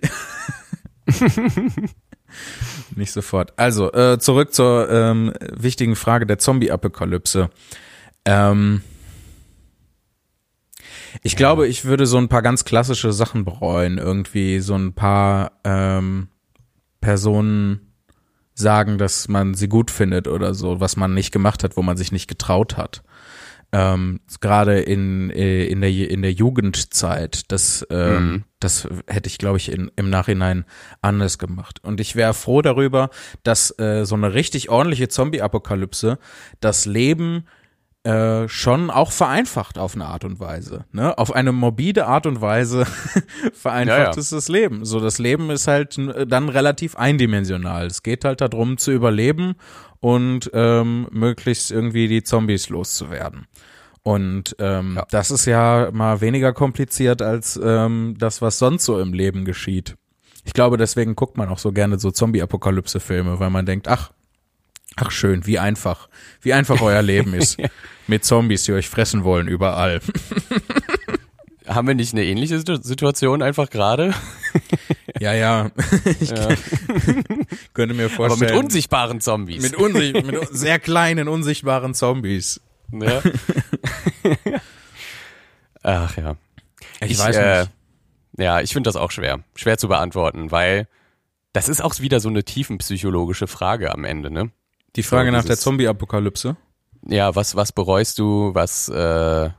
Nicht 2.95 3.11
sofort. 3.11 3.53
Also, 3.57 3.91
äh, 3.91 4.17
zurück 4.17 4.53
zur 4.53 4.89
ähm, 4.89 5.33
wichtigen 5.51 5.95
Frage 5.95 6.25
der 6.25 6.37
Zombie-Apokalypse. 6.37 7.49
Ähm, 8.23 8.81
ich 11.23 11.33
ja. 11.33 11.37
glaube, 11.37 11.67
ich 11.67 11.83
würde 11.85 12.05
so 12.05 12.17
ein 12.17 12.29
paar 12.29 12.41
ganz 12.41 12.63
klassische 12.63 13.11
Sachen 13.11 13.43
bereuen. 13.43 13.97
Irgendwie 13.97 14.59
so 14.61 14.75
ein 14.75 14.93
paar 14.93 15.51
ähm, 15.65 16.29
Personen 17.01 17.90
sagen, 18.61 18.97
dass 18.97 19.27
man 19.27 19.53
sie 19.53 19.67
gut 19.67 19.91
findet 19.91 20.27
oder 20.27 20.53
so, 20.53 20.79
was 20.79 20.95
man 20.95 21.13
nicht 21.13 21.31
gemacht 21.31 21.63
hat, 21.63 21.75
wo 21.75 21.81
man 21.81 21.97
sich 21.97 22.11
nicht 22.11 22.27
getraut 22.27 22.77
hat. 22.77 23.03
Ähm, 23.73 24.19
Gerade 24.41 24.81
in, 24.81 25.29
äh, 25.29 25.65
in, 25.65 25.81
der, 25.81 25.89
in 25.89 26.21
der 26.21 26.33
Jugendzeit, 26.33 27.51
das, 27.51 27.83
äh, 27.89 28.19
mhm. 28.19 28.43
das 28.59 28.87
hätte 29.07 29.27
ich, 29.29 29.37
glaube 29.37 29.57
ich, 29.57 29.71
in, 29.71 29.89
im 29.95 30.09
Nachhinein 30.09 30.65
anders 31.01 31.37
gemacht. 31.37 31.79
Und 31.81 32.01
ich 32.01 32.15
wäre 32.15 32.33
froh 32.33 32.61
darüber, 32.61 33.09
dass 33.43 33.77
äh, 33.79 34.05
so 34.05 34.15
eine 34.15 34.33
richtig 34.33 34.69
ordentliche 34.69 35.07
Zombie-Apokalypse 35.07 36.19
das 36.59 36.85
Leben 36.85 37.45
äh, 38.03 38.47
schon 38.47 38.89
auch 38.89 39.11
vereinfacht 39.11 39.77
auf 39.77 39.93
eine 39.93 40.05
Art 40.05 40.23
und 40.23 40.39
Weise. 40.39 40.85
Ne? 40.91 41.17
Auf 41.17 41.33
eine 41.33 41.51
morbide 41.51 42.07
Art 42.07 42.25
und 42.25 42.41
Weise 42.41 42.85
vereinfacht 43.53 43.97
ja, 43.99 44.11
ja. 44.11 44.17
es 44.17 44.31
das 44.31 44.47
Leben. 44.47 44.85
So, 44.85 44.99
das 44.99 45.19
Leben 45.19 45.51
ist 45.51 45.67
halt 45.67 45.97
dann 46.27 46.49
relativ 46.49 46.95
eindimensional. 46.95 47.85
Es 47.85 48.01
geht 48.01 48.25
halt 48.25 48.41
darum 48.41 48.77
zu 48.77 48.91
überleben 48.91 49.53
und 49.99 50.49
ähm, 50.53 51.07
möglichst 51.11 51.69
irgendwie 51.69 52.07
die 52.07 52.23
Zombies 52.23 52.69
loszuwerden. 52.69 53.45
Und 54.03 54.55
ähm, 54.57 54.95
ja. 54.95 55.05
das 55.11 55.29
ist 55.29 55.45
ja 55.45 55.89
mal 55.93 56.21
weniger 56.21 56.53
kompliziert 56.53 57.21
als 57.21 57.59
ähm, 57.63 58.15
das, 58.17 58.41
was 58.41 58.57
sonst 58.57 58.85
so 58.85 58.99
im 58.99 59.13
Leben 59.13 59.45
geschieht. 59.45 59.95
Ich 60.43 60.53
glaube, 60.53 60.77
deswegen 60.77 61.15
guckt 61.15 61.37
man 61.37 61.49
auch 61.49 61.59
so 61.59 61.71
gerne 61.71 61.99
so 61.99 62.09
Zombie-Apokalypse-Filme, 62.09 63.39
weil 63.39 63.51
man 63.51 63.67
denkt, 63.67 63.87
ach, 63.87 64.11
Ach 64.95 65.11
schön, 65.11 65.45
wie 65.45 65.59
einfach, 65.59 66.09
wie 66.41 66.53
einfach 66.53 66.81
euer 66.81 67.01
Leben 67.01 67.33
ist. 67.33 67.57
Mit 68.07 68.25
Zombies, 68.25 68.63
die 68.63 68.73
euch 68.73 68.89
fressen 68.89 69.23
wollen, 69.23 69.47
überall. 69.47 70.01
Haben 71.67 71.87
wir 71.87 71.95
nicht 71.95 72.13
eine 72.13 72.25
ähnliche 72.25 72.59
Situation 72.59 73.41
einfach 73.41 73.69
gerade? 73.69 74.13
Ja, 75.19 75.33
ja. 75.33 75.71
Ich 76.19 76.31
ja. 76.31 76.49
könnte 77.73 77.93
mir 77.93 78.09
vorstellen. 78.09 78.51
Aber 78.51 78.55
mit 78.57 78.65
unsichtbaren 78.65 79.21
Zombies. 79.21 79.61
Mit, 79.61 79.75
unsicht 79.75 80.25
mit 80.25 80.47
sehr 80.51 80.79
kleinen, 80.79 81.27
unsichtbaren 81.27 81.93
Zombies. 81.93 82.59
Ja. 82.91 83.21
Ach 85.83 86.17
ja. 86.17 86.35
Ich, 86.99 87.11
ich 87.11 87.19
weiß 87.19 87.35
äh, 87.35 87.59
nicht. 87.59 87.71
Ja, 88.37 88.61
ich 88.61 88.73
finde 88.73 88.87
das 88.87 88.95
auch 88.95 89.11
schwer. 89.11 89.43
Schwer 89.55 89.77
zu 89.77 89.87
beantworten, 89.87 90.51
weil 90.51 90.87
das 91.53 91.69
ist 91.69 91.81
auch 91.81 91.97
wieder 91.99 92.19
so 92.19 92.29
eine 92.29 92.43
tiefenpsychologische 92.43 93.47
Frage 93.47 93.91
am 93.91 94.03
Ende, 94.03 94.31
ne? 94.31 94.51
Die 94.95 95.03
Frage 95.03 95.29
so, 95.29 95.37
nach 95.37 95.45
der 95.45 95.57
Zombie-Apokalypse. 95.57 96.57
Ja, 97.07 97.35
was, 97.35 97.55
was 97.55 97.71
bereust 97.71 98.19
du, 98.19 98.53
was, 98.53 98.89
äh, 98.89 99.49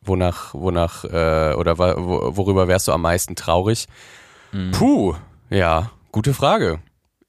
wonach, 0.00 0.54
wonach, 0.54 1.04
äh, 1.04 1.54
oder 1.54 1.78
wo, 1.78 2.36
worüber 2.36 2.68
wärst 2.68 2.88
du 2.88 2.92
am 2.92 3.02
meisten 3.02 3.36
traurig? 3.36 3.86
Mhm. 4.52 4.70
Puh, 4.72 5.14
ja, 5.50 5.90
gute 6.12 6.34
Frage. 6.34 6.80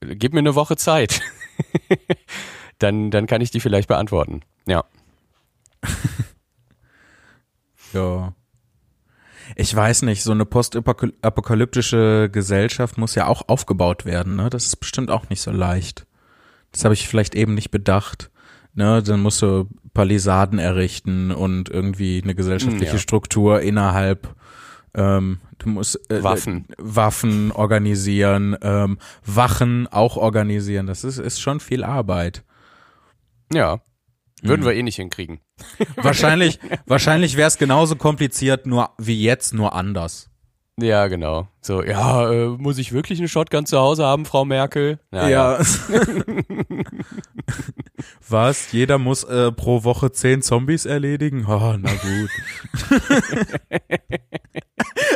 Gib 0.01 0.33
mir 0.33 0.39
eine 0.39 0.55
Woche 0.55 0.77
Zeit. 0.77 1.21
dann, 2.79 3.11
dann 3.11 3.27
kann 3.27 3.41
ich 3.41 3.51
die 3.51 3.59
vielleicht 3.59 3.87
beantworten. 3.87 4.41
Ja. 4.67 4.83
ja. 7.93 8.33
Ich 9.55 9.75
weiß 9.75 10.03
nicht, 10.03 10.23
so 10.23 10.31
eine 10.31 10.45
postapokalyptische 10.45 12.29
Gesellschaft 12.31 12.97
muss 12.97 13.15
ja 13.15 13.27
auch 13.27 13.49
aufgebaut 13.49 14.05
werden, 14.05 14.37
ne? 14.37 14.49
Das 14.49 14.65
ist 14.65 14.77
bestimmt 14.77 15.11
auch 15.11 15.29
nicht 15.29 15.41
so 15.41 15.51
leicht. 15.51 16.05
Das 16.71 16.83
habe 16.83 16.93
ich 16.93 17.07
vielleicht 17.07 17.35
eben 17.35 17.53
nicht 17.53 17.71
bedacht. 17.71 18.31
Ne, 18.73 19.03
dann 19.03 19.19
musst 19.19 19.41
du 19.41 19.67
Palisaden 19.93 20.57
errichten 20.57 21.31
und 21.31 21.67
irgendwie 21.67 22.21
eine 22.23 22.35
gesellschaftliche 22.35 22.93
ja. 22.93 22.99
Struktur 22.99 23.59
innerhalb 23.59 24.33
ähm, 24.93 25.39
du 25.57 25.69
musst 25.69 25.99
äh, 26.11 26.23
Waffen 26.23 26.67
Waffen 26.77 27.51
organisieren, 27.51 28.57
ähm, 28.61 28.97
Wachen 29.25 29.87
auch 29.87 30.17
organisieren. 30.17 30.87
Das 30.87 31.03
ist 31.03 31.17
ist 31.17 31.39
schon 31.41 31.59
viel 31.59 31.83
Arbeit. 31.83 32.43
Ja, 33.53 33.81
würden 34.41 34.61
mhm. 34.61 34.65
wir 34.65 34.73
eh 34.73 34.83
nicht 34.83 34.95
hinkriegen. 34.95 35.39
Wahrscheinlich 35.95 36.59
wahrscheinlich 36.85 37.37
wäre 37.37 37.47
es 37.47 37.57
genauso 37.57 37.95
kompliziert 37.95 38.65
nur 38.65 38.91
wie 38.97 39.21
jetzt 39.21 39.53
nur 39.53 39.73
anders. 39.73 40.30
Ja, 40.81 41.07
genau. 41.07 41.47
So, 41.61 41.83
ja, 41.83 42.31
äh, 42.31 42.47
muss 42.47 42.77
ich 42.79 42.91
wirklich 42.91 43.19
eine 43.19 43.27
Shotgun 43.27 43.65
zu 43.65 43.77
Hause 43.77 44.03
haben, 44.03 44.25
Frau 44.25 44.45
Merkel? 44.45 44.99
Ja. 45.11 45.29
ja. 45.29 45.59
Was? 48.27 48.71
Jeder 48.71 48.97
muss 48.97 49.23
äh, 49.23 49.51
pro 49.51 49.83
Woche 49.83 50.11
zehn 50.11 50.41
Zombies 50.41 50.85
erledigen? 50.85 51.45
Oh, 51.47 51.75
na 51.77 51.91
gut. 51.91 52.31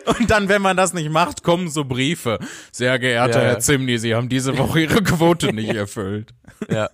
Und 0.19 0.30
dann, 0.30 0.49
wenn 0.49 0.62
man 0.62 0.78
das 0.78 0.93
nicht 0.93 1.10
macht, 1.10 1.41
kommen 1.41 1.67
so 1.67 1.84
Briefe. 1.84 2.38
Sehr 2.71 2.99
geehrter 2.99 3.41
ja, 3.41 3.47
Herr 3.49 3.60
Zimni, 3.60 3.97
Sie 3.97 4.13
haben 4.13 4.30
diese 4.30 4.58
Woche 4.58 4.82
Ihre 4.82 5.01
Quote 5.01 5.51
nicht 5.51 5.73
erfüllt. 5.75 6.34
Ja. 6.69 6.89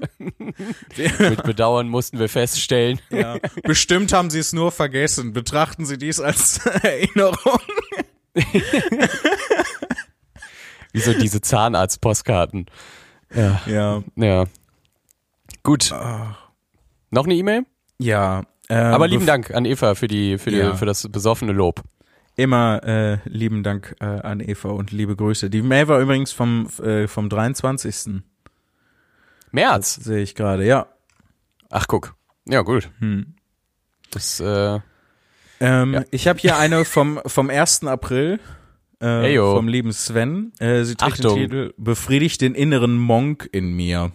Mit 0.98 1.44
Bedauern 1.44 1.90
mussten 1.90 2.20
wir 2.20 2.30
feststellen. 2.30 3.00
Bestimmt 3.64 4.14
haben 4.14 4.30
Sie 4.30 4.40
es 4.40 4.54
nur 4.54 4.72
vergessen. 4.72 5.34
Betrachten 5.34 5.86
Sie 5.86 5.98
dies 5.98 6.19
als 6.19 6.65
Erinnerung. 6.65 7.60
Wie 10.94 11.00
so 11.00 11.13
diese 11.13 11.42
Zahnarzt-Postkarten. 11.42 12.65
Ja. 13.34 13.62
Ja. 13.65 14.04
Ja. 14.15 14.46
Gut. 15.63 15.92
Noch 17.12 17.25
eine 17.25 17.34
E-Mail? 17.34 17.65
Ja. 17.98 18.44
ähm, 18.69 18.94
Aber 18.94 19.08
lieben 19.08 19.25
Dank 19.25 19.52
an 19.52 19.65
Eva 19.65 19.96
für 19.96 20.08
die, 20.08 20.38
für 20.38 20.52
die, 20.52 20.58
Ja. 20.58 20.75
für 20.75 20.86
das 20.86 21.08
besoffene 21.10 21.52
Lob. 21.54 21.82
Immer 22.36 22.84
äh, 22.84 23.17
lieben 23.25 23.63
Dank 23.63 23.96
äh, 24.00 24.06
an 24.06 24.40
Eva 24.40 24.69
und 24.69 24.92
liebe 24.92 25.15
Grüße. 25.15 25.50
Die 25.50 25.62
Mail 25.62 25.88
war 25.88 26.00
übrigens 26.00 26.32
vom, 26.32 26.67
äh, 26.82 27.08
vom 27.08 27.29
23. 27.29 28.21
März. 29.52 29.96
Sehe 29.96 30.21
ich 30.23 30.36
gerade, 30.36 30.65
ja. 30.65 30.88
Ach, 31.69 31.88
guck. 31.88 32.15
Ja, 32.46 32.62
gut. 32.62 32.90
Hm. 33.00 33.36
Das, 34.12 34.40
äh, 34.40 34.79
Ähm, 35.62 35.94
Ja. 35.94 36.04
Ich 36.12 36.28
habe 36.28 36.40
hier 36.40 36.58
eine 36.58 36.84
vom, 36.84 37.22
vom 37.26 37.50
1. 37.50 37.86
April 37.86 38.40
äh, 39.00 39.38
vom 39.38 39.68
lieben 39.68 39.94
Sven. 39.94 40.52
Äh, 40.60 40.84
sie 40.84 40.96
trägt 40.96 41.14
Achtung. 41.14 41.36
den 41.36 41.44
Titel 41.44 41.74
Befriedigt 41.78 42.42
den 42.42 42.54
inneren 42.56 42.98
Monk 42.98 43.48
in 43.52 43.74
mir. 43.74 44.12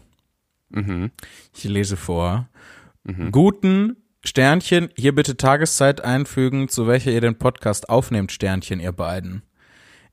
mhm. 0.69 1.11
Ich 1.57 1.65
lese 1.65 1.97
vor. 1.97 2.49
Guten 3.31 3.97
Sternchen, 4.25 4.91
hier 4.97 5.15
bitte 5.15 5.37
Tageszeit 5.37 6.01
einfügen, 6.03 6.69
zu 6.69 6.89
welcher 6.89 7.13
ihr 7.13 7.21
den 7.21 7.39
Podcast 7.39 7.89
aufnehmt, 7.89 8.33
Sternchen, 8.33 8.81
ihr 8.81 8.91
beiden. 8.91 9.43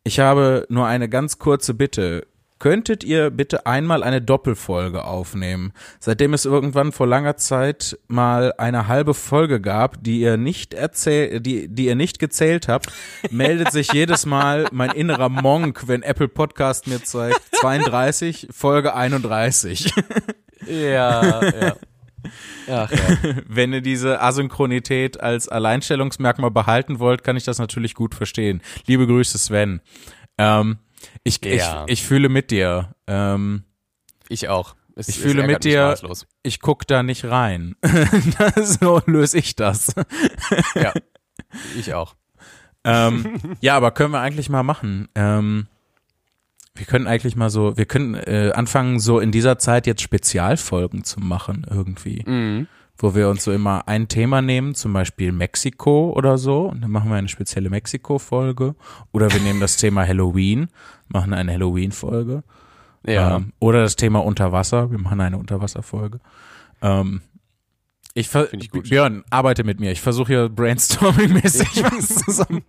Ich 0.03 0.19
habe 0.19 0.67
nur 0.69 0.85
eine 0.85 1.09
ganz 1.09 1.39
kurze 1.39 1.73
Bitte. 1.73 2.27
Könntet 2.63 3.03
ihr 3.03 3.29
bitte 3.29 3.65
einmal 3.65 4.03
eine 4.03 4.21
Doppelfolge 4.21 5.03
aufnehmen? 5.03 5.73
Seitdem 5.99 6.33
es 6.33 6.45
irgendwann 6.45 6.93
vor 6.93 7.05
langer 7.05 7.35
Zeit 7.35 7.99
mal 8.07 8.53
eine 8.57 8.87
halbe 8.87 9.13
Folge 9.13 9.59
gab, 9.59 10.01
die 10.01 10.21
ihr 10.21 10.37
nicht 10.37 10.73
erzähl 10.73 11.41
die, 11.41 11.67
die 11.67 11.87
ihr 11.87 11.95
nicht 11.95 12.19
gezählt 12.19 12.69
habt, 12.69 12.87
meldet 13.31 13.73
sich 13.73 13.91
jedes 13.91 14.25
Mal 14.25 14.67
mein 14.71 14.91
innerer 14.91 15.27
Monk, 15.27 15.89
wenn 15.89 16.03
Apple 16.03 16.29
Podcast 16.29 16.87
mir 16.87 17.03
zeigt 17.03 17.41
32, 17.51 18.47
Folge 18.49 18.95
31. 18.95 19.91
Ja, 20.65 21.43
ja. 21.43 21.75
Ach 22.69 22.89
ja. 22.89 23.17
Wenn 23.45 23.73
ihr 23.73 23.81
diese 23.81 24.21
Asynchronität 24.21 25.19
als 25.19 25.49
Alleinstellungsmerkmal 25.49 26.51
behalten 26.51 26.99
wollt, 26.99 27.25
kann 27.25 27.35
ich 27.35 27.43
das 27.43 27.59
natürlich 27.59 27.93
gut 27.93 28.15
verstehen. 28.15 28.61
Liebe 28.87 29.05
Grüße, 29.05 29.37
Sven. 29.37 29.81
Ähm, 30.37 30.77
ich, 31.23 31.43
Ja. 31.43 31.85
ich, 31.87 31.93
ich 32.01 32.03
fühle 32.07 32.29
mit 32.29 32.51
dir. 32.51 32.93
Ähm, 33.07 33.63
Ich 34.29 34.49
auch. 34.49 34.75
Es, 34.95 35.07
Ich 35.09 35.19
fühle 35.19 35.45
mit 35.47 35.63
dir- 35.63 35.95
ich 36.43 36.59
guck 36.59 36.85
da 36.87 37.01
nicht 37.01 37.25
rein. 37.25 37.75
so 38.61 39.01
löse 39.07 39.39
ich 39.39 39.55
das. 39.55 39.93
Ja. 40.75 40.93
Ich 41.77 41.93
auch. 41.93 42.15
ähm, 42.83 43.39
ja, 43.61 43.75
aber 43.75 43.91
können 43.91 44.11
wir 44.11 44.19
eigentlich 44.19 44.49
mal 44.49 44.63
machen. 44.63 45.07
Ähm, 45.15 45.67
wir 46.75 46.85
können 46.85 47.07
eigentlich 47.07 47.35
mal 47.35 47.49
so, 47.49 47.77
wir 47.77 47.85
können 47.85 48.15
äh, 48.15 48.51
anfangen, 48.53 48.99
so 48.99 49.19
in 49.19 49.31
dieser 49.31 49.57
Zeit 49.59 49.87
jetzt 49.87 50.01
Spezialfolgen 50.01 51.03
zu 51.03 51.19
machen 51.19 51.65
irgendwie. 51.69 52.23
Mhm. 52.25 52.67
Wo 52.97 53.15
wir 53.15 53.29
uns 53.29 53.43
so 53.43 53.51
immer 53.51 53.87
ein 53.87 54.07
Thema 54.07 54.41
nehmen, 54.41 54.75
zum 54.75 54.93
Beispiel 54.93 55.31
Mexiko 55.31 56.13
oder 56.15 56.37
so, 56.37 56.67
und 56.67 56.81
dann 56.81 56.91
machen 56.91 57.09
wir 57.09 57.17
eine 57.17 57.27
spezielle 57.27 57.69
Mexiko-Folge. 57.69 58.75
Oder 59.11 59.31
wir 59.31 59.41
nehmen 59.41 59.59
das 59.59 59.77
Thema 59.77 60.05
Halloween, 60.05 60.67
machen 61.07 61.33
eine 61.33 61.51
Halloween-Folge. 61.53 62.43
Ja. 63.05 63.37
Ähm, 63.37 63.53
oder 63.59 63.81
das 63.81 63.95
Thema 63.95 64.19
Unterwasser, 64.23 64.91
wir 64.91 64.99
machen 64.99 65.19
eine 65.21 65.37
Unterwasser-Folge. 65.37 66.19
Ähm, 66.81 67.21
ich 68.15 68.29
ich. 68.51 68.69
Björn, 68.69 69.23
arbeite 69.31 69.63
mit 69.63 69.79
mir. 69.79 69.91
Ich 69.91 70.01
versuche 70.01 70.27
hier 70.27 70.45
brainstorming-mäßig 70.45 71.83
was 71.91 72.15
zusammen. 72.15 72.61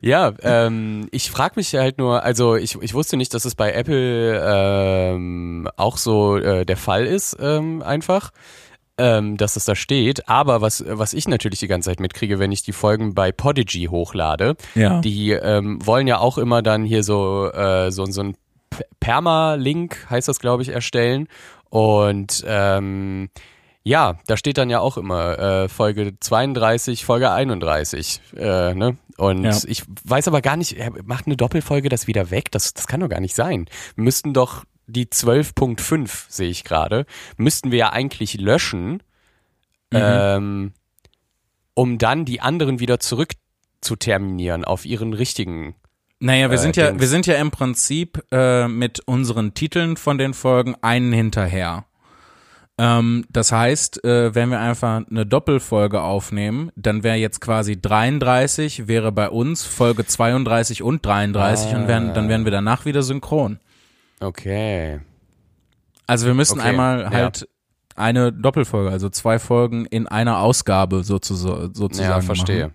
Ja, 0.00 0.32
ähm, 0.42 1.08
ich 1.10 1.30
frage 1.30 1.54
mich 1.56 1.74
halt 1.74 1.98
nur, 1.98 2.22
also 2.22 2.56
ich, 2.56 2.76
ich 2.80 2.94
wusste 2.94 3.16
nicht, 3.16 3.34
dass 3.34 3.44
es 3.44 3.54
bei 3.54 3.72
Apple 3.72 4.42
ähm, 4.44 5.68
auch 5.76 5.96
so 5.96 6.36
äh, 6.36 6.64
der 6.64 6.76
Fall 6.76 7.06
ist, 7.06 7.36
ähm, 7.40 7.82
einfach, 7.82 8.30
ähm, 8.98 9.36
dass 9.36 9.56
es 9.56 9.64
da 9.64 9.74
steht. 9.74 10.28
Aber 10.28 10.60
was, 10.60 10.84
was 10.86 11.12
ich 11.12 11.28
natürlich 11.28 11.60
die 11.60 11.68
ganze 11.68 11.90
Zeit 11.90 12.00
mitkriege, 12.00 12.38
wenn 12.38 12.52
ich 12.52 12.62
die 12.62 12.72
Folgen 12.72 13.14
bei 13.14 13.30
Podigy 13.32 13.86
hochlade, 13.90 14.56
Ja. 14.74 15.00
die 15.00 15.30
ähm, 15.32 15.78
wollen 15.86 16.06
ja 16.06 16.18
auch 16.18 16.38
immer 16.38 16.62
dann 16.62 16.84
hier 16.84 17.02
so, 17.04 17.50
äh, 17.52 17.90
so, 17.92 18.04
so 18.06 18.22
ein 18.22 18.36
Permalink, 19.00 20.06
heißt 20.10 20.28
das, 20.28 20.40
glaube 20.40 20.62
ich, 20.62 20.68
erstellen. 20.70 21.28
Und 21.70 22.44
ähm, 22.46 23.30
ja, 23.88 24.18
da 24.26 24.36
steht 24.36 24.58
dann 24.58 24.68
ja 24.68 24.80
auch 24.80 24.98
immer 24.98 25.38
äh, 25.38 25.68
Folge 25.68 26.12
32, 26.20 27.06
Folge 27.06 27.30
31. 27.30 28.20
Äh, 28.36 28.74
ne? 28.74 28.98
Und 29.16 29.44
Ja. 29.44 29.56
ich 29.66 29.82
weiß 30.04 30.28
aber 30.28 30.42
gar 30.42 30.58
nicht, 30.58 30.76
er 30.76 30.92
macht 31.04 31.26
eine 31.26 31.38
Doppelfolge 31.38 31.88
das 31.88 32.06
wieder 32.06 32.30
weg? 32.30 32.50
Das, 32.50 32.74
das 32.74 32.86
kann 32.86 33.00
doch 33.00 33.08
gar 33.08 33.20
nicht 33.20 33.34
sein. 33.34 33.64
Wir 33.94 34.04
müssten 34.04 34.34
doch 34.34 34.64
die 34.86 35.06
12.5, 35.06 36.26
sehe 36.28 36.50
ich 36.50 36.64
gerade, 36.64 37.06
müssten 37.38 37.70
wir 37.70 37.78
ja 37.78 37.92
eigentlich 37.92 38.34
löschen, 38.34 39.02
ähm, 39.90 40.74
um 41.72 41.96
dann 41.96 42.26
die 42.26 42.42
anderen 42.42 42.80
wieder 42.80 43.00
zurück 43.00 43.32
zu 43.80 43.96
terminieren 43.96 44.66
auf 44.66 44.84
ihren 44.84 45.14
richtigen. 45.14 45.76
Naja, 46.20 46.50
wir 46.50 46.56
äh, 46.56 46.58
sind 46.58 46.76
ja, 46.76 46.88
Dings. 46.88 47.00
wir 47.00 47.08
sind 47.08 47.26
ja 47.26 47.36
im 47.36 47.50
Prinzip 47.50 48.22
äh, 48.32 48.68
mit 48.68 49.00
unseren 49.00 49.54
Titeln 49.54 49.96
von 49.96 50.18
den 50.18 50.34
Folgen 50.34 50.74
einen 50.82 51.12
hinterher. 51.12 51.86
Ähm, 52.78 53.24
das 53.30 53.50
heißt, 53.50 54.04
äh, 54.04 54.34
wenn 54.34 54.50
wir 54.50 54.60
einfach 54.60 55.02
eine 55.10 55.26
Doppelfolge 55.26 56.00
aufnehmen, 56.00 56.70
dann 56.76 57.02
wäre 57.02 57.16
jetzt 57.16 57.40
quasi 57.40 57.80
33, 57.80 58.86
wäre 58.86 59.10
bei 59.12 59.28
uns 59.30 59.64
Folge 59.64 60.06
32 60.06 60.82
und 60.82 61.04
33 61.04 61.74
und 61.74 61.88
wären, 61.88 62.14
dann 62.14 62.28
wären 62.28 62.44
wir 62.44 62.52
danach 62.52 62.84
wieder 62.84 63.02
synchron. 63.02 63.58
Okay. 64.20 65.00
Also 66.06 66.26
wir 66.26 66.34
müssen 66.34 66.60
Okay, 66.60 66.68
einmal 66.68 67.02
ja. 67.02 67.10
halt 67.10 67.48
eine 67.96 68.32
Doppelfolge, 68.32 68.90
also 68.90 69.08
zwei 69.10 69.38
Folgen 69.40 69.84
in 69.84 70.06
einer 70.06 70.38
Ausgabe 70.38 71.02
sozusagen, 71.02 71.74
sozusagen 71.74 72.10
Ja, 72.10 72.20
verstehe. 72.20 72.62
machen. 72.66 72.74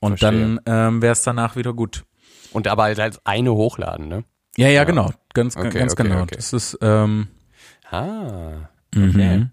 Und 0.00 0.18
Verstehe. 0.18 0.60
dann 0.66 0.94
ähm, 0.94 1.02
wäre 1.02 1.12
es 1.12 1.22
danach 1.22 1.56
wieder 1.56 1.72
gut. 1.72 2.04
Und 2.52 2.68
aber 2.68 2.84
halt 2.84 3.00
als 3.00 3.24
eine 3.26 3.52
hochladen, 3.52 4.08
ne? 4.08 4.24
Ja, 4.56 4.66
ja, 4.68 4.74
Ja. 4.74 4.84
genau, 4.84 5.10
ganz, 5.34 5.56
Okay, 5.56 5.70
ganz 5.78 5.92
okay, 5.94 6.02
genau. 6.04 6.24
Das 6.26 6.52
ist 6.52 6.78
ähm, 6.82 7.28
Ah. 7.90 8.68
Mhm. 8.94 9.50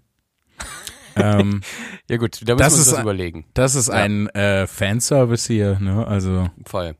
ähm, 1.16 1.60
Ja 2.08 2.16
gut, 2.16 2.40
da 2.48 2.54
müssen 2.54 2.58
wir 2.58 2.78
uns 2.78 2.90
das 2.90 3.00
überlegen. 3.00 3.46
das 3.54 3.74
ist 3.74 3.88
Ja. 3.88 3.94
ein 3.94 4.28
äh, 4.30 4.66
Fanservice 4.66 5.46
hier, 5.46 5.78
ne? 5.80 6.06
Also. 6.06 6.50
Voll. 6.64 6.96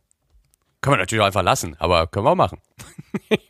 Können 0.81 0.95
wir 0.95 0.99
natürlich 0.99 1.23
auch 1.23 1.27
einfach 1.27 1.43
lassen, 1.43 1.75
aber 1.79 2.07
können 2.07 2.27
wir 2.27 2.31
auch 2.31 2.37
machen. 2.37 2.59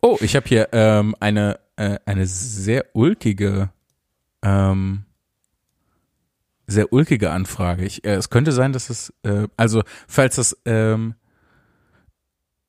Oh, 0.00 0.16
ich 0.20 0.36
habe 0.36 0.46
hier 0.48 0.68
ähm, 0.70 1.16
eine 1.18 1.58
äh, 1.74 1.98
eine 2.06 2.24
sehr 2.24 2.84
ulkige 2.92 3.70
ähm, 4.42 5.06
sehr 6.68 6.92
ulkige 6.92 7.32
Anfrage. 7.32 7.84
Ich, 7.84 8.04
äh, 8.04 8.14
es 8.14 8.30
könnte 8.30 8.52
sein, 8.52 8.72
dass 8.72 8.90
es 8.90 9.12
äh, 9.24 9.48
also 9.56 9.82
falls 10.06 10.36
das 10.36 10.56
ähm, 10.66 11.16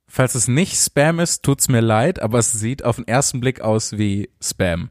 falls 0.07 0.34
es 0.34 0.47
nicht 0.47 0.76
Spam 0.76 1.20
ist, 1.20 1.43
tut's 1.43 1.68
mir 1.70 1.82
leid, 1.82 2.20
aber 2.20 2.39
es 2.39 2.51
sieht 2.51 2.84
auf 2.84 2.95
den 2.95 3.07
ersten 3.07 3.39
Blick 3.41 3.62
aus 3.62 3.99
wie 3.99 4.32
Spam. 4.41 4.89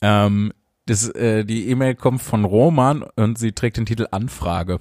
Ähm, 0.00 0.52
das, 0.86 1.08
äh, 1.10 1.44
die 1.44 1.68
E-Mail 1.68 1.94
kommt 1.94 2.22
von 2.22 2.44
Roman 2.44 3.02
und 3.16 3.38
sie 3.38 3.52
trägt 3.52 3.76
den 3.76 3.86
Titel 3.86 4.06
Anfrage. 4.10 4.80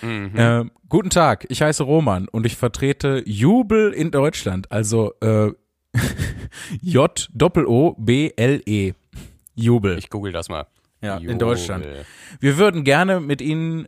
Mhm. 0.00 0.32
Äh, 0.36 0.64
guten 0.88 1.10
Tag, 1.10 1.46
ich 1.48 1.62
heiße 1.62 1.82
Roman 1.82 2.28
und 2.28 2.46
ich 2.46 2.56
vertrete 2.56 3.22
Jubel 3.26 3.92
in 3.92 4.10
Deutschland, 4.10 4.70
also 4.70 5.12
äh, 5.20 5.52
J-O-B-L-E. 6.80 7.72
Jubel. 9.54 9.98
Ich 9.98 10.08
google 10.10 10.32
das 10.32 10.48
mal. 10.48 10.66
Ja, 11.02 11.16
in 11.16 11.22
Jubel. 11.22 11.38
Deutschland. 11.38 11.86
Wir 12.40 12.58
würden 12.58 12.84
gerne 12.84 13.20
mit 13.20 13.40
Ihnen 13.40 13.86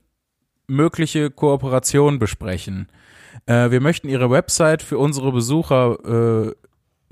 mögliche 0.66 1.30
Kooperation 1.30 2.18
besprechen. 2.18 2.88
Äh, 3.46 3.70
wir 3.70 3.80
möchten 3.80 4.08
Ihre 4.08 4.30
Website 4.30 4.82
für 4.82 4.98
unsere 4.98 5.32
Besucher, 5.32 6.48
äh, 6.48 6.52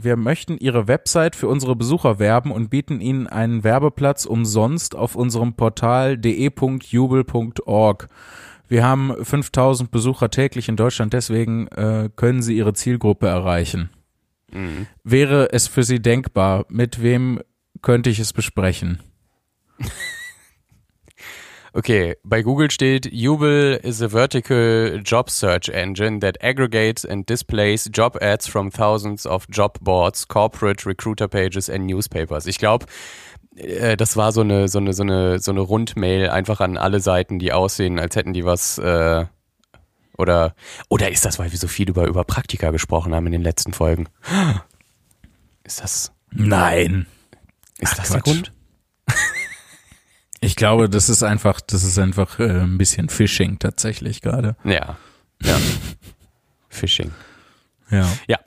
wir 0.05 0.17
möchten 0.17 0.59
Ihre 0.59 0.89
Website 0.89 1.37
für 1.37 1.49
unsere 1.49 1.77
Besucher 1.77 2.19
werben 2.19 2.51
und 2.53 2.71
bieten 2.71 3.01
Ihnen 3.01 3.27
einen 3.27 3.65
Werbeplatz 3.65 4.25
umsonst 4.25 4.95
auf 4.95 5.15
unserem 5.15 5.55
Portal 5.55 6.19
de.jubel.org. 6.19 8.09
Wir 8.69 8.85
haben 8.85 9.13
5000 9.23 9.91
Besucher 9.91 10.31
täglich 10.31 10.69
in 10.69 10.77
Deutschland, 10.77 11.13
deswegen 11.13 11.69
äh, 11.69 12.09
können 12.15 12.43
Sie 12.43 12.57
Ihre 12.57 12.73
Zielgruppe 12.73 13.27
erreichen. 13.27 13.91
Mhm. 14.51 14.87
Wäre 15.05 15.53
es 15.53 15.69
für 15.69 15.83
Sie 15.83 16.01
denkbar, 16.01 16.65
mit 16.69 17.03
wem 17.03 17.41
könnte 17.83 18.11
ich 18.11 18.19
es 18.19 18.33
besprechen? 18.33 19.01
Okay, 21.75 22.17
bei 22.23 22.43
Google 22.43 22.71
steht, 22.71 23.07
Jubel 23.11 23.81
is 23.83 24.03
a 24.03 24.09
vertical 24.09 25.01
job 25.03 25.31
search 25.31 25.69
engine 25.71 26.21
that 26.21 26.43
aggregates 26.43 27.05
and 27.05 27.27
displays 27.29 27.89
job 27.93 28.19
ads 28.21 28.47
from 28.47 28.71
thousands 28.71 29.27
of 29.27 29.47
job 29.51 29.79
boards, 29.81 30.29
corporate 30.29 30.85
recruiter 30.87 31.29
pages 31.29 31.71
and 31.71 31.87
newspapers. 31.87 32.47
Ich 32.47 32.59
glaube, 32.59 32.87
äh, 33.57 33.97
das 33.97 34.17
war 34.17 34.33
so 34.33 34.43
eine 34.43 34.69
so 34.69 34.79
eine 34.79 34.93
so 34.93 35.03
eine 35.03 35.39
so 35.39 35.51
eine 35.51 35.61
Rundmail 35.61 36.29
einfach 36.29 36.61
an 36.61 36.77
alle 36.77 37.01
Seiten, 37.01 37.39
die 37.39 37.53
aussehen, 37.53 37.99
als 37.99 38.17
hätten 38.17 38.35
die 38.35 38.45
was 38.45 38.79
äh, 38.79 39.25
Oder, 40.19 40.55
oder 40.89 41.11
ist 41.11 41.25
das, 41.25 41.39
weil 41.39 41.51
wir 41.53 41.59
so 41.59 41.69
viel 41.69 41.89
über, 41.89 42.07
über 42.07 42.23
Praktika 42.25 42.71
gesprochen 42.71 43.15
haben 43.15 43.27
in 43.27 43.33
den 43.33 43.43
letzten 43.43 43.73
Folgen? 43.73 44.09
Ist 45.65 45.81
das, 45.81 46.13
Nein. 46.31 47.07
ist 47.79 47.95
Ach, 47.95 47.97
das 47.97 48.11
der 48.11 48.21
Quatsch. 48.21 48.25
Grund? 48.35 48.53
Ich 50.45 50.57
glaube, 50.57 50.91
das 50.91 51.09
ist 51.09 51.23
einfach, 51.23 51.61
das 51.61 51.85
ist 51.85 52.01
einfach 52.01 52.41
äh, 52.41 52.63
ein 52.63 52.77
bisschen 52.77 53.09
Phishing 53.09 53.61
tatsächlich 53.61 54.23
gerade. 54.23 54.57
Ja. 54.65 54.97
Ja. 55.41 55.57
Phishing. 56.69 57.13
Ja. 57.91 58.09
Ja. 58.27 58.41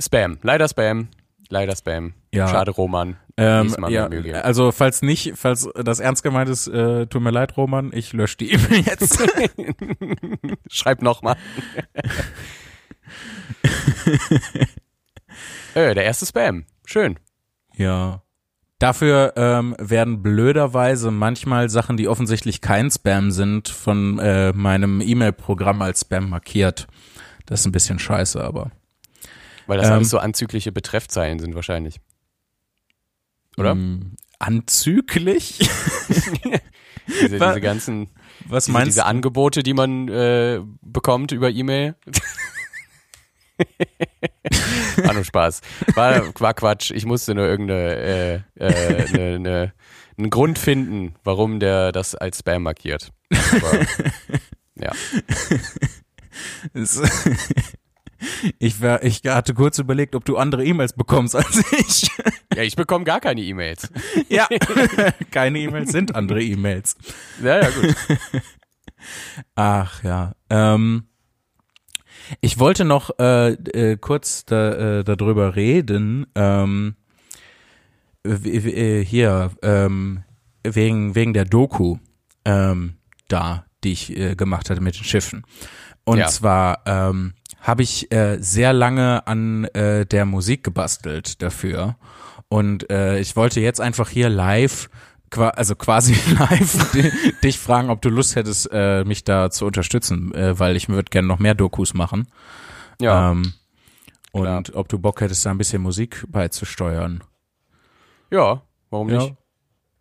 Spam. 0.00 0.38
Leider 0.42 0.66
Spam. 0.66 1.08
Leider 1.50 1.76
Spam. 1.76 2.14
Ja. 2.32 2.48
Schade, 2.48 2.70
Roman. 2.70 3.18
Ähm, 3.36 3.76
ja, 3.88 4.08
also 4.40 4.72
falls 4.72 5.02
nicht, 5.02 5.34
falls 5.36 5.68
das 5.74 6.00
ernst 6.00 6.22
gemeint 6.22 6.48
ist, 6.48 6.68
äh, 6.68 7.06
tut 7.06 7.20
mir 7.20 7.30
leid, 7.30 7.54
Roman, 7.58 7.90
ich 7.92 8.14
lösche 8.14 8.38
die 8.38 8.52
E-Mail 8.52 8.84
jetzt. 8.86 9.22
Schreib 10.70 11.02
nochmal. 11.02 11.36
äh, 15.74 15.94
der 15.94 16.04
erste 16.04 16.24
Spam. 16.24 16.64
Schön. 16.86 17.18
ja. 17.76 18.21
Dafür 18.82 19.34
ähm, 19.36 19.76
werden 19.78 20.24
blöderweise 20.24 21.12
manchmal 21.12 21.68
Sachen, 21.68 21.96
die 21.96 22.08
offensichtlich 22.08 22.60
kein 22.60 22.90
Spam 22.90 23.30
sind, 23.30 23.68
von 23.68 24.18
äh, 24.18 24.52
meinem 24.52 25.00
E-Mail-Programm 25.00 25.80
als 25.82 26.00
Spam 26.00 26.28
markiert. 26.28 26.88
Das 27.46 27.60
ist 27.60 27.66
ein 27.66 27.70
bisschen 27.70 28.00
scheiße, 28.00 28.42
aber. 28.42 28.72
Weil 29.68 29.78
das 29.78 29.86
Ähm. 29.86 29.92
alles 29.92 30.10
so 30.10 30.18
anzügliche 30.18 30.72
Betreffzeilen 30.72 31.38
sind 31.38 31.54
wahrscheinlich. 31.54 32.00
Oder? 33.56 33.70
Ähm, 33.70 34.16
anzüglich? 34.40 35.60
Diese, 37.08 37.38
diese 37.38 37.60
ganzen 37.60 38.10
Was 38.46 38.66
diese, 38.66 38.72
meinst 38.72 38.86
diese 38.88 39.04
Angebote, 39.06 39.64
die 39.64 39.74
man 39.74 40.08
äh, 40.08 40.60
bekommt 40.82 41.32
über 41.32 41.50
E-Mail. 41.50 41.96
War 44.96 45.14
nur 45.14 45.24
Spaß. 45.24 45.60
War, 45.94 46.40
war 46.40 46.54
Quatsch. 46.54 46.90
Ich 46.90 47.06
musste 47.06 47.34
nur 47.34 47.46
irgendeine 47.46 48.42
äh, 48.58 48.64
äh, 48.64 49.12
ne, 49.12 49.38
ne, 49.38 49.72
einen 50.16 50.30
Grund 50.30 50.58
finden, 50.58 51.14
warum 51.24 51.60
der 51.60 51.92
das 51.92 52.14
als 52.14 52.38
Spam 52.38 52.64
markiert. 52.64 53.12
Aber, 53.30 53.86
ja. 54.76 54.92
Ich, 58.58 58.80
war, 58.80 59.02
ich 59.02 59.22
hatte 59.26 59.54
kurz 59.54 59.78
überlegt, 59.78 60.14
ob 60.14 60.24
du 60.24 60.36
andere 60.36 60.64
E-Mails 60.64 60.92
bekommst 60.92 61.34
als 61.34 61.62
ich. 61.72 62.08
ja, 62.54 62.62
ich 62.62 62.76
bekomme 62.76 63.04
gar 63.04 63.20
keine 63.20 63.40
E-Mails. 63.40 63.90
Ja, 64.28 64.46
keine 65.30 65.58
E-Mails 65.58 65.90
sind 65.90 66.14
andere 66.14 66.42
E-Mails. 66.42 66.96
Ja, 67.42 67.62
ja, 67.62 67.70
gut. 67.70 67.96
Ach 69.54 70.02
ja. 70.04 70.34
Ähm, 70.50 71.08
ich 72.40 72.58
wollte 72.58 72.84
noch 72.84 73.10
äh, 73.18 73.52
äh, 73.52 73.96
kurz 73.96 74.44
da, 74.44 74.98
äh, 75.00 75.04
darüber 75.04 75.56
reden. 75.56 76.26
Ähm, 76.34 76.94
äh, 78.24 79.04
hier 79.04 79.50
ähm, 79.62 80.22
wegen 80.64 81.14
wegen 81.14 81.32
der 81.34 81.44
Doku 81.44 81.96
ähm, 82.44 82.94
da, 83.28 83.64
die 83.84 83.92
ich 83.92 84.16
äh, 84.16 84.34
gemacht 84.36 84.70
hatte 84.70 84.80
mit 84.80 84.96
den 84.96 85.04
Schiffen. 85.04 85.44
Und 86.04 86.18
Ja. 86.18 86.26
zwar 86.28 86.80
ähm, 86.86 87.34
habe 87.60 87.82
ich 87.82 88.12
äh, 88.12 88.38
sehr 88.40 88.72
lange 88.72 89.26
an 89.26 89.64
äh, 89.66 90.04
der 90.06 90.24
Musik 90.24 90.64
gebastelt 90.64 91.42
dafür. 91.42 91.96
Und 92.48 92.90
äh, 92.90 93.18
ich 93.18 93.34
wollte 93.36 93.60
jetzt 93.60 93.80
einfach 93.80 94.08
hier 94.08 94.28
live, 94.28 94.90
also 95.38 95.74
quasi 95.76 96.12
live, 96.38 96.90
di- 96.92 97.32
dich 97.42 97.58
fragen, 97.58 97.90
ob 97.90 98.00
du 98.02 98.08
Lust 98.08 98.36
hättest, 98.36 98.68
äh, 98.72 99.04
mich 99.04 99.24
da 99.24 99.50
zu 99.50 99.66
unterstützen, 99.66 100.34
äh, 100.34 100.58
weil 100.58 100.76
ich 100.76 100.88
würde 100.88 101.10
gerne 101.10 101.28
noch 101.28 101.38
mehr 101.38 101.54
Dokus 101.54 101.94
machen. 101.94 102.26
Ja, 103.00 103.30
Ähm, 103.32 103.52
und 104.32 104.74
ob 104.74 104.88
du 104.88 104.98
Bock 104.98 105.20
hättest, 105.20 105.44
da 105.44 105.50
ein 105.50 105.58
bisschen 105.58 105.82
Musik 105.82 106.24
beizusteuern. 106.28 107.22
ja 108.30 108.62
warum 108.90 109.08
Ja. 109.10 109.18
nicht? 109.18 109.34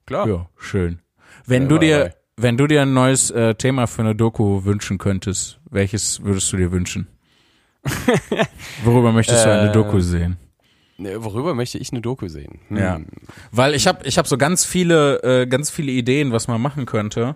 Klar. 0.06 0.28
Ja, 0.28 0.50
schön. 0.58 1.00
Wenn 1.46 1.64
Ja, 1.64 1.68
du 1.70 1.76
war 1.76 1.80
dir, 1.80 1.98
dabei. 2.00 2.16
wenn 2.38 2.58
du 2.58 2.68
dir 2.68 2.82
ein 2.82 2.94
neues 2.94 3.30
äh, 3.32 3.56
Thema 3.56 3.88
für 3.88 4.02
eine 4.02 4.16
Doku 4.16 4.64
wünschen 4.66 4.98
könntest, 4.98 5.60
welches 5.70 6.24
würdest 6.24 6.52
du 6.52 6.58
dir 6.58 6.72
wünschen? 6.72 7.08
Worüber 8.84 9.12
möchtest 9.12 9.46
du 9.46 9.52
eine 9.52 9.70
Äh, 9.70 9.72
Doku 9.72 10.00
sehen? 10.00 10.38
Ne, 11.02 11.24
Worüber 11.24 11.56
möchte 11.56 11.78
ich 11.78 11.92
eine 11.92 12.02
Doku 12.02 12.28
sehen? 12.28 12.60
Hm. 12.68 12.78
Ja. 12.78 13.00
Weil 13.52 13.74
ich 13.74 13.88
habe 13.88 14.06
ich 14.06 14.18
hab 14.18 14.28
so 14.28 14.38
ganz 14.38 14.66
viele, 14.66 15.22
äh, 15.24 15.48
ganz 15.48 15.70
viele 15.70 15.92
Ideen, 15.92 16.32
was 16.32 16.48
man 16.48 16.62
machen 16.62 16.86
könnte 16.86 17.36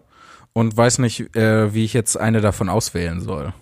und 0.54 0.76
weiß 0.78 1.00
nicht, 1.00 1.36
äh, 1.36 1.74
wie 1.74 1.84
ich 1.84 1.94
jetzt 1.94 2.16
eine 2.18 2.42
davon 2.42 2.70
auswählen 2.70 3.22
soll. 3.22 3.54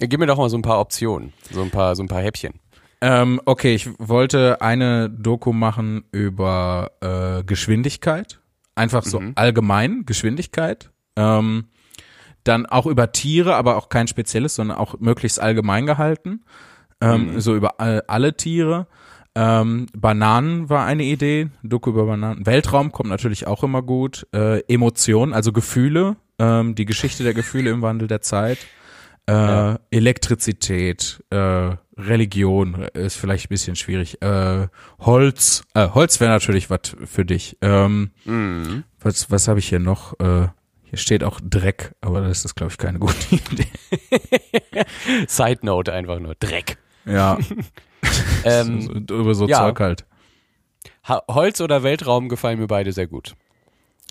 Ja, 0.00 0.06
Gib 0.06 0.20
mir 0.20 0.26
doch 0.26 0.38
mal 0.38 0.50
so 0.50 0.58
ein 0.58 0.62
paar 0.62 0.80
Optionen, 0.80 1.32
so 1.50 1.62
ein 1.62 1.70
paar, 1.70 1.94
so 1.94 2.02
ein 2.02 2.08
paar 2.08 2.22
Häppchen. 2.22 2.54
Ähm, 3.00 3.40
okay, 3.44 3.74
ich 3.74 3.88
wollte 3.98 4.60
eine 4.60 5.10
Doku 5.10 5.52
machen 5.52 6.04
über 6.10 6.90
äh, 7.00 7.44
Geschwindigkeit. 7.44 8.40
Einfach 8.74 9.04
so 9.04 9.22
allgemein 9.36 10.04
Geschwindigkeit. 10.04 10.90
Ähm, 11.16 11.66
dann 12.42 12.66
auch 12.66 12.86
über 12.86 13.12
Tiere, 13.12 13.54
aber 13.54 13.76
auch 13.76 13.88
kein 13.88 14.08
spezielles, 14.08 14.54
sondern 14.54 14.78
auch 14.78 14.98
möglichst 15.00 15.38
allgemein 15.40 15.86
gehalten. 15.86 16.44
Ähm, 17.00 17.40
So 17.40 17.54
über 17.54 17.80
all, 17.80 18.02
alle 18.06 18.36
Tiere. 18.36 18.86
Ähm, 19.36 19.86
Bananen 19.96 20.68
war 20.70 20.86
eine 20.86 21.02
Idee, 21.04 21.48
Doku 21.62 21.90
über 21.90 22.06
Bananen. 22.06 22.46
Weltraum 22.46 22.92
kommt 22.92 23.10
natürlich 23.10 23.46
auch 23.46 23.62
immer 23.64 23.82
gut. 23.82 24.26
Äh, 24.32 24.60
Emotionen, 24.72 25.32
also 25.32 25.52
Gefühle, 25.52 26.16
ähm, 26.38 26.74
die 26.74 26.84
Geschichte 26.84 27.24
der 27.24 27.34
Gefühle 27.34 27.70
im 27.70 27.82
Wandel 27.82 28.06
der 28.08 28.20
Zeit. 28.20 28.58
Äh, 29.26 29.32
Ja. 29.32 29.78
Elektrizität, 29.90 31.22
äh, 31.30 31.76
Religion 31.96 32.82
ist 32.94 33.16
vielleicht 33.16 33.46
ein 33.46 33.48
bisschen 33.48 33.76
schwierig. 33.76 34.20
Äh, 34.22 34.66
Holz, 35.00 35.62
äh, 35.74 35.88
Holz 35.90 36.20
wäre 36.20 36.30
natürlich 36.32 36.68
was 36.70 36.94
für 37.04 37.24
dich. 37.24 37.56
Ähm, 37.62 38.10
Mhm. 38.24 38.84
was 39.00 39.30
was 39.30 39.48
habe 39.48 39.58
ich 39.60 39.68
hier 39.68 39.78
noch? 39.78 40.18
Äh, 40.20 40.48
hier 40.84 40.98
steht 40.98 41.24
auch 41.24 41.40
Dreck, 41.42 41.94
aber 42.00 42.20
das 42.20 42.44
ist, 42.44 42.54
glaube 42.54 42.72
ich, 42.72 42.78
keine 42.78 42.98
gute 42.98 43.14
Idee. 43.30 43.66
Side 45.26 45.60
Note 45.62 45.92
einfach 45.92 46.18
nur. 46.20 46.34
Dreck. 46.34 46.78
Ja, 47.06 47.38
Ähm, 48.44 49.06
über 49.10 49.34
so 49.34 49.46
ja. 49.48 49.58
Zeug 49.58 49.80
halt. 49.80 50.04
Ha- 51.08 51.22
Holz 51.28 51.60
oder 51.60 51.82
Weltraum 51.82 52.28
gefallen 52.28 52.58
mir 52.58 52.66
beide 52.66 52.92
sehr 52.92 53.06
gut. 53.06 53.34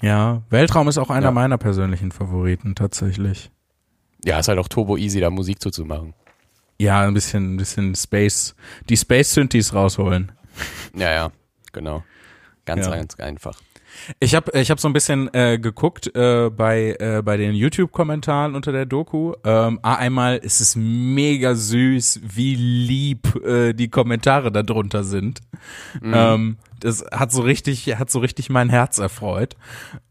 Ja, 0.02 0.42
Weltraum 0.50 0.88
ist 0.88 0.98
auch 0.98 1.10
einer 1.10 1.28
Ja. 1.28 1.32
meiner 1.32 1.58
persönlichen 1.58 2.12
Favoriten 2.12 2.74
tatsächlich. 2.76 3.52
Ja, 4.26 4.40
ist 4.40 4.48
halt 4.48 4.58
auch 4.60 4.68
turbo 4.68 4.98
easy, 4.98 5.20
da 5.20 5.30
Musik 5.30 5.62
zuzumachen. 5.62 6.14
Ja, 6.80 7.02
ein 7.02 7.14
bisschen, 7.14 7.54
ein 7.54 7.58
bisschen 7.58 7.94
Space, 7.96 8.56
die 8.90 8.98
Space 8.98 9.34
Synthes 9.34 9.74
rausholen. 9.74 10.32
Ja, 10.96 11.12
ja, 11.12 11.32
genau. 11.72 12.04
Ganz, 12.66 12.86
Ja. 12.88 12.96
ganz 12.96 13.16
einfach. 13.20 13.60
Ich 14.20 14.36
habe 14.36 14.58
ich 14.60 14.72
hab 14.72 14.80
so 14.80 14.88
ein 14.88 14.94
bisschen 14.94 15.34
äh, 15.34 15.60
geguckt 15.60 16.16
äh, 16.16 16.50
bei, 16.50 16.96
äh, 17.00 17.22
bei 17.24 17.38
den 17.38 17.56
YouTube-Kommentaren 17.56 18.56
unter 18.56 18.72
der 18.72 18.86
Doku. 18.86 19.34
Ähm, 19.44 19.80
ah, 19.82 19.96
einmal 19.96 20.38
ist 20.38 20.60
es 20.60 20.76
mega 20.76 21.56
süß, 21.56 22.22
wie 22.24 22.56
lieb 22.56 23.36
äh, 23.46 23.74
die 23.74 23.90
Kommentare 23.90 24.52
da 24.52 24.64
drunter 24.64 25.04
sind. 25.04 25.42
Ähm, 26.04 26.58
das 26.80 27.06
hat 27.12 27.32
so 27.32 27.42
richtig, 27.42 27.88
hat 27.98 28.12
so 28.12 28.20
richtig 28.20 28.50
mein 28.50 28.70
Herz 28.70 28.98
erfreut. 28.98 29.56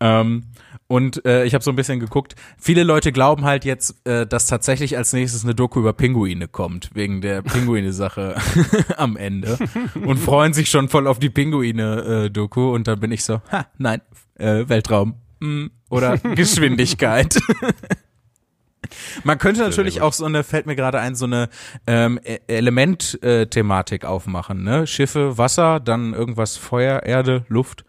Ähm, 0.01 0.45
und 0.93 1.25
äh, 1.25 1.45
ich 1.47 1.55
habe 1.55 1.65
so 1.65 1.71
ein 1.73 1.77
bisschen 1.77 2.01
geguckt. 2.01 2.35
Viele 2.59 2.83
Leute 2.83 3.13
glauben 3.13 3.47
halt 3.47 3.65
jetzt, 3.65 4.07
äh, 4.07 4.27
dass 4.27 4.47
tatsächlich 4.47 4.99
als 4.99 5.15
nächstes 5.15 5.43
eine 5.43 5.55
Doku 5.55 5.81
über 5.81 5.95
Pinguine 5.95 6.49
kommt, 6.49 6.91
wegen 6.93 7.23
der 7.23 7.41
Pinguine-Sache 7.41 8.35
am 8.99 9.17
Ende. 9.17 9.57
Und 10.05 10.19
freuen 10.19 10.53
sich 10.53 10.69
schon 10.69 10.91
voll 10.91 11.07
auf 11.07 11.19
die 11.19 11.31
Pinguine-Doku. 11.31 12.75
und 12.75 12.89
dann 12.89 13.01
bin 13.01 13.11
ich 13.11 13.25
so, 13.25 13.41
ha, 13.51 13.65
nein, 13.79 14.03
äh, 14.35 14.69
Weltraum. 14.69 15.15
Mm, 15.41 15.69
oder 15.89 16.19
Geschwindigkeit. 16.35 17.39
Man 19.25 19.39
könnte 19.39 19.63
natürlich 19.63 20.03
auch 20.03 20.13
so 20.13 20.27
eine, 20.27 20.45
fällt 20.45 20.67
mir 20.67 20.77
gerade 20.77 21.01
ein, 21.01 21.15
so 21.15 21.25
eine 21.25 21.49
ähm, 21.87 22.21
E- 22.23 22.41
Element-Thematik 22.49 24.05
aufmachen, 24.05 24.63
ne? 24.63 24.87
Schiffe, 24.87 25.39
Wasser, 25.39 25.81
dann 25.81 26.13
irgendwas 26.13 26.59
Feuer, 26.59 27.03
Erde, 27.03 27.47
Luft, 27.49 27.87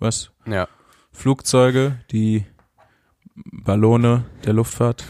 was? 0.00 0.32
Ja. 0.46 0.66
Flugzeuge, 1.12 1.98
die 2.10 2.44
Ballone 3.34 4.24
der 4.44 4.52
Luftfahrt. 4.52 5.04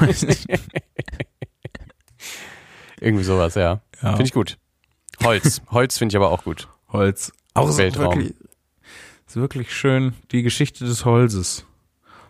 Weiß 0.00 0.22
nicht. 0.22 0.46
Irgendwie 3.00 3.24
sowas, 3.24 3.54
ja. 3.54 3.80
Ja. 4.02 4.10
Finde 4.10 4.24
ich 4.24 4.32
gut. 4.32 4.58
Holz. 5.22 5.62
Holz 5.70 5.98
finde 5.98 6.12
ich 6.12 6.16
aber 6.16 6.30
auch 6.30 6.44
gut. 6.44 6.68
Holz. 6.88 7.32
Auch 7.54 7.70
so 7.70 7.78
Weltraum. 7.78 8.16
wirklich, 8.16 8.34
ist 9.26 9.36
wirklich 9.36 9.74
schön 9.74 10.14
die 10.30 10.42
Geschichte 10.42 10.84
des 10.84 11.04
Holzes. 11.04 11.66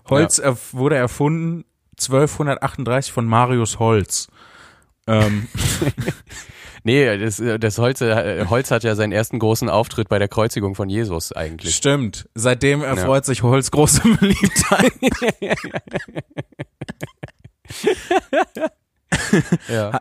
Holz 0.09 0.39
erf 0.39 0.73
wurde 0.75 0.97
erfunden 0.97 1.65
1238 1.93 3.13
von 3.13 3.27
Marius 3.27 3.79
Holz. 3.79 4.29
Ähm, 5.07 5.49
Nee, 6.85 7.19
das, 7.19 7.43
das 7.61 7.79
Holz, 7.79 8.01
äh, 8.01 8.47
Holz 8.49 8.71
hat 8.71 8.83
ja 8.85 8.95
seinen 8.95 9.13
ersten 9.13 9.39
großen 9.39 9.69
Auftritt 9.69 10.09
bei 10.09 10.19
der 10.19 10.29
Kreuzigung 10.29 10.75
von 10.75 10.89
Jesus 10.89 11.33
eigentlich. 11.33 11.75
stimmt. 11.75 12.29
Seitdem 12.35 12.83
erfreut 12.83 13.25
sich 13.25 13.43
Holz 13.43 13.71
große 13.71 14.03
Beliebtheit. 14.21 14.93
Ja. 19.69 19.99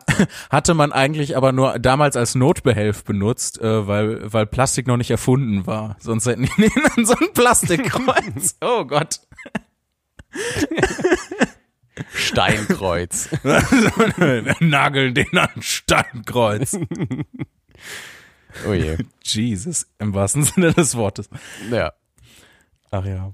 Hatte 0.50 0.74
man 0.74 0.92
eigentlich 0.92 1.36
aber 1.36 1.52
nur 1.52 1.78
damals 1.78 2.16
als 2.16 2.34
Notbehelf 2.34 3.04
benutzt, 3.04 3.60
äh, 3.60 3.86
weil, 3.86 4.32
weil 4.32 4.46
Plastik 4.46 4.86
noch 4.86 4.96
nicht 4.96 5.10
erfunden 5.10 5.66
war. 5.66 5.96
Sonst 6.00 6.26
hätten 6.26 6.48
die 6.56 6.70
so 7.04 7.14
ein 7.14 7.32
Plastikkreuz. 7.34 8.56
oh 8.60 8.84
Gott. 8.84 9.20
Steinkreuz. 12.14 13.28
Wir 13.42 14.56
nageln 14.60 15.14
den 15.14 15.36
an 15.38 15.48
ein 15.54 15.62
Steinkreuz. 15.62 16.78
Oh 18.66 18.72
je. 18.74 18.98
Jesus, 19.22 19.86
im 19.98 20.12
wahrsten 20.12 20.44
Sinne 20.44 20.72
des 20.72 20.94
Wortes. 20.94 21.30
Ja. 21.70 21.92
Ach 22.90 23.04
ja. 23.04 23.32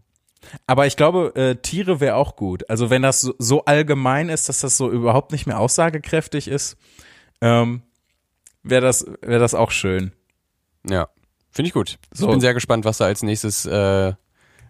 Aber 0.66 0.86
ich 0.86 0.96
glaube, 0.96 1.32
äh, 1.34 1.56
Tiere 1.56 2.00
wäre 2.00 2.14
auch 2.14 2.36
gut. 2.36 2.68
Also 2.70 2.90
wenn 2.90 3.02
das 3.02 3.20
so, 3.20 3.34
so 3.38 3.64
allgemein 3.64 4.28
ist, 4.28 4.48
dass 4.48 4.60
das 4.60 4.76
so 4.76 4.90
überhaupt 4.90 5.32
nicht 5.32 5.46
mehr 5.46 5.58
aussagekräftig 5.58 6.48
ist, 6.48 6.76
ähm, 7.40 7.82
wäre 8.62 8.82
das, 8.82 9.06
wäre 9.20 9.40
das 9.40 9.54
auch 9.54 9.70
schön. 9.70 10.12
Ja. 10.88 11.08
Finde 11.50 11.68
ich 11.68 11.74
gut. 11.74 11.98
So. 12.12 12.26
Ich 12.26 12.30
bin 12.30 12.40
sehr 12.40 12.54
gespannt, 12.54 12.84
was 12.84 12.98
da 12.98 13.06
als 13.06 13.22
nächstes, 13.22 13.66
äh, 13.66 14.12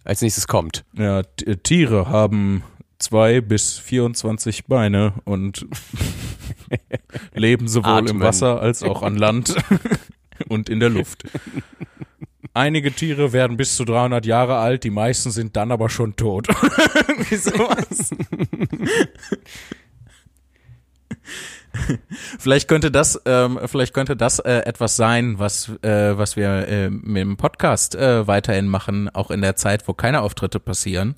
als 0.04 0.22
nächstes 0.22 0.46
kommt. 0.46 0.84
Ja, 0.94 1.20
äh, 1.44 1.56
Tiere 1.56 2.08
haben 2.08 2.64
zwei 2.98 3.40
bis 3.40 3.78
24 3.78 4.66
Beine 4.66 5.14
und 5.24 5.66
leben 7.34 7.68
sowohl 7.68 8.00
im 8.00 8.06
Atmen. 8.06 8.20
Wasser 8.20 8.60
als 8.60 8.82
auch 8.82 9.02
an 9.02 9.16
Land 9.16 9.54
und 10.48 10.68
in 10.68 10.80
der 10.80 10.90
Luft. 10.90 11.24
Einige 12.54 12.92
Tiere 12.92 13.32
werden 13.32 13.56
bis 13.56 13.76
zu 13.76 13.84
300 13.84 14.26
Jahre 14.26 14.56
alt, 14.56 14.82
die 14.84 14.90
meisten 14.90 15.30
sind 15.30 15.56
dann 15.56 15.70
aber 15.70 15.88
schon 15.90 16.16
tot. 16.16 16.48
Irgendwie 17.08 17.36
sowas. 17.36 18.10
Vielleicht 22.38 22.68
könnte 22.68 22.90
das, 22.90 23.20
ähm, 23.24 23.58
vielleicht 23.66 23.94
könnte 23.94 24.16
das 24.16 24.38
äh, 24.40 24.58
etwas 24.64 24.96
sein, 24.96 25.38
was, 25.38 25.68
äh, 25.82 26.16
was 26.18 26.36
wir 26.36 26.66
äh, 26.68 26.90
mit 26.90 27.22
dem 27.22 27.36
Podcast 27.36 27.94
äh, 27.94 28.26
weiterhin 28.26 28.66
machen, 28.68 29.08
auch 29.14 29.30
in 29.30 29.40
der 29.40 29.56
Zeit, 29.56 29.86
wo 29.86 29.92
keine 29.94 30.22
Auftritte 30.22 30.60
passieren. 30.60 31.14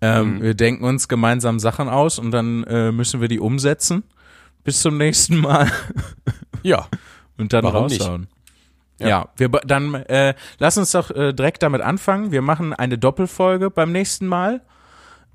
Ähm, 0.00 0.42
Wir 0.42 0.54
denken 0.54 0.84
uns 0.84 1.08
gemeinsam 1.08 1.58
Sachen 1.58 1.88
aus 1.88 2.18
und 2.18 2.30
dann 2.30 2.64
äh, 2.64 2.92
müssen 2.92 3.20
wir 3.20 3.28
die 3.28 3.40
umsetzen. 3.40 4.02
Bis 4.64 4.80
zum 4.82 4.96
nächsten 4.98 5.36
Mal 5.38 5.70
Ja. 6.62 6.86
und 7.38 7.52
dann 7.52 7.64
Warum 7.64 7.86
nicht? 7.86 8.00
raushauen. 8.00 8.28
Ja. 9.00 9.08
Ja, 9.08 9.28
wir 9.36 9.48
dann 9.48 9.94
äh, 9.94 10.34
lass 10.58 10.78
uns 10.78 10.92
doch 10.92 11.10
äh, 11.10 11.32
direkt 11.32 11.62
damit 11.62 11.80
anfangen. 11.80 12.30
Wir 12.30 12.42
machen 12.42 12.72
eine 12.72 12.98
Doppelfolge 12.98 13.70
beim 13.70 13.90
nächsten 13.90 14.26
Mal 14.28 14.60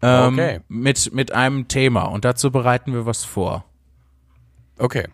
ähm, 0.01 0.33
Okay. 0.35 0.59
mit 0.69 1.11
mit 1.13 1.31
einem 1.33 1.67
Thema 1.67 2.03
und 2.03 2.23
dazu 2.23 2.51
bereiten 2.51 2.93
wir 2.93 3.05
was 3.05 3.25
vor. 3.25 3.65
Okay. 4.77 5.07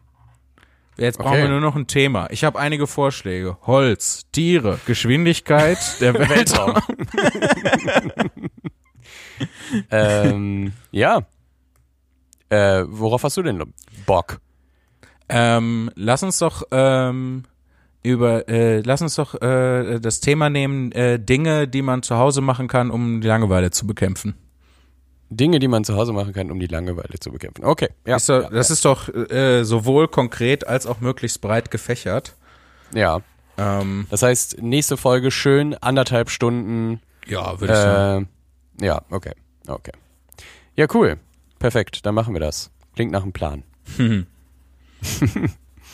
Jetzt 0.98 1.18
brauchen 1.18 1.34
Okay. 1.34 1.42
wir 1.44 1.50
nur 1.50 1.60
noch 1.62 1.76
ein 1.76 1.88
Thema. 1.88 2.30
Ich 2.30 2.44
habe 2.44 2.60
einige 2.60 2.86
Vorschläge. 2.86 3.58
Holz, 3.64 4.28
Tiere, 4.32 4.80
Geschwindigkeit, 4.86 5.78
der 6.02 6.14
Weltraum. 6.14 6.76
ähm, 9.92 10.74
ja. 10.92 11.26
Äh, 12.50 12.84
worauf 12.88 13.24
hast 13.24 13.38
du 13.38 13.42
denn 13.42 13.74
Bock? 14.06 14.40
ähm, 15.30 15.90
lass 15.96 16.22
uns 16.22 16.38
doch 16.38 16.64
ähm, 16.72 17.44
über 18.04 18.48
äh, 18.50 18.82
lass 18.82 19.02
uns 19.02 19.16
doch 19.16 19.42
äh, 19.42 20.00
das 20.00 20.20
Thema 20.20 20.50
nehmen 20.50 20.92
äh, 20.92 21.18
Dinge, 21.18 21.68
die 21.68 21.82
man 21.82 22.04
zu 22.04 22.18
Hause 22.18 22.42
machen 22.42 22.68
kann, 22.68 22.92
um 22.92 23.22
die 23.22 23.28
Langeweile 23.28 23.72
zu 23.72 23.88
bekämpfen. 23.88 24.36
Dinge, 25.36 25.60
die 25.60 25.68
man 25.68 25.84
zu 25.84 25.96
Hause 25.96 26.14
machen 26.14 26.34
kann, 26.34 26.52
um 26.52 26.60
die 26.60 26.68
Langeweile 26.68 27.20
zu 27.20 27.32
bekämpfen. 27.32 27.64
Okay. 27.66 27.90
Ja. 28.06 28.16
ist 28.18 28.30
doch, 28.30 28.50
das 28.50 28.72
ist 28.72 28.86
doch 28.86 29.10
äh, 29.10 29.64
sowohl 29.64 30.08
konkret 30.08 30.68
als 30.68 30.86
auch 30.86 31.00
möglichst 31.02 31.42
breit 31.42 31.72
gefächert. 31.72 32.36
ja. 32.94 33.22
Ähm, 33.56 34.08
Das 34.10 34.24
heißt, 34.24 34.62
nächste 34.64 34.98
Folge 34.98 35.30
schön 35.30 35.76
anderthalb 35.76 36.32
Stunden. 36.32 37.00
ja, 37.28 37.60
würde 37.60 37.74
ich 37.74 37.80
sagen. 37.80 38.30
Äh, 38.82 38.86
ja, 38.88 39.02
okay. 39.12 39.34
Okay. 39.68 39.92
Ja, 40.76 40.88
cool. 40.96 41.18
Perfekt. 41.60 42.04
Dann 42.06 42.16
machen 42.16 42.34
wir 42.34 42.40
das. 42.42 42.72
Klingt 42.96 43.12
nach 43.12 43.22
einem 43.24 43.32
Plan. 43.34 43.64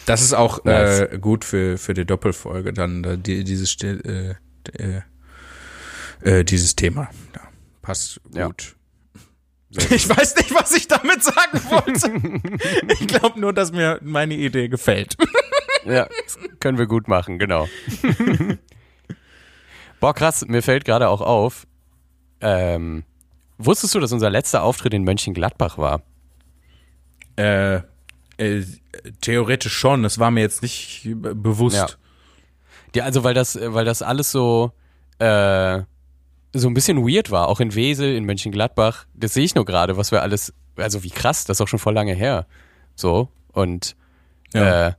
Das 0.05 0.21
ist 0.21 0.33
auch 0.33 0.63
Nice. 0.63 1.01
äh, 1.01 1.19
gut 1.19 1.45
für, 1.45 1.77
für 1.77 1.93
die 1.93 2.05
Doppelfolge, 2.05 2.73
dann 2.73 3.03
äh, 3.03 3.17
die, 3.17 3.43
dieses, 3.43 3.75
äh, 3.83 4.35
äh, 4.77 5.01
äh, 6.21 6.43
dieses 6.43 6.75
Thema. 6.75 7.09
Ja, 7.35 7.41
passt 7.81 8.19
Ja. 8.33 8.49
Ich 9.71 10.09
weiß 10.09 10.35
nicht, 10.37 10.53
was 10.55 10.73
ich 10.75 10.87
damit 10.87 11.23
sagen 11.23 11.59
wollte. 11.69 12.53
ich 12.99 13.07
glaube 13.07 13.39
nur, 13.39 13.53
dass 13.53 13.71
mir 13.71 13.99
meine 14.01 14.33
Idee 14.33 14.67
gefällt. 14.67 15.15
Ja, 15.85 16.07
können 16.59 16.77
wir 16.79 16.87
gut 16.87 17.07
machen, 17.07 17.37
genau. 17.37 17.67
Boah, 19.99 20.13
krass, 20.13 20.45
mir 20.47 20.61
fällt 20.61 20.85
gerade 20.85 21.09
auch 21.09 21.21
auf, 21.21 21.67
ähm, 22.41 23.03
wusstest 23.57 23.93
du, 23.95 23.99
dass 23.99 24.11
unser 24.11 24.29
letzter 24.29 24.63
Auftritt 24.63 24.93
in 24.93 25.03
Mönchengladbach 25.03 25.77
war? 25.77 26.01
Äh, 27.37 27.81
äh, 28.37 28.63
theoretisch 29.21 29.73
schon, 29.73 30.03
das 30.03 30.19
war 30.19 30.31
mir 30.31 30.41
jetzt 30.41 30.61
nicht 30.61 31.01
be- 31.15 31.35
bewusst. 31.35 31.75
Ja. 31.77 31.87
Ja, 32.95 33.03
also 33.03 33.23
weil 33.23 33.33
das, 33.33 33.59
weil 33.61 33.85
das 33.85 34.01
alles 34.01 34.31
so, 34.31 34.71
äh, 35.19 35.81
so 36.53 36.67
ein 36.67 36.73
bisschen 36.73 36.97
weird 37.07 37.31
war, 37.31 37.47
auch 37.47 37.59
in 37.59 37.75
Wesel, 37.75 38.15
in 38.15 38.25
Mönchengladbach. 38.25 39.05
Das 39.13 39.33
sehe 39.33 39.43
ich 39.45 39.55
nur 39.55 39.65
gerade, 39.65 39.97
was 39.97 40.11
wir 40.11 40.21
alles, 40.21 40.53
also 40.77 41.03
wie 41.03 41.09
krass, 41.11 41.45
das 41.45 41.57
ist 41.57 41.61
auch 41.61 41.67
schon 41.67 41.79
voll 41.79 41.93
lange 41.93 42.13
her. 42.13 42.45
So, 42.95 43.29
und 43.53 43.95
Ja. 44.53 44.87
äh, 44.87 44.93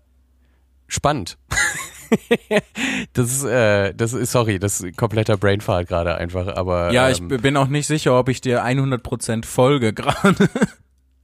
spannend. 0.86 1.38
das 3.12 3.30
ist, 3.30 3.44
äh, 3.44 3.94
das 3.94 4.12
ist, 4.12 4.32
sorry, 4.32 4.58
das 4.58 4.80
ist 4.80 4.96
kompletter 4.96 5.36
Brainfart 5.36 5.86
gerade 5.88 6.14
einfach, 6.16 6.48
aber. 6.56 6.92
Ja, 6.92 7.08
ich 7.10 7.20
ähm, 7.20 7.28
b- 7.28 7.38
bin 7.38 7.56
auch 7.56 7.68
nicht 7.68 7.86
sicher, 7.86 8.18
ob 8.18 8.28
ich 8.28 8.40
dir 8.40 8.64
100% 8.64 9.44
folge 9.44 9.92
gerade. 9.94 10.48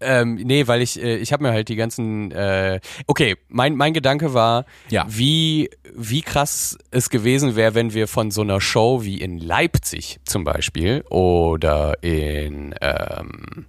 Ähm, 0.01 0.34
nee, 0.34 0.66
weil 0.66 0.82
ich, 0.82 1.01
äh, 1.03 1.16
ich 1.16 1.32
habe 1.32 1.42
mir 1.44 1.53
halt 1.53 1.68
die 1.68 1.76
ganzen, 1.76 2.30
äh, 2.32 2.80
okay, 3.07 3.36
mein, 3.49 3.76
mein 3.76 3.94
Gedanke 3.94 4.34
war, 4.34 4.66
Ja. 4.90 5.07
wie, 5.09 5.70
wie 5.94 6.20
krass 6.22 6.76
es 6.90 7.09
gewesen 7.09 7.57
wäre, 7.57 7.74
wenn 7.74 7.94
wir 7.94 8.07
von 8.09 8.30
so 8.30 8.42
einer 8.42 8.61
Show 8.61 9.03
wie 9.05 9.20
in 9.20 9.38
Leipzig 9.38 10.20
zum 10.24 10.44
Beispiel 10.44 11.03
oder 11.09 12.03
in 12.03 12.74
ähm, 12.82 13.66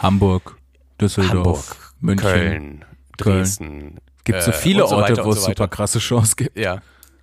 Hamburg, 0.00 0.56
Düsseldorf, 1.00 1.70
Hamburg, 1.70 1.94
München. 2.00 2.28
Köln, 2.28 2.84
Köln. 3.18 3.36
Dresden. 3.38 3.98
Gibt 4.24 4.42
so 4.42 4.50
äh, 4.52 4.54
viele 4.54 4.84
und 4.84 4.90
so 4.90 4.96
Orte, 4.96 5.24
wo 5.24 5.30
es 5.30 5.42
so 5.42 5.48
super 5.48 5.68
krasse 5.68 6.00
Shows 6.00 6.36
gibt. 6.36 6.56
Ja, 6.58 6.80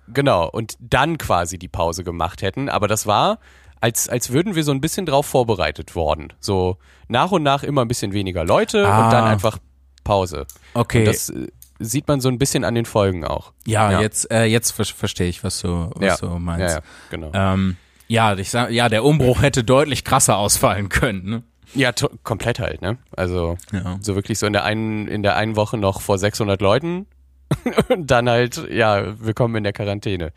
genau. 0.08 0.48
Und 0.48 0.76
dann 0.78 1.18
quasi 1.18 1.58
die 1.58 1.68
Pause 1.68 2.04
gemacht 2.04 2.42
hätten. 2.42 2.68
Aber 2.68 2.86
das 2.86 3.06
war, 3.06 3.38
als, 3.82 4.08
als 4.08 4.32
würden 4.32 4.54
wir 4.54 4.64
so 4.64 4.72
ein 4.72 4.80
bisschen 4.80 5.04
drauf 5.06 5.26
vorbereitet 5.26 5.94
worden. 5.94 6.32
So 6.40 6.78
nach 7.08 7.30
und 7.32 7.42
nach 7.42 7.62
immer 7.62 7.82
ein 7.82 7.88
bisschen 7.88 8.12
weniger 8.12 8.44
Leute 8.44 8.86
Ah. 8.88 9.04
und 9.04 9.12
dann 9.12 9.24
einfach 9.24 9.58
Pause. 10.04 10.46
Okay, 10.74 11.00
Und 11.00 11.04
das 11.06 11.28
äh, 11.30 11.48
sieht 11.78 12.08
man 12.08 12.20
so 12.20 12.28
ein 12.28 12.38
bisschen 12.38 12.64
an 12.64 12.74
den 12.74 12.84
Folgen 12.86 13.24
auch. 13.24 13.52
ja, 13.66 13.90
ja. 13.92 14.00
jetzt 14.00 14.30
äh, 14.30 14.44
jetzt 14.44 14.70
ver 14.70 14.84
verstehe 14.84 15.28
ich, 15.28 15.44
was 15.44 15.60
du 15.60 15.90
was 15.96 16.20
Ja. 16.20 16.28
du 16.28 16.38
meinst. 16.38 16.60
Ja, 16.62 16.74
ja, 16.76 16.82
genau. 17.10 17.30
Ähm, 17.34 17.76
ja, 18.08 18.34
ich 18.36 18.50
sag, 18.50 18.70
ja, 18.70 18.88
der 18.88 19.04
Umbruch 19.04 19.42
hätte 19.42 19.64
deutlich 19.64 20.04
krasser 20.04 20.36
ausfallen 20.38 20.88
können. 20.88 21.24
Ne? 21.28 21.42
Ja, 21.74 21.92
komplett 22.22 22.58
halt, 22.60 22.82
ne? 22.82 22.98
Also 23.16 23.56
Ja. 23.72 23.98
so 24.00 24.14
wirklich 24.14 24.38
so 24.38 24.46
in 24.46 24.52
der 24.52 24.64
einen 24.64 25.08
in 25.08 25.22
der 25.22 25.36
einen 25.36 25.56
Woche 25.56 25.76
noch 25.78 26.00
vor 26.02 26.18
600 26.18 26.60
Leuten 26.60 27.06
und 27.88 28.10
dann 28.10 28.28
halt 28.28 28.68
ja, 28.70 29.18
willkommen 29.20 29.56
in 29.56 29.64
der 29.64 29.72
Quarantäne. 29.72 30.32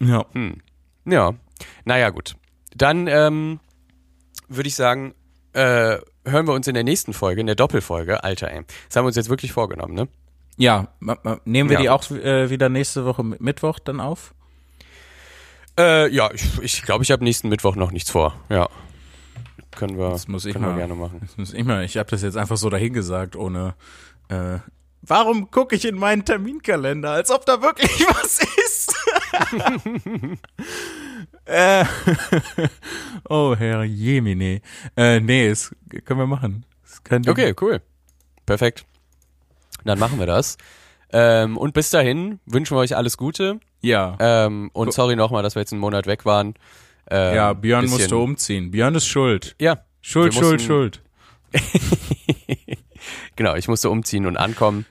Ja. 0.00 0.24
Ja, 1.06 1.32
naja 1.84 2.10
gut. 2.10 2.36
Dann 2.74 3.06
ähm, 3.06 3.60
würde 4.48 4.68
ich 4.68 4.74
sagen, 4.74 5.14
äh, 5.52 5.98
hören 6.24 6.46
wir 6.46 6.52
uns 6.54 6.66
in 6.68 6.74
der 6.74 6.84
nächsten 6.84 7.12
Folge, 7.12 7.40
in 7.40 7.46
der 7.46 7.56
Doppelfolge. 7.56 8.22
Alter, 8.24 8.50
ey. 8.50 8.62
Das 8.88 8.96
haben 8.96 9.04
wir 9.04 9.08
uns 9.08 9.16
jetzt 9.16 9.28
wirklich 9.30 9.52
vorgenommen, 9.52 9.94
ne? 9.94 10.08
Ja, 10.56 10.88
nehmen 11.44 11.70
wir 11.70 11.76
Ja. 11.76 11.80
die 11.82 11.90
auch 11.90 12.10
äh, 12.10 12.50
wieder 12.50 12.68
nächste 12.68 13.04
Woche 13.06 13.22
Mi- 13.22 13.36
Mittwoch 13.40 13.78
dann 13.78 14.00
auf? 14.00 14.34
Äh, 15.78 16.08
ja, 16.14 16.30
ich 16.32 16.42
glaube, 16.42 16.64
ich, 16.64 16.82
glaub, 16.82 17.02
ich 17.02 17.10
habe 17.10 17.24
nächsten 17.24 17.48
Mittwoch 17.48 17.76
noch 17.76 17.90
nichts 17.92 18.10
vor. 18.10 18.34
Ja. 18.50 18.68
Können 19.74 19.96
wir, 19.98 20.10
Das 20.10 20.28
muss 20.28 20.44
ich 20.44 20.58
mal- 20.58 20.76
gerne 20.76 20.94
machen. 20.94 21.20
Das 21.22 21.36
muss 21.38 21.54
ich 21.54 21.64
mal, 21.64 21.84
ich 21.84 21.96
habe 21.96 22.10
das 22.10 22.22
jetzt 22.22 22.36
einfach 22.36 22.56
so 22.58 22.68
dahingesagt, 22.68 23.36
ohne 23.36 23.74
äh, 24.28 24.58
Warum 25.02 25.50
gucke 25.50 25.74
ich 25.76 25.86
in 25.86 25.96
meinen 25.96 26.26
Terminkalender, 26.26 27.12
als 27.12 27.30
ob 27.30 27.46
da 27.46 27.62
wirklich 27.62 27.90
was 28.08 28.40
ist? 28.66 28.94
äh, 31.50 31.84
oh, 33.28 33.54
Herr 33.56 33.84
Jemine. 33.84 34.60
Äh, 34.96 35.20
nee, 35.20 35.48
das 35.48 35.74
können 36.04 36.20
wir 36.20 36.26
machen. 36.26 36.64
Okay, 37.26 37.54
cool. 37.60 37.80
Perfekt. 38.46 38.84
Dann 39.84 39.98
machen 39.98 40.18
wir 40.18 40.26
das. 40.26 40.56
Ähm, 41.12 41.56
und 41.56 41.74
bis 41.74 41.90
dahin 41.90 42.38
wünschen 42.46 42.76
wir 42.76 42.80
euch 42.80 42.96
alles 42.96 43.16
Gute. 43.16 43.58
Ja. 43.80 44.16
Ähm, 44.20 44.70
und 44.72 44.92
sorry 44.92 45.16
nochmal, 45.16 45.42
dass 45.42 45.54
wir 45.56 45.60
jetzt 45.60 45.72
einen 45.72 45.80
Monat 45.80 46.06
weg 46.06 46.24
waren. 46.24 46.54
Ähm, 47.10 47.34
ja, 47.34 47.52
Björn 47.52 47.82
bisschen- 47.82 47.98
musste 47.98 48.16
umziehen. 48.16 48.70
Björn 48.70 48.94
ist 48.94 49.06
schuld. 49.06 49.56
Ja, 49.60 49.84
Schuld, 50.02 50.34
schuld, 50.34 50.62
schuld. 50.62 51.02
Genau, 53.36 53.54
ich 53.54 53.68
musste 53.68 53.88
umziehen 53.90 54.26
und 54.26 54.36
ankommen. 54.36 54.84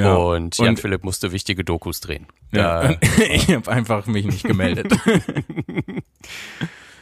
Ja. 0.00 0.14
Und 0.14 0.56
Jan 0.58 0.68
Und- 0.70 0.80
Philipp 0.80 1.04
musste 1.04 1.32
wichtige 1.32 1.64
Dokus 1.64 2.00
drehen. 2.00 2.26
Ja, 2.52 2.94
ich 3.30 3.48
habe 3.54 3.70
einfach 3.70 4.06
mich 4.06 4.26
nicht 4.26 4.44
gemeldet. 4.44 4.92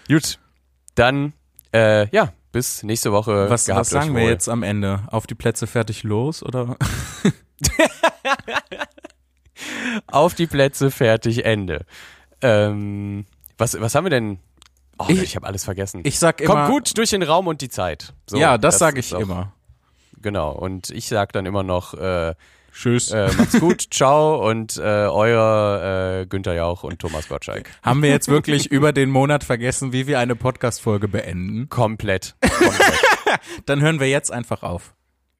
gut, 0.08 0.38
dann 0.94 1.32
äh, 1.72 2.08
ja, 2.10 2.32
bis 2.52 2.82
nächste 2.82 3.12
Woche. 3.12 3.50
Was, 3.50 3.68
was 3.68 3.90
sagen 3.90 4.14
wir 4.14 4.24
jetzt 4.24 4.48
am 4.48 4.62
Ende? 4.62 5.02
Auf 5.10 5.26
die 5.26 5.34
Plätze 5.34 5.66
fertig 5.66 6.02
los 6.02 6.42
oder? 6.42 6.76
Auf 10.08 10.34
die 10.34 10.46
Plätze, 10.46 10.90
fertig, 10.90 11.44
Ende. 11.44 11.86
Ähm, 12.42 13.24
was, 13.56 13.80
was 13.80 13.94
haben 13.94 14.04
wir 14.04 14.10
denn? 14.10 14.38
Oh, 14.98 15.06
Ich- 15.08 15.22
ich, 15.22 15.36
habe 15.36 15.46
alles 15.46 15.64
vergessen. 15.64 16.02
Ich 16.04 16.18
sag 16.18 16.40
immer. 16.40 16.54
Kommt 16.54 16.68
gut 16.68 16.98
durch 16.98 17.10
den 17.10 17.22
Raum 17.22 17.46
und 17.46 17.60
die 17.60 17.68
Zeit. 17.68 18.12
So, 18.26 18.36
ja, 18.38 18.58
das, 18.58 18.78
sage 18.78 18.98
ist 18.98 19.06
ich 19.08 19.14
auch- 19.14 19.20
immer. 19.20 19.52
Genau. 20.20 20.52
Und 20.52 20.90
ich 20.90 21.06
sag 21.08 21.32
dann 21.32 21.46
immer 21.46 21.62
noch, 21.62 21.94
äh, 21.94 22.34
Tschüss. 22.76 23.10
äh, 23.10 23.30
macht's 23.38 23.58
gut, 23.58 23.86
ciao 23.90 24.46
und 24.46 24.76
äh, 24.76 24.80
euer 24.82 26.20
äh, 26.20 26.26
Günther 26.26 26.54
Jauch 26.54 26.82
und 26.82 26.98
Thomas 26.98 27.28
Gottschalk. 27.28 27.70
Haben 27.82 28.02
wir 28.02 28.10
jetzt 28.10 28.28
wirklich 28.28 28.70
über 28.70 28.92
den 28.92 29.10
Monat 29.10 29.44
vergessen, 29.44 29.92
wie 29.94 30.06
wir 30.06 30.18
eine 30.18 30.36
Podcast-Folge 30.36 31.08
beenden? 31.08 31.70
Komplett. 31.70 32.36
Komplett. 32.40 33.40
Dann 33.64 33.80
hören 33.80 33.98
wir 33.98 34.08
jetzt 34.08 34.30
einfach 34.30 34.62
auf. 34.62 34.94